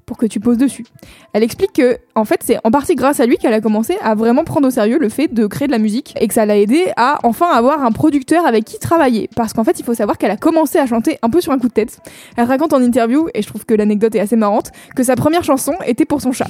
pour 0.06 0.16
que 0.16 0.26
tu 0.26 0.40
poses 0.40 0.58
dessus? 0.58 0.84
Elle 1.32 1.42
explique 1.42 1.72
que, 1.72 1.98
en 2.14 2.24
fait, 2.24 2.40
c'est 2.44 2.58
en 2.64 2.70
partie 2.70 2.94
grâce 2.94 3.20
à 3.20 3.26
lui 3.26 3.36
qu'elle 3.36 3.52
a 3.52 3.60
commencé 3.60 3.96
à 4.02 4.14
vraiment 4.14 4.44
prendre 4.44 4.68
au 4.68 4.70
sérieux 4.70 4.98
le 5.00 5.08
fait 5.08 5.28
de 5.28 5.46
créer 5.46 5.66
de 5.66 5.72
la 5.72 5.78
musique 5.78 6.14
et 6.20 6.28
que 6.28 6.34
ça 6.34 6.46
l'a 6.46 6.58
aidé 6.58 6.92
à 6.96 7.18
enfin 7.22 7.48
avoir 7.50 7.84
un 7.84 7.92
producteur 7.92 8.46
avec 8.46 8.64
qui 8.64 8.78
travailler. 8.78 9.28
Parce 9.36 9.52
qu'en 9.52 9.64
fait, 9.64 9.78
il 9.78 9.84
faut 9.84 9.94
savoir 9.94 10.18
qu'elle 10.18 10.30
a 10.30 10.36
commencé 10.36 10.78
à 10.78 10.86
chanter 10.86 11.18
un 11.22 11.30
peu 11.30 11.40
sur 11.40 11.52
un 11.52 11.58
coup 11.58 11.68
de 11.68 11.72
tête. 11.72 11.98
Elle 12.36 12.44
raconte 12.44 12.72
en 12.72 12.82
interview, 12.82 13.28
et 13.34 13.42
je 13.42 13.46
trouve 13.46 13.64
que 13.64 13.74
l'anecdote 13.74 14.14
est 14.14 14.20
assez 14.20 14.36
marrante, 14.36 14.70
que 14.96 15.02
sa 15.02 15.16
première 15.16 15.44
chanson 15.44 15.74
était 15.86 16.04
pour 16.04 16.20
son 16.20 16.32
chat. 16.32 16.48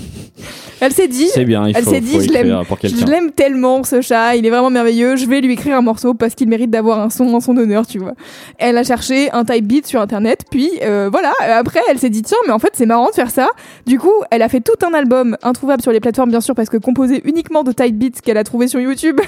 Elle 0.81 0.93
s'est 0.93 1.09
dit 1.09 1.29
C'est 1.33 1.45
bien, 1.45 1.69
il 1.69 1.77
elle 1.77 1.85
s'est 1.85 2.01
dit, 2.01 2.21
je 2.21 2.33
l'aime, 2.33 2.63
je 2.83 3.05
l'aime 3.05 3.33
tellement 3.33 3.85
ce 3.85 4.01
chat, 4.01 4.37
il 4.37 4.47
est 4.47 4.51
vraiment 4.51 4.71
merveilleux, 4.71 5.17
je 5.17 5.27
vais 5.27 5.41
lui 5.41 5.53
écrire 5.53 5.77
un 5.77 5.83
morceau 5.83 6.15
parce 6.15 6.35
qu'il 6.35 6.49
mérite 6.49 6.71
d'avoir 6.71 7.01
un 7.01 7.11
son 7.11 7.35
en 7.35 7.41
son 7.41 7.57
honneur, 7.57 7.87
tu 7.87 7.99
vois. 7.99 8.15
Elle 8.59 8.79
a 8.79 8.83
cherché 8.83 9.31
un 9.33 9.45
type 9.45 9.67
beat 9.67 9.87
sur 9.87 10.01
internet, 10.01 10.20
puis 10.51 10.71
euh, 10.83 11.09
voilà, 11.11 11.33
après 11.41 11.81
elle 11.89 11.99
s'est 11.99 12.11
dit 12.11 12.23
tiens 12.23 12.39
mais 12.47 12.53
en 12.53 12.59
fait 12.59 12.71
c'est 12.75 12.87
marrant 12.87 13.09
de 13.09 13.15
faire 13.15 13.31
ça. 13.31 13.49
Du 13.87 13.99
coup 13.99 14.13
elle 14.31 14.43
a 14.43 14.49
fait 14.49 14.61
tout 14.61 14.85
un 14.87 14.95
album 14.95 15.37
introuvable 15.43 15.83
sur 15.83 15.93
les 15.93 16.01
plateformes 16.01 16.31
bien 16.31 16.41
sûr 16.41 16.55
parce 16.55 16.69
que 16.69 16.77
composé 16.77 17.21
uniquement 17.25 17.63
de 17.63 17.73
type 17.73 17.97
beats 17.97 18.21
qu'elle 18.23 18.37
a 18.37 18.45
trouvé 18.45 18.69
sur 18.69 18.81
YouTube, 18.81 19.21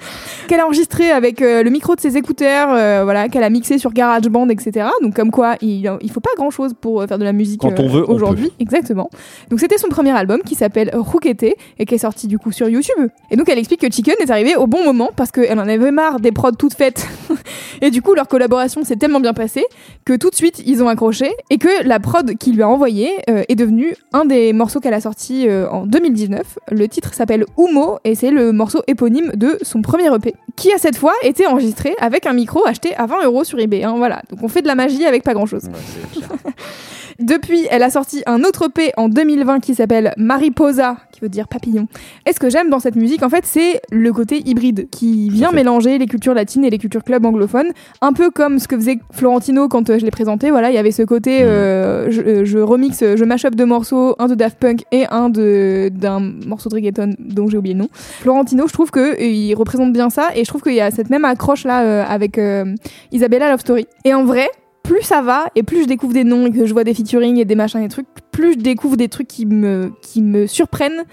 qu'elle 0.48 0.60
a 0.60 0.66
enregistré 0.66 1.10
avec 1.10 1.42
euh, 1.42 1.62
le 1.62 1.70
micro 1.70 1.94
de 1.94 2.00
ses 2.00 2.16
écouteurs, 2.16 2.68
euh, 2.72 3.02
voilà, 3.04 3.28
qu'elle 3.28 3.44
a 3.44 3.50
mixé 3.50 3.78
sur 3.78 3.92
GarageBand 3.92 4.48
etc. 4.48 4.88
Donc 5.02 5.14
comme 5.14 5.30
quoi 5.30 5.56
il, 5.60 5.90
il 6.00 6.10
faut 6.10 6.20
pas 6.20 6.30
grand 6.36 6.50
chose 6.50 6.72
pour 6.80 7.00
euh, 7.00 7.06
faire 7.06 7.18
de 7.18 7.24
la 7.24 7.32
musique 7.32 7.60
Quand 7.60 7.78
on 7.78 7.88
veut, 7.88 8.08
aujourd'hui. 8.08 8.52
Exactement. 8.58 9.10
Donc 9.50 9.60
c'était 9.60 9.78
son 9.78 9.88
premier 9.88 10.10
album 10.10 10.40
qui 10.44 10.54
s'appelle 10.54 10.90
Roukete 10.94 11.54
et 11.78 11.86
qui 11.86 11.94
est 11.94 11.98
sorti 11.98 12.26
du 12.26 12.38
coup 12.38 12.52
sur 12.52 12.68
YouTube. 12.68 13.08
Et 13.30 13.36
donc 13.36 13.48
elle 13.48 13.58
explique 13.58 13.80
que 13.80 13.90
Chicken 13.90 14.14
est 14.20 14.30
arrivé 14.30 14.56
au 14.56 14.66
bon 14.66 14.84
moment 14.84 15.10
parce 15.14 15.30
qu'elle 15.30 15.58
en 15.58 15.68
avait 15.68 15.90
marre 15.90 16.20
des 16.20 16.32
prods 16.32 16.52
toutes 16.52 16.74
faites. 16.74 17.06
et 17.80 17.90
du 17.90 18.02
coup 18.02 18.14
leur 18.14 18.28
collaboration 18.28 18.84
s'est 18.84 18.96
tellement 18.96 19.20
bien 19.20 19.34
passée 19.34 19.64
que 20.04 20.14
tout 20.14 20.30
de 20.30 20.34
suite 20.34 20.39
ils 20.42 20.82
ont 20.82 20.88
accroché 20.88 21.30
et 21.50 21.58
que 21.58 21.86
la 21.86 22.00
prod 22.00 22.36
qu'il 22.36 22.54
lui 22.56 22.62
a 22.62 22.68
envoyée 22.68 23.10
euh, 23.28 23.42
est 23.48 23.54
devenue 23.54 23.94
un 24.12 24.24
des 24.24 24.52
morceaux 24.52 24.80
qu'elle 24.80 24.94
a 24.94 25.00
sorti 25.00 25.48
euh, 25.48 25.68
en 25.70 25.86
2019. 25.86 26.58
Le 26.70 26.88
titre 26.88 27.14
s'appelle 27.14 27.44
Humo 27.58 27.98
et 28.04 28.14
c'est 28.14 28.30
le 28.30 28.52
morceau 28.52 28.82
éponyme 28.86 29.32
de 29.34 29.58
son 29.62 29.82
premier 29.82 30.14
EP 30.14 30.34
qui 30.56 30.72
a 30.72 30.78
cette 30.78 30.96
fois 30.96 31.14
été 31.22 31.46
enregistré 31.46 31.94
avec 32.00 32.26
un 32.26 32.32
micro 32.32 32.66
acheté 32.66 32.94
à 32.96 33.06
20 33.06 33.24
euros 33.24 33.44
sur 33.44 33.58
eBay. 33.58 33.84
hein, 33.84 33.94
voilà, 33.96 34.22
donc 34.30 34.42
on 34.42 34.48
fait 34.48 34.62
de 34.62 34.66
la 34.66 34.74
magie 34.74 35.04
avec 35.04 35.22
pas 35.22 35.34
grand 35.34 35.46
chose. 35.46 35.68
Depuis, 37.20 37.66
elle 37.70 37.82
a 37.82 37.90
sorti 37.90 38.22
un 38.26 38.42
autre 38.44 38.66
EP 38.66 38.92
en 38.96 39.08
2020 39.08 39.60
qui 39.60 39.74
s'appelle 39.74 40.12
Mariposa, 40.16 40.96
qui 41.12 41.20
veut 41.20 41.28
dire 41.28 41.48
papillon. 41.48 41.86
Et 42.26 42.32
ce 42.32 42.40
que 42.40 42.50
j'aime 42.50 42.70
dans 42.70 42.80
cette 42.80 42.96
musique, 42.96 43.22
en 43.22 43.28
fait, 43.28 43.44
c'est 43.44 43.80
le 43.90 44.12
côté 44.12 44.42
hybride 44.46 44.88
qui 44.90 45.28
vient 45.30 45.52
mélanger 45.52 45.98
les 45.98 46.06
cultures 46.06 46.34
latines 46.34 46.64
et 46.64 46.70
les 46.70 46.78
cultures 46.78 47.04
club 47.04 47.24
anglophones, 47.24 47.72
un 48.00 48.12
peu 48.12 48.30
comme 48.30 48.58
ce 48.58 48.68
que 48.68 48.76
faisait 48.76 48.98
Florentino 49.12 49.68
quand 49.68 49.90
euh, 49.90 49.98
je 49.98 50.04
l'ai 50.04 50.10
présenté. 50.10 50.50
Voilà, 50.50 50.70
il 50.70 50.74
y 50.74 50.78
avait 50.78 50.92
ce 50.92 51.02
côté, 51.02 51.42
euh, 51.42 52.10
je, 52.10 52.20
euh, 52.20 52.44
je 52.44 52.58
remix, 52.58 53.02
euh, 53.02 53.16
je 53.16 53.24
mash 53.24 53.44
up 53.44 53.54
deux 53.54 53.66
morceaux, 53.66 54.16
un 54.18 54.26
de 54.26 54.34
Daft 54.34 54.58
Punk 54.58 54.84
et 54.92 55.06
un 55.10 55.28
de 55.28 55.90
d'un 55.92 56.20
morceau 56.46 56.68
de 56.68 56.74
reggaeton 56.74 57.14
dont 57.18 57.48
j'ai 57.48 57.58
oublié 57.58 57.74
le 57.74 57.80
nom. 57.80 57.88
Florentino, 57.92 58.66
je 58.66 58.72
trouve 58.72 58.90
que 58.90 59.20
il 59.22 59.54
représente 59.54 59.92
bien 59.92 60.10
ça 60.10 60.30
et 60.34 60.44
je 60.44 60.48
trouve 60.48 60.62
qu'il 60.62 60.74
y 60.74 60.80
a 60.80 60.90
cette 60.90 61.10
même 61.10 61.24
accroche 61.24 61.64
là 61.64 61.82
euh, 61.82 62.04
avec 62.06 62.38
euh, 62.38 62.74
Isabella 63.12 63.50
Love 63.50 63.60
Story. 63.60 63.86
Et 64.04 64.14
en 64.14 64.24
vrai, 64.24 64.48
plus 64.90 65.02
ça 65.02 65.22
va 65.22 65.46
et 65.54 65.62
plus 65.62 65.82
je 65.82 65.86
découvre 65.86 66.12
des 66.12 66.24
noms 66.24 66.46
et 66.46 66.50
que 66.50 66.66
je 66.66 66.72
vois 66.72 66.82
des 66.82 66.94
featuring 66.94 67.36
et 67.36 67.44
des 67.44 67.54
machins 67.54 67.78
et 67.78 67.84
des 67.84 67.88
trucs, 67.90 68.08
plus 68.40 68.52
je 68.54 68.58
découvre 68.58 68.96
des 68.96 69.08
trucs 69.08 69.28
qui 69.28 69.46
me, 69.46 69.92
qui 70.02 70.22
me 70.22 70.46
surprennent 70.46 71.04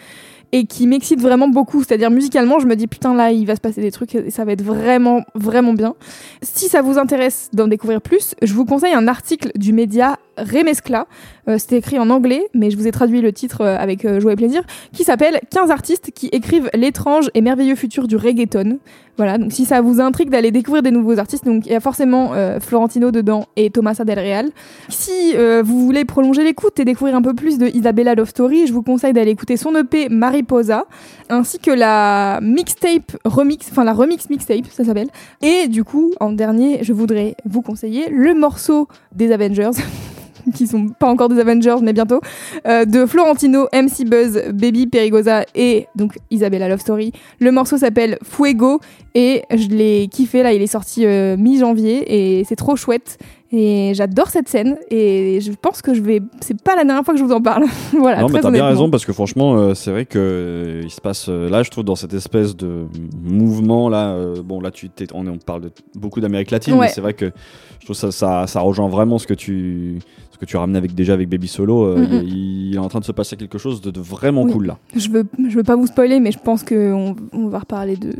et 0.54 0.66
qui 0.66 0.88
m'excitent 0.88 1.22
vraiment 1.22 1.50
beaucoup. 1.50 1.84
C'est-à-dire 1.84 2.10
musicalement, 2.10 2.60
je 2.60 2.68
me 2.68 2.76
dis 2.76 2.88
putain 2.88 3.14
là, 3.14 3.32
il 3.32 3.46
va 3.46 3.56
se 3.56 3.62
passer 3.62 3.82
des 3.82 3.92
trucs 3.92 4.16
et 4.16 4.32
ça 4.32 4.46
va 4.46 4.54
être 4.54 4.64
vraiment, 4.64 5.24
vraiment 5.36 5.74
bien. 5.74 5.96
Si 6.42 6.70
ça 6.70 6.82
vous 6.82 6.98
intéresse 6.98 7.50
d'en 7.54 7.68
découvrir 7.68 8.02
plus, 8.02 8.34
je 8.42 8.54
vous 8.54 8.66
conseille 8.66 8.94
un 8.94 9.08
article 9.08 9.52
du 9.56 9.74
média 9.74 10.18
Remescla. 10.38 11.08
Euh, 11.50 11.58
C'était 11.58 11.78
écrit 11.78 12.00
en 12.00 12.10
anglais, 12.10 12.44
mais 12.54 12.70
je 12.70 12.78
vous 12.78 12.88
ai 12.88 12.92
traduit 12.92 13.22
le 13.22 13.34
titre 13.34 13.62
euh, 13.62 13.78
avec 13.78 14.06
euh, 14.06 14.20
joie 14.20 14.34
et 14.34 14.36
plaisir, 14.36 14.62
qui 14.94 15.04
s'appelle 15.04 15.40
15 15.52 15.72
artistes 15.72 16.12
qui 16.14 16.28
écrivent 16.28 16.70
l'étrange 16.74 17.30
et 17.34 17.42
merveilleux 17.42 17.76
futur 17.76 18.08
du 18.08 18.16
reggaeton. 18.16 18.80
Voilà, 19.18 19.40
donc 19.40 19.52
si 19.52 19.66
ça 19.66 19.82
vous 19.82 20.00
intrigue 20.00 20.30
d'aller 20.30 20.52
découvrir 20.52 20.84
des 20.84 20.92
nouveaux 20.92 21.18
artistes, 21.18 21.44
donc 21.44 21.66
il 21.66 21.72
y 21.72 21.76
a 21.76 21.80
forcément 21.80 22.34
euh, 22.34 22.60
Florentino 22.60 23.10
dedans 23.10 23.48
et 23.56 23.72
Thomas 23.72 24.00
Del 24.06 24.20
Real. 24.20 24.50
Si 24.90 25.34
vous 25.64 25.86
voulez 25.86 26.06
prolonger 26.06 26.44
l'écoute 26.44 26.80
et 26.80 26.86
découvrir 26.86 27.16
un 27.18 27.22
peu 27.22 27.34
plus 27.34 27.58
de 27.58 27.68
Isabella 27.68 28.16
Love 28.16 28.30
Story, 28.30 28.68
je 28.68 28.74
vous 28.74 28.84
conseille 28.84 29.12
d'aller 29.12 29.32
écouter 29.32 29.58
son 29.58 29.76
EP 29.76 30.08
Mariposa, 30.10 30.86
ainsi 31.30 31.58
que 31.58 31.72
la 31.72 32.40
mixtape 32.42 33.18
remix, 33.26 33.68
enfin 33.72 33.84
la 33.84 33.94
remix 33.94 34.30
mixtape, 34.30 34.68
ça 34.70 34.86
s'appelle. 34.86 35.10
Et 35.42 35.68
du 35.68 35.84
coup, 35.84 36.14
en 36.20 36.32
dernier, 36.32 36.84
je 36.84 36.94
voudrais 36.94 37.36
vous 37.46 37.62
conseiller 37.62 38.10
le 38.10 38.36
morceau 38.36 38.88
des 39.16 39.32
Avengers. 39.32 39.72
qui 40.56 40.66
sont 40.66 40.88
pas 40.88 41.08
encore 41.08 41.28
des 41.28 41.40
Avengers 41.40 41.76
mais 41.82 41.92
bientôt 41.92 42.22
euh, 42.68 42.86
de 42.86 43.06
Florentino, 43.06 43.68
MC 43.74 44.06
Buzz, 44.06 44.42
Baby 44.54 44.88
Perigosa 44.88 45.44
et 45.56 45.88
donc 45.96 46.18
Isabella 46.32 46.70
Love 46.70 46.80
Story. 46.80 47.12
Le 47.40 47.52
morceau 47.52 47.78
s'appelle 47.78 48.18
Fuego 48.24 48.80
et 49.14 49.44
je 49.54 49.68
l'ai 49.68 50.08
kiffé 50.08 50.44
là, 50.44 50.54
il 50.54 50.62
est 50.62 50.68
sorti 50.68 51.06
euh, 51.06 51.36
mi-janvier 51.38 52.40
et 52.40 52.44
c'est 52.46 52.56
trop 52.56 52.78
chouette 52.78 53.18
et 53.52 53.94
j'adore 53.96 54.28
cette 54.30 54.50
scène 54.50 54.78
et 54.92 55.40
je 55.42 55.52
pense 55.54 55.82
que 55.82 55.94
je 55.94 56.02
vais 56.02 56.22
c'est 56.42 56.62
pas 56.62 56.76
la 56.76 56.84
dernière 56.84 57.06
fois 57.06 57.14
que 57.14 57.20
je 57.20 57.24
vous 57.24 57.32
en 57.32 57.42
parle. 57.42 57.64
voilà, 57.98 58.22
non, 58.22 58.30
mais 58.30 58.42
t'as 58.42 58.52
bien 58.52 58.68
raison 58.68 58.90
parce 58.90 59.06
que 59.06 59.14
franchement, 59.14 59.56
euh, 59.56 59.74
c'est 59.74 59.92
vrai 59.92 60.06
que 60.06 60.20
euh, 60.20 60.82
il 60.84 60.92
se 60.92 61.00
passe 61.00 61.28
euh, 61.30 61.50
là, 61.50 61.64
je 61.64 61.70
trouve 61.70 61.86
dans 61.86 61.96
cette 61.96 62.14
espèce 62.14 62.58
de 62.58 62.88
mouvement 63.24 63.88
là. 63.90 64.18
bon, 64.44 64.60
là, 64.60 64.72
tu 64.72 64.90
on, 65.14 65.38
parle 65.38 65.62
de 65.62 65.72
beaucoup 65.96 66.20
d'Amérique 66.20 66.52
latine, 66.52 66.74
Ouais. 66.74 66.88
mais 66.88 66.92
c'est 66.92 67.02
vrai 67.02 67.14
que 67.14 67.32
je 67.80 67.86
trouve 67.86 67.96
ça, 67.96 68.12
ça, 68.12 68.48
ça 68.48 68.60
rejoint 68.60 68.90
vraiment 68.90 69.18
ce 69.18 69.28
que 69.28 69.34
tu, 69.34 70.00
ce 70.32 70.38
que 70.38 70.46
tu 70.46 70.58
ramenais 70.58 70.78
avec 70.78 70.94
déjà 70.94 71.14
avec 71.14 71.30
Baby 71.30 71.48
Solo. 71.48 71.96
Mhm. 71.96 72.22
il, 72.26 72.68
il 72.70 72.76
est 72.76 72.80
en 72.80 72.90
train 72.90 73.00
de 73.00 73.06
se 73.06 73.14
passer 73.14 73.38
quelque 73.38 73.58
chose 73.58 73.80
de, 73.80 73.92
de 73.92 74.02
vraiment 74.02 74.44
Oui. 74.44 74.52
cool 74.52 74.66
là. 74.68 74.78
Je 74.96 75.10
veux, 75.10 75.26
je 75.48 75.56
veux 75.56 75.64
pas 75.64 75.78
vous 75.78 75.88
spoiler, 75.88 76.20
mais 76.20 76.34
je 76.34 76.40
pense 76.40 76.64
qu'on 76.64 77.16
on 77.32 77.48
va 77.48 77.60
reparler 77.60 77.96
de, 77.96 78.14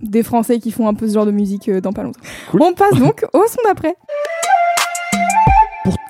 des 0.00 0.22
Français 0.22 0.58
qui 0.58 0.70
font 0.70 0.88
un 0.88 0.94
peu 0.94 1.06
ce 1.06 1.12
genre 1.14 1.26
de 1.26 1.30
musique 1.32 1.70
dans 1.70 1.92
pas 1.92 2.02
longtemps. 2.02 2.20
Cool. 2.50 2.62
On 2.62 2.72
passe 2.72 2.98
donc 2.98 3.26
au 3.34 3.42
son 3.46 3.60
d'après. 3.66 3.94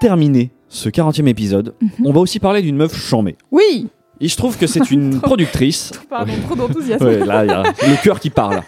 Pour 0.01 0.09
terminer 0.09 0.51
ce 0.71 0.89
40e 0.89 1.29
épisode, 1.29 1.75
Mhm. 1.83 2.07
on 2.07 2.13
va 2.13 2.21
aussi 2.21 2.39
parler 2.39 2.63
d'une 2.63 2.77
meuf 2.77 2.97
chambée. 2.97 3.37
Oui 3.53 3.89
Il 4.19 4.31
se 4.31 4.37
trouve 4.37 4.57
que 4.57 4.67
c'est 4.67 4.91
une 4.91 5.21
productrice. 5.21 5.93
Pardon, 6.09 6.33
trop 6.47 6.57
d'enthousiasme. 6.57 7.05
Ouais, 7.05 7.19
là, 7.19 7.45
il 7.45 7.49
y 7.49 7.53
a 7.53 7.63
le 7.63 8.03
cœur 8.03 8.19
qui 8.19 8.31
parle. 8.31 8.63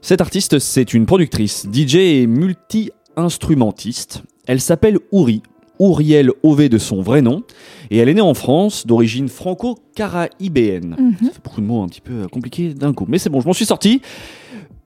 Cette 0.00 0.22
artiste, 0.22 0.58
c'est 0.58 0.94
une 0.94 1.04
productrice, 1.04 1.66
DJ 1.70 1.96
et 1.96 2.26
multi-instrumentiste. 2.26 4.22
Elle 4.46 4.62
s'appelle 4.62 4.98
Ouri, 5.12 5.42
Ouriel 5.78 6.30
Ové 6.42 6.70
de 6.70 6.78
son 6.78 7.02
vrai 7.02 7.20
nom, 7.20 7.42
et 7.90 7.98
elle 7.98 8.08
est 8.08 8.14
née 8.14 8.20
en 8.22 8.32
France, 8.32 8.86
d'origine 8.86 9.28
franco-caraïbéenne. 9.28 10.96
Mhm. 10.98 11.16
Ça 11.26 11.32
fait 11.34 11.44
beaucoup 11.44 11.60
de 11.60 11.66
mots 11.66 11.82
un 11.82 11.88
petit 11.88 12.00
peu 12.00 12.22
euh, 12.22 12.26
compliqués 12.28 12.72
d'un 12.72 12.94
coup, 12.94 13.04
mais 13.06 13.18
c'est 13.18 13.28
bon, 13.28 13.42
je 13.42 13.46
m'en 13.46 13.52
suis 13.52 13.66
sorti. 13.66 14.00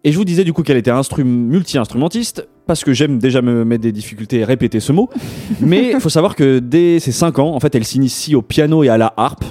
Et 0.03 0.11
je 0.13 0.17
vous 0.19 0.25
disais 0.25 0.43
du 0.45 0.53
coup 0.53 0.63
qu'elle 0.65 0.77
était 0.77 0.91
instru- 0.93 1.23
multi-instrumentiste, 1.25 2.49
parce 2.69 2.85
que 2.85 2.93
j'aime 2.93 3.19
déjà 3.19 3.43
me 3.43 3.65
mettre 3.65 3.83
des 3.83 3.91
difficultés 3.93 4.45
à 4.45 4.47
répéter 4.47 4.79
ce 4.79 4.93
mot. 4.93 5.09
Mais 5.61 5.91
il 5.95 6.01
faut 6.01 6.09
savoir 6.11 6.37
que 6.37 6.61
dès 6.61 7.01
ses 7.01 7.11
5 7.13 7.41
ans, 7.41 7.55
en 7.55 7.59
fait, 7.61 7.75
elle 7.75 7.85
s'initie 7.85 8.37
au 8.37 8.43
piano 8.43 8.85
et 8.85 8.89
à 8.89 8.99
la 8.99 9.13
harpe, 9.17 9.45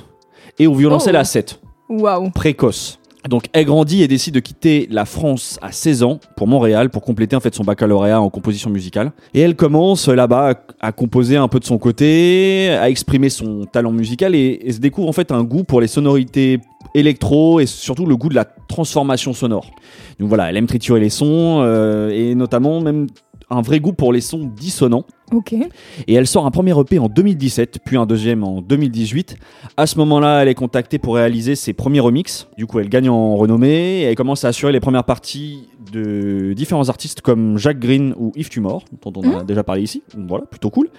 et 0.59 0.67
au 0.67 0.73
violoncelle 0.75 1.15
Oh. 1.17 1.19
à 1.19 1.23
7 1.25 1.59
Waouh. 1.89 2.29
précoce. 2.31 2.99
Donc 3.27 3.45
elle 3.51 3.65
grandit 3.65 4.03
et 4.03 4.07
décide 4.07 4.35
de 4.35 4.39
quitter 4.39 4.87
la 4.89 5.03
France 5.03 5.59
à 5.61 5.71
16 5.73 6.03
ans 6.03 6.19
pour 6.37 6.47
Montréal 6.47 6.89
pour 6.89 7.01
compléter 7.01 7.35
en 7.35 7.41
fait 7.41 7.53
son 7.53 7.63
baccalauréat 7.65 8.21
en 8.21 8.29
composition 8.29 8.69
musicale. 8.69 9.11
Et 9.33 9.41
elle 9.41 9.55
commence 9.55 10.07
là-bas 10.07 10.51
à, 10.79 10.87
à 10.87 10.91
composer 10.93 11.35
un 11.35 11.49
peu 11.49 11.59
de 11.59 11.65
son 11.65 11.77
côté, 11.77 12.69
à 12.69 12.89
exprimer 12.89 13.29
son 13.29 13.65
talent 13.65 13.91
musical 13.91 14.33
et, 14.33 14.59
et 14.63 14.71
se 14.71 14.79
découvre 14.79 15.09
en 15.09 15.13
fait 15.13 15.31
un 15.33 15.43
goût 15.43 15.63
pour 15.65 15.81
les 15.81 15.87
sonorités 15.87 16.59
électro 16.97 17.59
et 17.59 17.65
surtout 17.65 18.05
le 18.05 18.15
goût 18.15 18.29
de 18.29 18.35
la 18.35 18.45
transformation 18.45 19.33
sonore. 19.33 19.71
Donc 20.19 20.29
voilà, 20.29 20.49
elle 20.49 20.57
aime 20.57 20.67
triturer 20.67 20.99
les 20.99 21.09
sons 21.09 21.61
euh, 21.61 22.09
et 22.09 22.35
notamment 22.35 22.81
même 22.81 23.07
un 23.49 23.61
vrai 23.61 23.79
goût 23.79 23.93
pour 23.93 24.11
les 24.11 24.21
sons 24.21 24.51
dissonants. 24.55 25.05
Ok. 25.31 25.53
Et 25.53 26.13
elle 26.13 26.27
sort 26.27 26.45
un 26.45 26.51
premier 26.51 26.77
EP 26.77 26.99
en 26.99 27.07
2017, 27.07 27.79
puis 27.85 27.97
un 27.97 28.05
deuxième 28.05 28.43
en 28.43 28.61
2018. 28.61 29.37
À 29.77 29.87
ce 29.87 29.97
moment-là, 29.99 30.41
elle 30.41 30.47
est 30.49 30.55
contactée 30.55 30.99
pour 30.99 31.15
réaliser 31.15 31.55
ses 31.55 31.73
premiers 31.73 31.99
remixes. 31.99 32.47
Du 32.57 32.65
coup, 32.65 32.79
elle 32.79 32.89
gagne 32.89 33.09
en 33.09 33.35
renommée 33.35 34.01
et 34.01 34.03
elle 34.03 34.15
commence 34.15 34.43
à 34.43 34.49
assurer 34.49 34.73
les 34.73 34.79
premières 34.79 35.05
parties 35.05 35.69
de 35.93 36.53
différents 36.53 36.89
artistes 36.89 37.21
comme 37.21 37.57
Jacques 37.57 37.79
Green 37.79 38.13
ou 38.17 38.31
Yves 38.35 38.49
Tumor, 38.49 38.83
dont 39.01 39.13
on 39.15 39.39
a 39.39 39.43
déjà 39.43 39.63
parlé 39.63 39.83
ici. 39.83 40.03
Voilà, 40.17 40.45
plutôt 40.45 40.69
cool. 40.69 40.89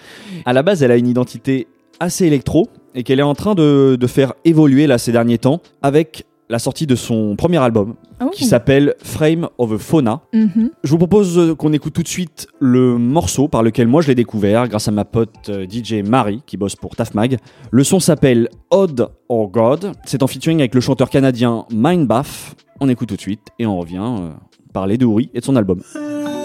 À 0.46 0.52
la 0.52 0.62
base, 0.62 0.82
elle 0.82 0.90
a 0.90 0.96
une 0.96 1.08
identité 1.08 1.66
assez 2.00 2.26
électro 2.26 2.68
et 2.94 3.02
qu'elle 3.02 3.18
est 3.20 3.22
en 3.22 3.34
train 3.34 3.54
de, 3.54 3.96
de 3.98 4.06
faire 4.06 4.34
évoluer 4.44 4.86
là 4.86 4.98
ces 4.98 5.12
derniers 5.12 5.38
temps 5.38 5.60
avec 5.82 6.24
la 6.50 6.58
sortie 6.58 6.86
de 6.86 6.94
son 6.96 7.36
premier 7.36 7.58
album 7.58 7.94
Oh. 8.20 8.30
qui 8.32 8.46
s'appelle 8.46 8.94
Frame 9.00 9.48
of 9.58 9.70
a 9.70 9.78
Fauna. 9.78 10.22
Mhm. 10.34 10.70
Je 10.82 10.90
vous 10.90 10.98
propose 10.98 11.38
euh, 11.38 11.54
qu'on 11.54 11.72
écoute 11.72 11.92
tout 11.92 12.02
de 12.02 12.08
suite 12.08 12.48
le 12.58 12.98
morceau 12.98 13.46
par 13.46 13.62
lequel 13.62 13.86
moi 13.86 14.02
je 14.02 14.08
l'ai 14.08 14.16
découvert 14.16 14.66
grâce 14.66 14.88
à 14.88 14.90
ma 14.90 15.04
pote 15.04 15.50
euh, 15.50 15.66
DJ 15.70 16.02
Marie 16.04 16.42
qui 16.44 16.56
bosse 16.56 16.74
pour 16.74 16.96
Taf 16.96 17.14
Mag. 17.14 17.36
Le 17.70 17.84
son 17.84 18.00
s'appelle 18.00 18.48
Odd 18.70 19.08
or 19.28 19.48
God. 19.50 19.92
C'est 20.04 20.24
en 20.24 20.26
featuring 20.26 20.58
avec 20.58 20.74
le 20.74 20.80
chanteur 20.80 21.10
canadien 21.10 21.64
Mindbath. 21.72 22.56
On 22.80 22.88
écoute 22.88 23.08
tout 23.10 23.14
de 23.16 23.20
suite 23.20 23.46
et 23.60 23.66
on 23.66 23.78
revient 23.78 24.02
euh, 24.02 24.30
parler 24.72 24.98
de 24.98 25.06
Uri 25.06 25.30
et 25.34 25.38
de 25.38 25.44
son 25.44 25.54
album. 25.54 25.80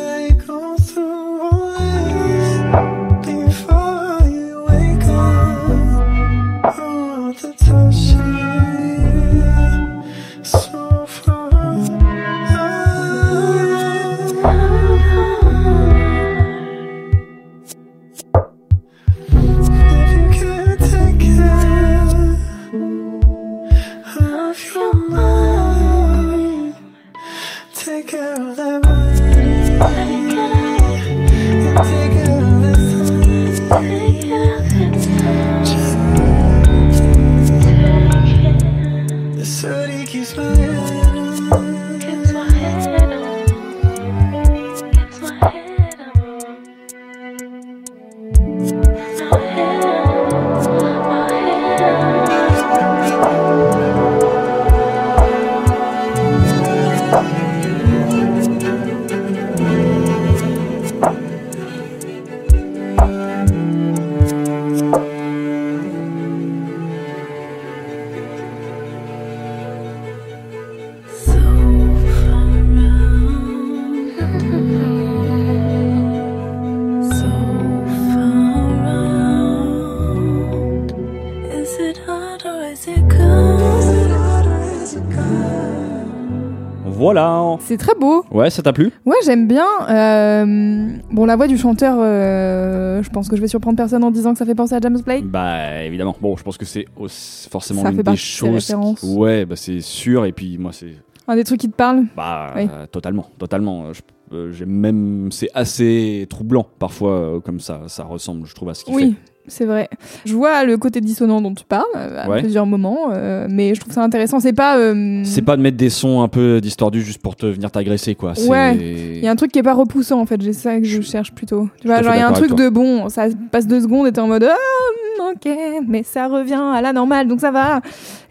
C'est 87.65 87.77
très 87.77 87.95
beau. 87.99 88.25
Ouais, 88.31 88.49
ça 88.49 88.61
t'a 88.61 88.73
plu? 88.73 88.91
Ouais, 89.05 89.15
j'aime 89.25 89.47
bien. 89.47 89.65
Euh, 89.89 90.87
Bon, 91.11 91.25
la 91.25 91.35
voix 91.35 91.47
du 91.47 91.57
chanteur, 91.57 91.97
euh, 91.99 93.01
je 93.03 93.09
pense 93.09 93.29
que 93.29 93.35
je 93.35 93.41
vais 93.41 93.47
surprendre 93.47 93.77
personne 93.77 94.03
en 94.03 94.11
disant 94.11 94.33
que 94.33 94.39
ça 94.39 94.45
fait 94.45 94.55
penser 94.55 94.75
à 94.75 94.79
James 94.81 94.99
Blake. 95.03 95.25
Bah 95.25 95.81
évidemment. 95.83 96.15
Bon, 96.21 96.35
je 96.37 96.43
pense 96.43 96.57
que 96.57 96.65
c'est 96.65 96.85
aussi- 96.97 97.49
forcément 97.49 97.83
Ça 97.83 97.89
une 97.91 97.97
fait 97.97 98.03
des 98.03 98.15
choses. 98.17 98.73
qui- 98.99 99.05
Ouais, 99.15 99.45
bah 99.45 99.55
c'est 99.55 99.79
sûr. 99.81 100.25
Et 100.25 100.31
puis 100.31 100.57
moi, 100.57 100.71
c'est 100.73 100.93
Un 101.27 101.35
des 101.35 101.43
trucs 101.45 101.59
qui 101.61 101.69
te 101.69 101.75
parlent. 101.75 102.03
bah 102.17 102.51
Oui. 102.55 102.67
euh, 102.71 102.85
totalement, 102.87 103.27
totalement. 103.39 103.93
Je- 103.93 104.01
euh, 104.35 104.51
J'ai 104.51 104.65
même, 104.65 105.29
c'est 105.31 105.49
assez 105.53 106.25
troublant 106.29 106.65
parfois 106.79 107.11
euh, 107.11 107.39
comme 107.39 107.59
ça. 107.59 107.81
Ça 107.87 108.03
ressemble, 108.03 108.45
je 108.47 108.53
trouve, 108.55 108.69
à 108.69 108.73
ce 108.73 108.83
qu'il 108.83 108.93
Oui, 108.95 109.15
c'est 109.47 109.65
vrai. 109.65 109.89
Je 110.25 110.33
vois 110.35 110.63
le 110.63 110.77
côté 110.77 111.01
dissonant 111.01 111.41
dont 111.41 111.53
tu 111.53 111.65
parles 111.65 111.83
euh, 111.95 112.23
à 112.23 112.29
Ouais. 112.29 112.39
plusieurs 112.41 112.65
moments, 112.65 113.09
euh, 113.11 113.47
mais 113.49 113.75
je 113.75 113.81
trouve 113.81 113.93
ça 113.93 114.03
intéressant. 114.03 114.39
C'est 114.39 114.53
pas. 114.53 114.77
euh. 114.77 115.21
C'est 115.25 115.41
pas 115.41 115.57
de 115.57 115.61
mettre 115.61 115.77
des 115.77 115.89
sons 115.89 116.21
un 116.21 116.27
peu 116.27 116.61
distordus 116.61 117.01
juste 117.01 117.21
pour 117.21 117.35
te 117.35 117.45
venir 117.45 117.71
t'agresser, 117.71 118.15
quoi. 118.15 118.35
C'est- 118.35 118.47
Ouais. 118.49 118.75
Il 118.75 119.23
y 119.23 119.27
a 119.27 119.31
un 119.31 119.35
truc 119.35 119.51
qui 119.51 119.59
est 119.59 119.63
pas 119.63 119.73
repoussant 119.73 120.19
en 120.19 120.25
fait, 120.25 120.41
j'ai 120.41 120.53
ça 120.53 120.79
que 120.79 120.85
je 120.85 121.01
cherche 121.01 121.31
plutôt. 121.33 121.69
Tu 121.81 121.87
à 121.89 121.93
vois, 121.95 122.03
genre 122.03 122.13
il 122.15 122.19
y 122.19 122.21
a 122.21 122.27
un 122.27 122.33
truc 122.33 122.55
de 122.55 122.69
bon, 122.69 123.09
ça 123.09 123.25
passe 123.51 123.67
deux 123.67 123.81
secondes 123.81 124.07
et 124.07 124.11
t'es 124.11 124.19
en 124.21 124.27
mode 124.27 124.43
ah, 124.49 125.31
ok, 125.33 125.49
mais 125.87 126.03
ça 126.03 126.27
revient 126.27 126.53
à 126.73 126.81
la 126.81 126.93
normale 126.93 127.27
donc 127.27 127.39
ça 127.39 127.51
va. 127.51 127.81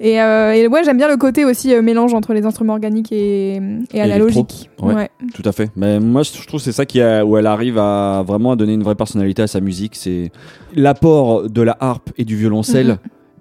Et, 0.00 0.20
euh, 0.20 0.52
et 0.52 0.66
ouais, 0.66 0.82
j'aime 0.84 0.96
bien 0.98 1.08
le 1.08 1.16
côté 1.16 1.44
aussi 1.44 1.74
mélange 1.80 2.12
entre 2.14 2.32
les 2.34 2.44
instruments 2.44 2.72
organiques 2.74 3.12
et, 3.12 3.60
et 3.94 4.00
analogiques. 4.00 4.70
Ouais. 4.82 4.94
Ouais. 4.94 5.10
Tout 5.34 5.42
à 5.44 5.52
fait. 5.52 5.70
Mais 5.76 6.00
moi, 6.00 6.22
je 6.24 6.32
trouve 6.46 6.58
que 6.60 6.64
c'est 6.64 6.72
ça 6.72 6.84
qui 6.86 7.00
a, 7.00 7.24
où 7.24 7.36
elle 7.36 7.46
arrive 7.46 7.78
à 7.78 8.24
vraiment 8.26 8.52
à 8.52 8.56
donner 8.56 8.74
une 8.74 8.82
vraie 8.82 8.96
personnalité 8.96 9.42
à 9.42 9.46
sa 9.46 9.60
musique. 9.60 9.94
C'est 9.94 10.32
l'apport 11.06 11.50
de 11.50 11.62
la 11.62 11.76
harpe 11.80 12.10
et 12.16 12.24
du 12.24 12.36
violoncelle 12.36 12.86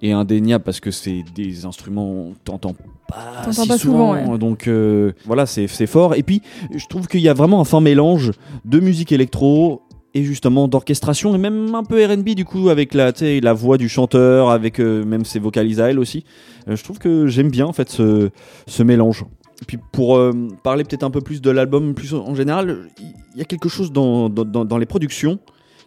Mhm. 0.02 0.08
est 0.08 0.12
indéniable 0.12 0.64
parce 0.64 0.80
que 0.80 0.90
c'est 0.90 1.24
des 1.34 1.64
instruments 1.64 2.32
t'entends 2.44 2.74
pas 3.08 3.52
si 3.52 3.68
pas 3.68 3.78
souvent. 3.78 4.14
souvent, 4.14 4.30
ouais. 4.32 4.38
Donc 4.38 4.66
euh, 4.66 5.12
voilà, 5.26 5.46
c'est 5.46 5.66
c'est 5.68 5.86
fort. 5.86 6.14
Et 6.16 6.22
puis, 6.22 6.42
je 6.74 6.84
trouve 6.88 7.06
qu'il 7.06 7.20
y 7.20 7.28
a 7.28 7.34
vraiment 7.34 7.60
un 7.60 7.64
fin 7.64 7.80
mélange 7.80 8.32
de 8.64 8.80
musique 8.80 9.12
électro 9.12 9.82
et 10.14 10.24
justement 10.24 10.66
d'orchestration 10.68 11.34
et 11.34 11.38
même 11.38 11.74
un 11.74 11.84
peu 11.84 12.04
R&B 12.04 12.30
du 12.34 12.44
coup 12.44 12.68
avec 12.68 12.94
la, 12.94 13.12
la 13.20 13.52
voix 13.52 13.78
du 13.78 13.88
chanteur, 13.88 14.50
avec 14.50 14.80
euh, 14.80 15.04
même 15.04 15.24
ses 15.24 15.38
vocalises 15.38 15.80
à 15.80 15.90
elle 15.90 15.98
aussi. 15.98 16.24
Euh, 16.68 16.74
je 16.76 16.82
trouve 16.82 16.98
que 16.98 17.26
j'aime 17.28 17.50
bien 17.50 17.66
en 17.66 17.72
fait 17.72 17.88
ce, 17.90 18.30
ce 18.66 18.82
mélange. 18.82 19.24
Et 19.62 19.64
puis 19.64 19.78
pour 19.92 20.16
euh, 20.16 20.32
parler 20.64 20.82
peut-être 20.82 21.04
un 21.04 21.10
peu 21.10 21.20
plus 21.20 21.40
de 21.40 21.50
l'album 21.50 21.94
plus 21.94 22.12
en 22.14 22.34
général, 22.34 22.88
il 23.34 23.38
y 23.38 23.42
a 23.42 23.44
quelque 23.44 23.68
chose 23.68 23.92
dans- 23.92 24.28
dans 24.28 24.78
les 24.78 24.86
productions 24.86 25.38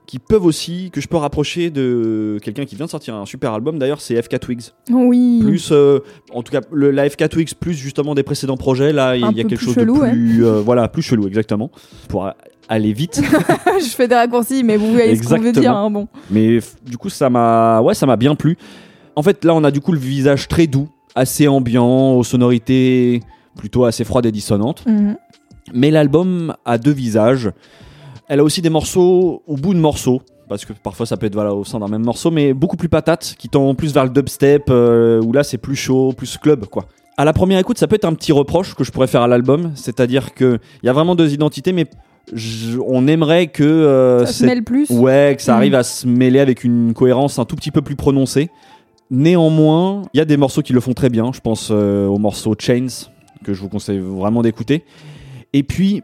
qui 0.05 0.19
peuvent 0.19 0.45
aussi, 0.45 0.89
que 0.91 1.01
je 1.01 1.07
peux 1.07 1.17
rapprocher 1.17 1.69
de 1.69 2.37
quelqu'un 2.41 2.65
qui 2.65 2.75
vient 2.75 2.85
de 2.85 2.91
sortir 2.91 3.15
un 3.15 3.25
super 3.25 3.53
album 3.53 3.79
d'ailleurs, 3.79 4.01
c'est 4.01 4.21
FK 4.21 4.39
Twigs. 4.39 4.63
Oui. 4.91 5.39
Plus, 5.43 5.69
euh, 5.71 5.99
en 6.33 6.43
tout 6.43 6.51
cas, 6.51 6.61
le, 6.71 6.91
la 6.91 7.09
FK 7.09 7.29
Twigs 7.29 7.53
plus 7.59 7.73
justement 7.73 8.15
des 8.15 8.23
précédents 8.23 8.57
projets, 8.57 8.93
là 8.93 9.15
il 9.15 9.21
y 9.35 9.39
a 9.41 9.43
quelque 9.43 9.57
chose 9.57 9.75
chelou, 9.75 9.95
de 9.95 10.01
ouais. 10.01 10.11
plus, 10.11 10.45
euh, 10.45 10.61
voilà, 10.61 10.87
plus 10.87 11.01
chelou 11.01 11.27
exactement, 11.27 11.71
pour 12.07 12.29
aller 12.69 12.93
vite. 12.93 13.21
je 13.79 13.89
fais 13.89 14.07
des 14.07 14.15
raccourcis, 14.15 14.63
mais 14.63 14.77
vous 14.77 14.91
voyez 14.91 15.15
ce 15.15 15.27
qu'on 15.27 15.39
veut 15.39 15.51
dire. 15.51 15.75
hein, 15.75 15.89
bon. 15.89 16.07
Mais 16.29 16.59
du 16.85 16.97
coup, 16.97 17.09
ça 17.09 17.29
m'a, 17.29 17.81
ouais, 17.81 17.93
ça 17.93 18.05
m'a 18.05 18.15
bien 18.15 18.35
plu. 18.35 18.57
En 19.15 19.23
fait, 19.23 19.43
là, 19.45 19.53
on 19.53 19.63
a 19.63 19.71
du 19.71 19.81
coup 19.81 19.91
le 19.91 19.99
visage 19.99 20.47
très 20.47 20.67
doux, 20.67 20.89
assez 21.15 21.47
ambiant, 21.47 22.13
aux 22.13 22.23
sonorités 22.23 23.21
plutôt 23.57 23.85
assez 23.85 24.03
froides 24.03 24.25
et 24.25 24.31
dissonantes. 24.31 24.85
Mhm. 24.85 25.15
Mais 25.73 25.89
l'album 25.89 26.53
a 26.65 26.77
deux 26.77 26.91
visages. 26.91 27.49
Elle 28.27 28.39
a 28.39 28.43
aussi 28.43 28.61
des 28.61 28.69
morceaux 28.69 29.43
au 29.47 29.55
bout 29.55 29.73
de 29.73 29.79
morceaux. 29.79 30.21
Parce 30.47 30.63
que 30.65 30.73
parfois 30.73 31.05
ça 31.07 31.17
peut 31.17 31.25
être 31.25 31.33
voilà, 31.33 31.53
au 31.55 31.63
sein 31.63 31.79
d'un 31.79 31.87
même 31.87 32.03
morceau, 32.03 32.29
mais 32.31 32.53
beaucoup 32.53 32.77
plus 32.77 32.89
patate, 32.89 33.35
qui 33.39 33.49
tend 33.49 33.73
plus 33.73 33.93
vers 33.93 34.03
le 34.03 34.11
dubstep, 34.11 34.65
euh, 34.69 35.19
où 35.23 35.31
là 35.33 35.43
c'est 35.43 35.57
plus 35.57 35.75
chaud, 35.75 36.13
plus 36.15 36.37
club, 36.37 36.65
quoi. 36.65 36.85
À 37.17 37.25
la 37.25 37.33
première 37.33 37.57
écoute, 37.59 37.77
ça 37.79 37.87
peut 37.87 37.95
être 37.95 38.05
un 38.05 38.13
petit 38.13 38.31
reproche 38.31 38.75
que 38.75 38.83
je 38.83 38.91
pourrais 38.91 39.07
faire 39.07 39.21
à 39.21 39.27
l'album, 39.27 39.71
c'est-à-dire 39.75 40.33
que 40.35 40.59
il 40.83 40.85
y 40.85 40.89
a 40.89 40.93
vraiment 40.93 41.15
deux 41.15 41.33
identités, 41.33 41.71
mais 41.73 41.85
je- 42.33 42.77
on 42.85 43.07
aimerait 43.07 43.47
que 43.47 43.63
euh, 43.63 44.25
Ça 44.25 44.33
se 44.33 44.45
mêle 44.45 44.63
plus. 44.63 44.89
Ouais, 44.91 45.33
que 45.35 45.41
ça 45.41 45.53
Mm. 45.53 45.57
arrive 45.57 45.75
à 45.75 45.83
se 45.83 46.07
mêler 46.07 46.39
avec 46.39 46.63
une 46.63 46.93
cohérence 46.93 47.39
un 47.39 47.45
tout 47.45 47.55
petit 47.55 47.71
peu 47.71 47.81
plus 47.81 47.95
prononcée. 47.95 48.49
Néanmoins, 49.09 50.01
il 50.13 50.17
y 50.17 50.21
a 50.21 50.25
des 50.25 50.35
morceaux 50.37 50.61
qui 50.61 50.73
le 50.73 50.79
font 50.81 50.93
très 50.93 51.09
bien. 51.09 51.31
Je 51.33 51.39
pense 51.39 51.69
euh, 51.71 52.05
au 52.07 52.17
morceau 52.17 52.53
Chains, 52.59 52.87
que 53.43 53.53
je 53.53 53.61
vous 53.61 53.69
conseille 53.69 53.99
vraiment 53.99 54.41
d'écouter. 54.41 54.83
Et 55.53 55.63
puis, 55.63 56.03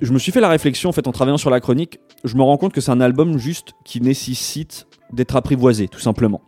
je 0.00 0.12
me 0.12 0.18
suis 0.18 0.32
fait 0.32 0.40
la 0.40 0.48
réflexion, 0.48 0.88
en 0.90 0.92
fait, 0.92 1.06
en 1.06 1.12
travaillant 1.12 1.38
sur 1.38 1.50
la 1.50 1.60
chronique, 1.60 1.98
je 2.24 2.36
me 2.36 2.42
rends 2.42 2.56
compte 2.56 2.72
que 2.72 2.80
c'est 2.80 2.90
un 2.90 3.00
album 3.00 3.38
juste 3.38 3.72
qui 3.84 4.00
nécessite 4.00 4.86
d'être 5.12 5.36
apprivoisé, 5.36 5.88
tout 5.88 6.00
simplement. 6.00 6.40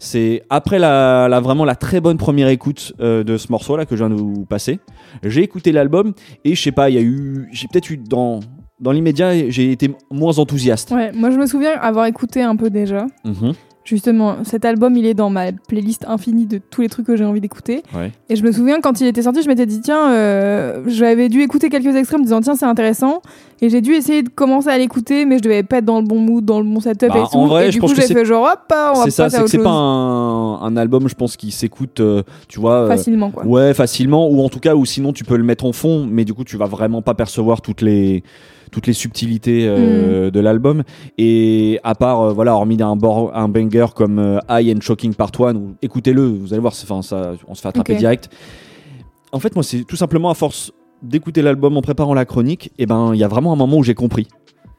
C'est 0.00 0.42
après 0.50 0.78
la, 0.78 1.28
la- 1.28 1.40
vraiment 1.40 1.64
la 1.64 1.76
très 1.76 2.00
bonne 2.00 2.18
première 2.18 2.48
écoute 2.48 2.92
euh, 3.00 3.24
de 3.24 3.36
ce 3.36 3.50
morceau-là 3.50 3.86
que 3.86 3.96
je 3.96 4.04
viens 4.04 4.10
de 4.14 4.20
vous 4.20 4.44
passer. 4.44 4.78
J'ai 5.22 5.42
écouté 5.42 5.72
l'album 5.72 6.12
et 6.44 6.54
je 6.54 6.60
sais 6.62 6.72
pas, 6.72 6.90
il 6.90 6.94
y 6.96 6.98
a 6.98 7.02
eu, 7.02 7.48
j'ai 7.52 7.68
peut-être 7.68 7.90
eu 7.90 7.96
dans 7.96 8.40
dans 8.80 8.90
l'immédiat, 8.90 9.48
j'ai 9.50 9.70
été 9.70 9.94
moins 10.10 10.38
enthousiaste. 10.38 10.90
Ouais, 10.90 11.10
moi 11.12 11.30
je 11.30 11.36
me 11.36 11.46
souviens 11.46 11.72
avoir 11.80 12.06
écouté 12.06 12.42
un 12.42 12.56
peu 12.56 12.68
déjà. 12.70 13.06
Mhm. 13.24 13.52
Justement, 13.84 14.36
cet 14.44 14.64
album, 14.64 14.96
il 14.96 15.04
est 15.04 15.12
dans 15.12 15.28
ma 15.28 15.52
playlist 15.52 16.06
infinie 16.08 16.46
de 16.46 16.58
tous 16.70 16.80
les 16.80 16.88
trucs 16.88 17.04
que 17.06 17.16
j'ai 17.16 17.24
envie 17.26 17.42
d'écouter. 17.42 17.82
Ouais. 17.94 18.12
Et 18.30 18.36
je 18.36 18.42
me 18.42 18.50
souviens 18.50 18.80
quand 18.80 18.98
il 19.02 19.06
était 19.06 19.20
sorti, 19.20 19.42
je 19.42 19.48
m'étais 19.48 19.66
dit 19.66 19.82
tiens, 19.82 20.10
euh, 20.10 20.82
j'avais 20.86 21.28
dû 21.28 21.42
écouter 21.42 21.68
quelques 21.68 21.94
extraits 21.94 22.16
en 22.16 22.20
me 22.20 22.24
disant 22.24 22.40
tiens 22.40 22.54
c'est 22.54 22.64
intéressant. 22.64 23.20
Et 23.60 23.68
j'ai 23.68 23.82
dû 23.82 23.92
essayer 23.92 24.22
de 24.22 24.30
commencer 24.30 24.68
à 24.70 24.78
l'écouter, 24.78 25.26
mais 25.26 25.36
je 25.36 25.42
devais 25.42 25.62
pas 25.62 25.78
être 25.78 25.84
dans 25.84 26.00
le 26.00 26.06
bon 26.06 26.18
mood, 26.18 26.44
dans 26.44 26.60
le 26.60 26.66
bon 26.66 26.80
setup 26.80 27.08
Bah, 27.10 27.24
et 27.26 27.30
tout. 27.30 27.36
en 27.36 27.46
vrai, 27.46 27.64
et 27.64 27.70
je 27.70 27.72
du 27.72 27.80
pense 27.80 27.90
coup 27.90 27.96
que 27.96 28.00
j'ai 28.02 28.08
c'est- 28.08 28.14
fait 28.14 28.24
genre 28.24 28.44
hop, 28.50 28.60
on 28.72 28.98
va 28.98 29.04
C'est 29.04 29.10
ça, 29.10 29.28
c'est 29.28 29.42
que 29.42 29.46
c'est 29.48 29.58
pas 29.58 29.70
un, 29.70 30.62
un 30.62 30.76
album, 30.78 31.06
je 31.06 31.14
pense, 31.14 31.36
qui 31.36 31.50
s'écoute, 31.50 32.00
euh, 32.00 32.22
tu 32.48 32.60
vois. 32.60 32.84
euh, 32.84 32.88
facilement 32.88 33.30
quoi. 33.30 33.44
Ouais, 33.44 33.74
facilement, 33.74 34.28
ou 34.30 34.42
en 34.42 34.48
tout 34.48 34.60
cas, 34.60 34.74
ou 34.74 34.84
sinon 34.86 35.12
tu 35.12 35.24
peux 35.24 35.36
le 35.36 35.44
mettre 35.44 35.66
en 35.66 35.72
fond, 35.72 36.06
mais 36.10 36.24
du 36.24 36.32
coup 36.34 36.44
tu 36.44 36.56
vas 36.56 36.66
vraiment 36.66 37.02
pas 37.02 37.14
percevoir 37.14 37.60
toutes 37.60 37.82
les 37.82 38.22
toutes 38.70 38.86
les 38.86 38.92
subtilités 38.92 39.64
Mm. 39.66 39.70
euh, 39.70 40.30
de 40.30 40.40
l'album. 40.40 40.82
Et 41.18 41.80
à 41.84 41.94
part, 41.94 42.20
euh, 42.20 42.32
voilà, 42.32 42.54
hormis 42.54 42.80
un, 42.82 42.96
banger 42.96 43.86
comme 43.94 44.18
euh, 44.18 44.38
High 44.50 44.76
and 44.76 44.80
Shocking 44.80 45.14
Part 45.14 45.32
1, 45.38 45.54
ou- 45.56 45.74
écoutez-le, 45.82 46.24
vous 46.26 46.52
allez 46.52 46.60
voir, 46.60 46.74
ça, 46.74 46.86
on 46.94 47.02
se 47.02 47.60
fait 47.60 47.68
attraper 47.68 47.94
direct. 47.96 48.28
En 49.32 49.38
fait, 49.40 49.54
moi, 49.54 49.62
c'est 49.64 49.84
tout 49.84 49.96
simplement 49.96 50.30
à 50.30 50.34
force 50.34 50.72
d'écouter 51.02 51.42
l'album 51.42 51.76
en 51.76 51.82
préparant 51.82 52.14
la 52.14 52.24
chronique, 52.24 52.70
et 52.78 52.86
ben, 52.86 53.10
il 53.14 53.18
y 53.20 53.24
a 53.24 53.28
vraiment 53.28 53.52
un 53.52 53.56
moment 53.56 53.76
où 53.78 53.82
j'ai 53.82 53.94
compris. 53.94 54.26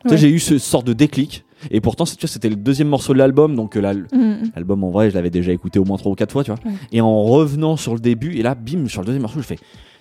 Tu 0.03 0.09
sais, 0.09 0.17
j'ai 0.17 0.29
eu 0.29 0.39
ce 0.39 0.57
sorte 0.57 0.85
de 0.87 0.93
déclic. 0.93 1.43
Et 1.71 1.81
pourtant, 1.81 2.05
c'était 2.05 2.49
le 2.49 2.55
deuxième 2.55 2.89
morceau 2.89 3.13
de 3.13 3.17
l'album, 3.17 3.55
donc 3.55 3.75
euh, 3.75 3.93
Mm. 4.13 4.51
L'album 4.55 4.83
en 4.83 4.91
vrai, 4.91 5.09
je 5.09 5.15
l'avais 5.15 5.29
déjà 5.31 5.51
écouté 5.51 5.79
au 5.79 5.83
moins 5.85 5.97
trois 5.97 6.11
ou 6.11 6.15
quatre 6.15 6.31
fois, 6.31 6.43
tu 6.43 6.51
vois. 6.51 6.59
Ouais. 6.63 6.71
Et 6.91 7.01
en 7.01 7.23
revenant 7.23 7.75
sur 7.75 7.93
le 7.93 7.99
début, 7.99 8.35
et 8.37 8.43
là, 8.43 8.53
bim, 8.55 8.87
sur 8.87 9.01
le 9.01 9.05
deuxième 9.07 9.23
morceau, 9.23 9.39
je 9.41 9.45
fais 9.47 9.57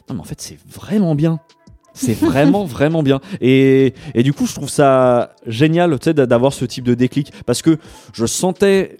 non, 0.08 0.16
mais 0.16 0.20
en 0.20 0.24
fait, 0.24 0.38
c'est 0.42 0.58
vraiment 0.70 1.14
bien. 1.14 1.40
C'est 1.94 2.12
vraiment, 2.12 2.64
vraiment 2.76 3.02
bien. 3.02 3.20
Et, 3.40 3.94
et 4.14 4.22
du 4.22 4.32
coup, 4.32 4.46
je 4.46 4.54
trouve 4.54 4.68
ça 4.68 5.34
génial, 5.46 5.92
tu 5.98 6.04
sais, 6.04 6.14
d'a- 6.14 6.26
d'avoir 6.26 6.52
ce 6.52 6.64
type 6.64 6.84
de 6.84 6.94
déclic. 6.94 7.32
Parce 7.46 7.62
que 7.62 7.78
je 8.12 8.26
sentais 8.26 8.98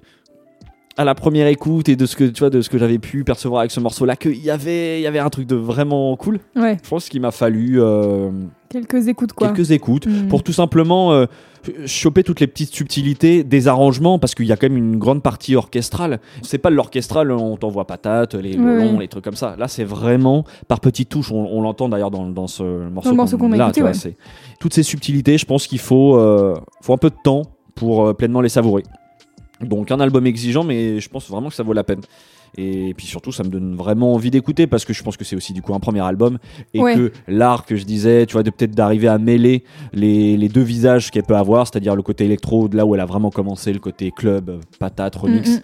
à 0.97 1.05
la 1.05 1.15
première 1.15 1.47
écoute 1.49 1.89
et 1.89 1.97
de 1.97 2.07
ce 2.07 2.15
que 2.15 2.25
tu 2.25 2.39
vois 2.41 2.51
de 2.51 2.61
ce 2.61 2.69
que 2.71 2.79
j'avais 2.79 2.99
pu 2.99 3.25
percevoir 3.25 3.61
avec 3.61 3.71
ce 3.73 3.81
morceau 3.81 4.05
là 4.05 4.15
qu'il 4.17 4.37
y 4.37 4.51
avait 4.51 5.01
il 5.01 5.03
y 5.03 5.07
avait 5.07 5.19
un 5.19 5.31
truc 5.31 5.47
de 5.47 5.57
vraiment 5.57 6.15
cool. 6.17 6.39
Ouais, 6.55 6.77
je 6.83 6.89
pense 6.89 7.09
qu'il 7.09 7.21
m'a 7.21 7.33
fallu 7.33 7.81
euh, 7.83 8.31
quelques 8.69 9.09
écoutes 9.09 9.33
quoi. 9.33 9.49
quelques 9.49 9.71
écoutes 9.73 10.07
Mm. 10.07 10.29
pour 10.29 10.43
tout 10.45 10.53
simplement 10.53 11.13
euh, 11.13 11.27
choper 11.87 12.23
toutes 12.23 12.41
les 12.41 12.47
petites 12.47 12.73
subtilités 12.75 13.43
des 13.43 13.69
arrangements 13.69 14.19
parce 14.19 14.35
qu'il 14.35 14.47
y 14.47 14.53
a 14.53 14.57
quand 14.57 14.69
même 14.69 14.77
une 14.77 14.97
grande 14.99 15.23
partie 15.23 15.57
orchestrale. 15.57 16.21
C'est 16.43 16.59
pas 16.59 16.71
l'orchestral 16.71 17.33
on 17.33 17.57
t'envoie 17.57 17.87
patate 17.87 18.35
les 18.35 18.57
Ouais, 18.57 18.97
les 18.99 19.09
trucs 19.09 19.25
comme 19.25 19.35
ça. 19.37 19.57
Là 19.59 19.67
c'est 19.67 19.85
vraiment 19.85 20.45
par 20.69 20.79
petites 20.81 21.09
touches. 21.09 21.33
On, 21.33 21.49
on 21.51 21.61
l'entend 21.63 21.89
d'ailleurs 21.89 22.11
dans, 22.13 22.27
dans 22.29 22.47
ce 22.47 22.63
morceau, 22.89 23.15
morceau 23.15 23.39
qu'on 23.39 23.51
a 23.53 23.57
là, 23.57 23.65
écouté, 23.67 23.81
vois, 23.81 23.93
toutes 24.61 24.75
ces 24.75 24.83
subtilités 24.85 25.39
je 25.39 25.47
pense 25.47 25.67
qu'il 25.67 25.81
faut 25.81 26.17
euh, 26.17 26.55
faut 26.83 26.93
un 26.93 26.99
peu 26.99 27.11
de 27.11 27.17
temps 27.25 27.43
pour 27.75 28.15
pleinement 28.17 28.41
les 28.41 28.49
savourer 28.49 28.85
donc 29.65 29.91
un 29.91 30.01
album 30.01 30.27
exigeant 30.27 30.65
mais 30.65 31.01
je 31.01 31.09
pense 31.09 31.29
vraiment 31.29 31.49
que 31.49 31.55
ça 31.55 31.63
vaut 31.63 31.73
la 31.73 31.85
peine 31.85 32.01
et 32.57 32.95
puis 32.97 33.05
surtout, 33.09 33.33
ça 33.33 33.43
me 33.43 33.49
donne 33.49 33.75
vraiment 33.75 34.15
envie 34.15 34.31
d'écouter 34.31 34.69
parce 34.69 34.85
que 34.85 34.93
je 34.93 35.03
pense 35.03 35.17
que 35.17 35.25
c'est 35.25 35.35
aussi 35.35 35.53
du 35.53 35.61
coup 35.61 35.75
un 35.75 35.81
premier 35.81 36.03
album 36.03 36.39
et 36.73 36.81
Ouais. 36.81 36.95
que 36.95 37.13
l'art 37.27 37.65
que 37.67 37.75
je 37.75 37.85
disais, 37.85 38.27
tu 38.27 38.35
vois, 38.35 38.45
de 38.45 38.51
peut-être 38.51 38.71
d'arriver 38.77 39.09
à 39.09 39.19
mêler 39.19 39.65
les, 39.93 40.37
les 40.37 40.49
deux 40.49 40.63
visages 40.63 41.11
qu'elle 41.11 41.25
peut 41.25 41.35
avoir, 41.35 41.67
c'est-à-dire 41.67 41.97
le 41.97 42.03
côté 42.03 42.25
électro, 42.27 42.69
de 42.69 42.77
là 42.77 42.87
où 42.87 42.95
elle 42.95 43.01
a 43.01 43.07
vraiment 43.07 43.31
commencé, 43.31 43.73
le 43.73 43.81
côté 43.81 44.13
club, 44.13 44.61
patate, 44.79 45.17
remix, 45.17 45.51
Mm, 45.51 45.55
mm. 45.57 45.61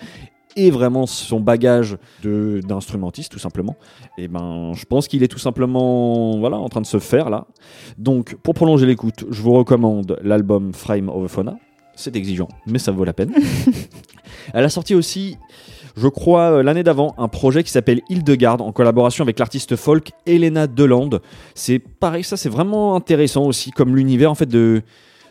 et 0.57 0.71
vraiment 0.73 1.07
son 1.07 1.39
bagage 1.39 1.97
de 2.25 2.61
d'instrumentiste 2.67 3.31
tout 3.31 3.39
simplement. 3.39 3.77
Et 4.19 4.27
ben, 4.27 4.73
je 4.75 4.85
pense 4.85 5.07
qu'il 5.07 5.23
est 5.23 5.29
tout 5.29 5.39
simplement 5.39 6.39
voilà 6.41 6.57
en 6.57 6.69
train 6.69 6.81
de 6.81 6.87
se 6.87 6.99
faire 6.99 7.31
là. 7.31 7.47
Donc, 7.99 8.35
pour 8.43 8.55
prolonger 8.55 8.87
l'écoute, 8.87 9.27
je 9.31 9.41
vous 9.43 9.53
recommande 9.53 10.19
l'album 10.25 10.73
Frame 10.73 11.09
of 11.09 11.25
a 11.25 11.29
Fauna. 11.29 11.57
C'est 12.01 12.17
exigeant, 12.17 12.49
mais 12.67 12.79
ça 12.79 12.93
vaut 12.93 13.05
la 13.05 13.13
peine. 13.13 13.31
Elle 14.55 14.65
a 14.65 14.69
sorti 14.71 14.95
aussi 14.95 15.37
je 15.97 16.07
crois, 16.09 16.53
euh, 16.53 16.63
l'année 16.63 16.85
d'avant, 16.85 17.15
un 17.19 17.27
projet 17.29 17.65
qui 17.65 17.71
s'appelle 17.71 18.01
Hildegarde 18.09 18.61
en 18.63 18.71
collaboration 18.71 19.23
avec 19.25 19.39
l'artiste 19.41 19.75
folk 19.77 20.13
Elena 20.25 20.67
Delande. 20.69 21.21
C'est 21.55 21.79
pareil, 21.81 22.23
ça 22.23 22.37
c'est 22.37 22.49
vraiment 22.49 22.95
intéressant 22.95 23.45
aussi, 23.45 23.71
comme 23.73 23.97
l'univers 23.97 24.31
en 24.31 24.37
fait 24.37 24.47
de, 24.47 24.83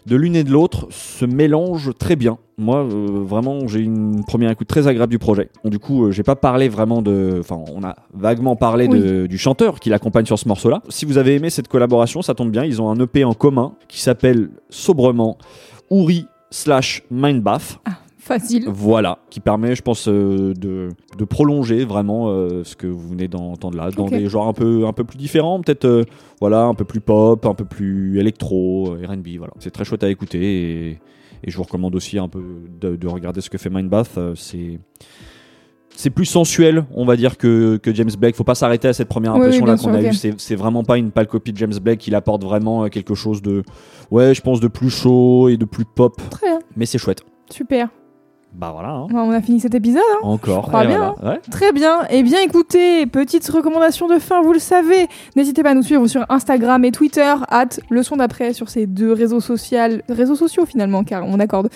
de 0.05 0.15
l'une 0.17 0.36
et 0.36 0.43
de 0.43 0.51
l'autre 0.51 0.88
se 0.91 1.26
mélange 1.26 1.91
très 1.97 2.17
bien. 2.17 2.38
Moi, 2.57 2.80
euh, 2.84 3.07
vraiment, 3.24 3.67
j'ai 3.67 3.80
une 3.80 4.26
première 4.26 4.51
écoute 4.51 4.67
très 4.67 4.86
agréable 4.88 5.11
du 5.11 5.17
projet. 5.17 5.49
Du 5.63 5.80
coup, 5.80 6.05
euh, 6.07 6.11
j'ai 6.11 6.24
pas 6.24 6.36
parlé 6.36 6.67
vraiment 6.67 7.01
de. 7.01 7.38
Enfin, 7.39 7.63
on 7.74 7.82
a 7.86 7.95
vaguement 8.13 8.57
parlé 8.57 8.89
de- 8.89 9.28
du 9.28 9.38
chanteur 9.38 9.80
qui 9.80 9.89
l'accompagne 9.89 10.26
sur 10.26 10.38
ce 10.38 10.47
morceau-là. 10.49 10.82
Si 10.89 11.05
vous 11.05 11.17
avez 11.17 11.36
aimé 11.36 11.49
cette 11.49 11.70
collaboration, 11.70 12.22
ça 12.22 12.34
tombe 12.36 12.51
bien. 12.51 12.65
Ils 12.65 12.82
ont 12.82 12.89
un 12.91 12.99
EP 12.99 13.24
en 13.24 13.34
commun 13.34 13.76
qui 13.88 14.01
s'appelle 14.01 14.49
sobrement 14.70 15.38
Uri 15.89 16.26
slash 16.52 17.04
Mindbath. 17.10 17.80
Facile. 18.20 18.66
Voilà, 18.68 19.20
qui 19.32 19.39
permet, 19.39 19.76
je 19.76 19.82
pense, 19.82 20.08
euh, 20.08 20.54
de, 20.54 20.89
de 21.18 21.26
prolonger 21.26 21.84
vraiment 21.84 22.28
euh, 22.28 22.64
ce 22.64 22.76
que 22.76 22.86
vous 22.86 23.10
venez 23.10 23.28
d'entendre 23.28 23.76
là, 23.76 23.89
dans 23.89 24.06
des 24.08 24.28
genres 24.28 24.47
un 24.47 24.54
peu, 24.54 24.86
un 24.86 24.93
peu 24.93 25.04
plus 25.04 25.18
différents, 25.18 25.60
peut-être 25.62 25.86
euh, 25.86 26.04
voilà, 26.39 26.66
un 26.66 26.76
peu 26.76 26.86
plus 26.86 27.00
pop, 27.00 27.43
un 27.45 27.56
peu 27.56 27.66
plus 27.66 28.20
électro, 28.20 28.95
R&B, 29.04 29.30
voilà. 29.38 29.54
C'est 29.58 29.72
très 29.72 29.84
chouette 29.84 30.04
à 30.04 30.10
écouter 30.10 30.39
et, 30.41 30.89
et 31.43 31.50
je 31.50 31.58
vous 31.58 31.64
recommande 31.64 31.95
aussi 31.95 32.20
un 32.20 32.28
peu 32.28 32.43
de, 32.80 32.95
de 32.95 33.08
regarder 33.08 33.41
ce 33.41 33.50
que 33.50 33.58
fait 33.58 33.72
Mindbath. 33.72 34.20
c'est 34.36 34.80
c'est 36.00 36.12
plus 36.12 36.26
sensuel, 36.26 36.86
on 36.93 37.04
va 37.04 37.18
dire, 37.18 37.38
que, 37.38 37.76
que 37.76 37.93
James 37.93 38.10
Blake. 38.18 38.34
Faut 38.34 38.45
pas 38.45 38.56
s'arrêter 38.56 38.88
à 38.88 38.93
cette 38.93 39.10
première 39.10 39.34
Oui, 39.34 39.39
oui, 39.41 39.45
impression 39.47 39.66
là 39.66 39.76
bien 39.76 39.84
qu'on 39.84 39.93
a 39.93 40.02
eue. 40.02 40.14
C'est 40.14 40.39
c'est 40.39 40.56
vraiment 40.56 40.86
pas 40.86 40.97
une 40.97 41.12
pâle 41.12 41.28
copie 41.28 41.52
de 41.52 41.58
James 41.58 41.74
Blake. 41.82 42.08
Il 42.08 42.16
apporte 42.16 42.41
vraiment 42.41 42.86
euh, 42.86 42.88
quelque 42.88 43.16
chose 43.16 43.41
de, 43.41 43.64
ouais, 44.10 44.34
je 44.34 44.39
pense 44.39 44.62
de 44.62 44.70
plus 44.70 44.89
chaud 44.89 45.50
et 45.50 45.58
de 45.58 45.66
plus 45.66 45.84
pop. 45.84 46.16
Très 46.30 46.47
bien. 46.47 46.60
Mais 46.78 46.86
c'est 46.86 46.97
chouette. 46.97 47.26
Super. 47.50 47.89
Bah 48.54 48.72
voilà. 48.74 48.89
hein. 48.89 49.08
On 49.14 49.32
a 49.32 49.41
fini 49.41 49.60
cet 49.60 49.76
épisode. 49.76 50.02
hein. 50.16 50.20
Encore. 50.24 50.70
Et 50.84 50.88
bien, 50.88 51.14
voilà. 51.20 51.36
Ouais. 51.36 51.41
Très 51.52 51.72
bien. 51.72 52.00
Eh 52.10 52.24
bien, 52.24 52.39
écoutez, 52.43 53.06
petite 53.06 53.47
recommandation 53.50 54.08
de 54.08 54.20
fin, 54.20 54.41
vous 54.41 54.54
le 54.54 54.60
savez. 54.60 55.08
N'hésitez 55.36 55.64
pas 55.64 55.70
à 55.72 55.74
nous 55.76 55.84
suivre 55.84 56.08
sur 56.08 56.26
Instagram 56.30 56.84
et 56.84 56.91
Twitter, 56.91 57.34
at 57.50 57.70
le 57.89 58.04
son 58.04 58.18
d'après 58.18 58.54
sur 58.54 58.70
ces 58.70 58.86
deux 58.86 59.14
réseaux 59.14 59.39
sociaux, 59.39 59.80
réseaux 60.10 60.36
sociaux 60.36 60.66
finalement, 60.66 61.04
car 61.04 61.24
on 61.26 61.39
accorde. 61.39 61.70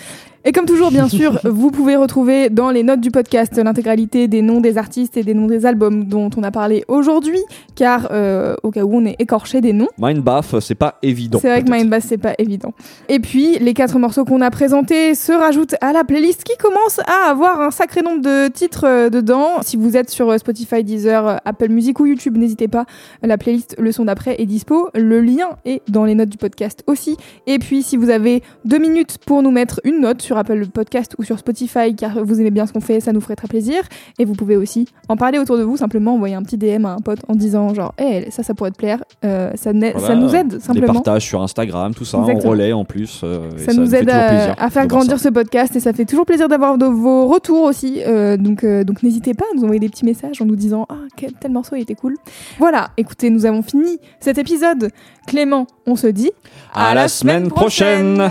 Et 0.46 0.52
comme 0.52 0.66
toujours, 0.66 0.90
bien 0.90 1.08
sûr, 1.08 1.38
vous 1.44 1.70
pouvez 1.70 1.96
retrouver 1.96 2.50
dans 2.50 2.70
les 2.70 2.82
notes 2.82 3.00
du 3.00 3.10
podcast 3.10 3.56
l'intégralité 3.56 4.28
des 4.28 4.42
noms 4.42 4.60
des 4.60 4.76
artistes 4.76 5.16
et 5.16 5.22
des 5.22 5.32
noms 5.32 5.46
des 5.46 5.64
albums 5.64 6.04
dont 6.04 6.28
on 6.36 6.42
a 6.42 6.50
parlé 6.50 6.84
aujourd'hui, 6.86 7.40
car 7.76 8.08
euh, 8.10 8.54
au 8.62 8.70
cas 8.70 8.82
où 8.84 8.94
on 8.94 9.06
est 9.06 9.16
écorché 9.18 9.62
des 9.62 9.72
noms. 9.72 9.88
Mindbath, 9.96 10.60
c'est 10.60 10.74
pas 10.74 10.98
évident. 11.02 11.38
C'est 11.40 11.48
vrai 11.48 11.62
que. 11.62 11.70
Mindbath, 11.70 12.02
c'est 12.06 12.18
pas 12.18 12.34
évident. 12.38 12.74
Et 13.08 13.20
puis, 13.20 13.58
les 13.58 13.72
quatre 13.72 13.98
morceaux 13.98 14.26
qu'on 14.26 14.42
a 14.42 14.50
présentés 14.50 15.14
se 15.14 15.32
rajoutent 15.32 15.76
à 15.80 15.94
la 15.94 16.04
playlist 16.04 16.44
qui 16.44 16.58
commence 16.64 16.98
à 17.06 17.30
avoir 17.30 17.60
un 17.60 17.70
sacré 17.70 18.00
nombre 18.02 18.22
de 18.22 18.48
titres 18.48 18.84
euh, 18.86 19.10
dedans. 19.10 19.60
Si 19.62 19.76
vous 19.76 19.96
êtes 19.96 20.08
sur 20.10 20.30
euh, 20.30 20.38
Spotify, 20.38 20.82
Deezer, 20.82 21.26
euh, 21.26 21.36
Apple 21.44 21.68
Music 21.68 22.00
ou 22.00 22.06
YouTube, 22.06 22.36
n'hésitez 22.38 22.68
pas. 22.68 22.86
La 23.22 23.36
playlist 23.36 23.76
Le 23.78 23.92
son 23.92 24.06
d'après 24.06 24.36
est 24.40 24.46
dispo. 24.46 24.88
Le 24.94 25.20
lien 25.20 25.50
est 25.66 25.82
dans 25.90 26.04
les 26.04 26.14
notes 26.14 26.30
du 26.30 26.38
podcast 26.38 26.82
aussi. 26.86 27.16
Et 27.46 27.58
puis, 27.58 27.82
si 27.82 27.96
vous 27.98 28.08
avez 28.08 28.42
deux 28.64 28.78
minutes 28.78 29.18
pour 29.26 29.42
nous 29.42 29.50
mettre 29.50 29.80
une 29.84 30.00
note 30.00 30.22
sur 30.22 30.38
Apple 30.38 30.66
Podcast 30.68 31.14
ou 31.18 31.22
sur 31.24 31.38
Spotify, 31.38 31.94
car 31.94 32.24
vous 32.24 32.40
aimez 32.40 32.50
bien 32.50 32.66
ce 32.66 32.72
qu'on 32.72 32.80
fait, 32.80 33.00
ça 33.00 33.12
nous 33.12 33.20
ferait 33.20 33.36
très 33.36 33.48
plaisir. 33.48 33.82
Et 34.18 34.24
vous 34.24 34.32
pouvez 34.34 34.56
aussi 34.56 34.86
en 35.08 35.16
parler 35.16 35.38
autour 35.38 35.58
de 35.58 35.62
vous, 35.62 35.76
simplement 35.76 36.14
envoyer 36.14 36.34
un 36.34 36.42
petit 36.42 36.56
DM 36.56 36.86
à 36.86 36.92
un 36.94 36.98
pote 37.00 37.20
en 37.28 37.34
disant 37.34 37.74
genre, 37.74 37.92
hé, 37.98 38.30
ça, 38.30 38.42
ça 38.42 38.54
pourrait 38.54 38.70
te 38.70 38.78
plaire. 38.78 39.02
Euh, 39.24 39.50
ça, 39.56 39.72
n'a- 39.72 39.90
Voilà, 39.92 40.06
ça 40.06 40.14
nous 40.14 40.34
aide 40.34 40.48
Des 40.48 40.60
simplement. 40.60 40.94
partages 40.94 41.24
sur 41.26 41.42
Instagram, 41.42 41.92
tout 41.94 42.04
ça, 42.04 42.18
Exactement. 42.18 42.46
en 42.46 42.50
relais 42.50 42.72
en 42.72 42.84
plus. 42.84 43.20
euh, 43.22 43.50
et 43.58 43.64
Ça, 43.64 43.74
nous 43.74 43.94
aide 43.94 44.08
à, 44.10 44.70
faire 44.70 44.84
de 44.84 44.88
grandir 44.88 45.18
ça. 45.18 45.24
ce 45.24 45.28
podcast 45.28 45.74
et 45.76 45.80
ça 45.80 45.92
fait 45.92 46.04
toujours 46.04 46.24
plaisir 46.24 46.48
d'avoir 46.54 46.78
de 46.78 46.86
vos 46.86 47.26
retours 47.26 47.62
aussi. 47.62 48.00
Euh, 48.06 48.36
donc 48.36 48.62
euh, 48.62 48.84
donc 48.84 49.02
n'hésitez 49.02 49.34
pas 49.34 49.44
à 49.52 49.56
nous 49.56 49.64
envoyer 49.64 49.80
des 49.80 49.88
petits 49.88 50.04
messages 50.04 50.40
en 50.40 50.44
nous 50.44 50.54
disant 50.54 50.86
ah 50.88 50.98
quel, 51.16 51.32
tel 51.32 51.50
morceau 51.50 51.74
il 51.74 51.82
était 51.82 51.96
cool. 51.96 52.16
Voilà, 52.58 52.90
écoutez, 52.96 53.28
nous 53.28 53.44
avons 53.44 53.62
fini 53.62 53.98
cet 54.20 54.38
épisode. 54.38 54.90
Clément, 55.26 55.66
on 55.86 55.96
se 55.96 56.06
dit 56.06 56.30
À 56.72 56.94
la 56.94 57.08
semaine 57.08 57.48
prochaine. 57.48 58.30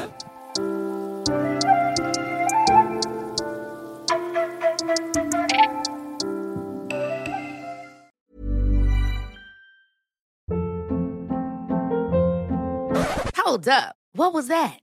Hold 13.45 13.67
up. 13.67 13.95
What 14.15 14.33
was 14.33 14.47
that? 14.47 14.82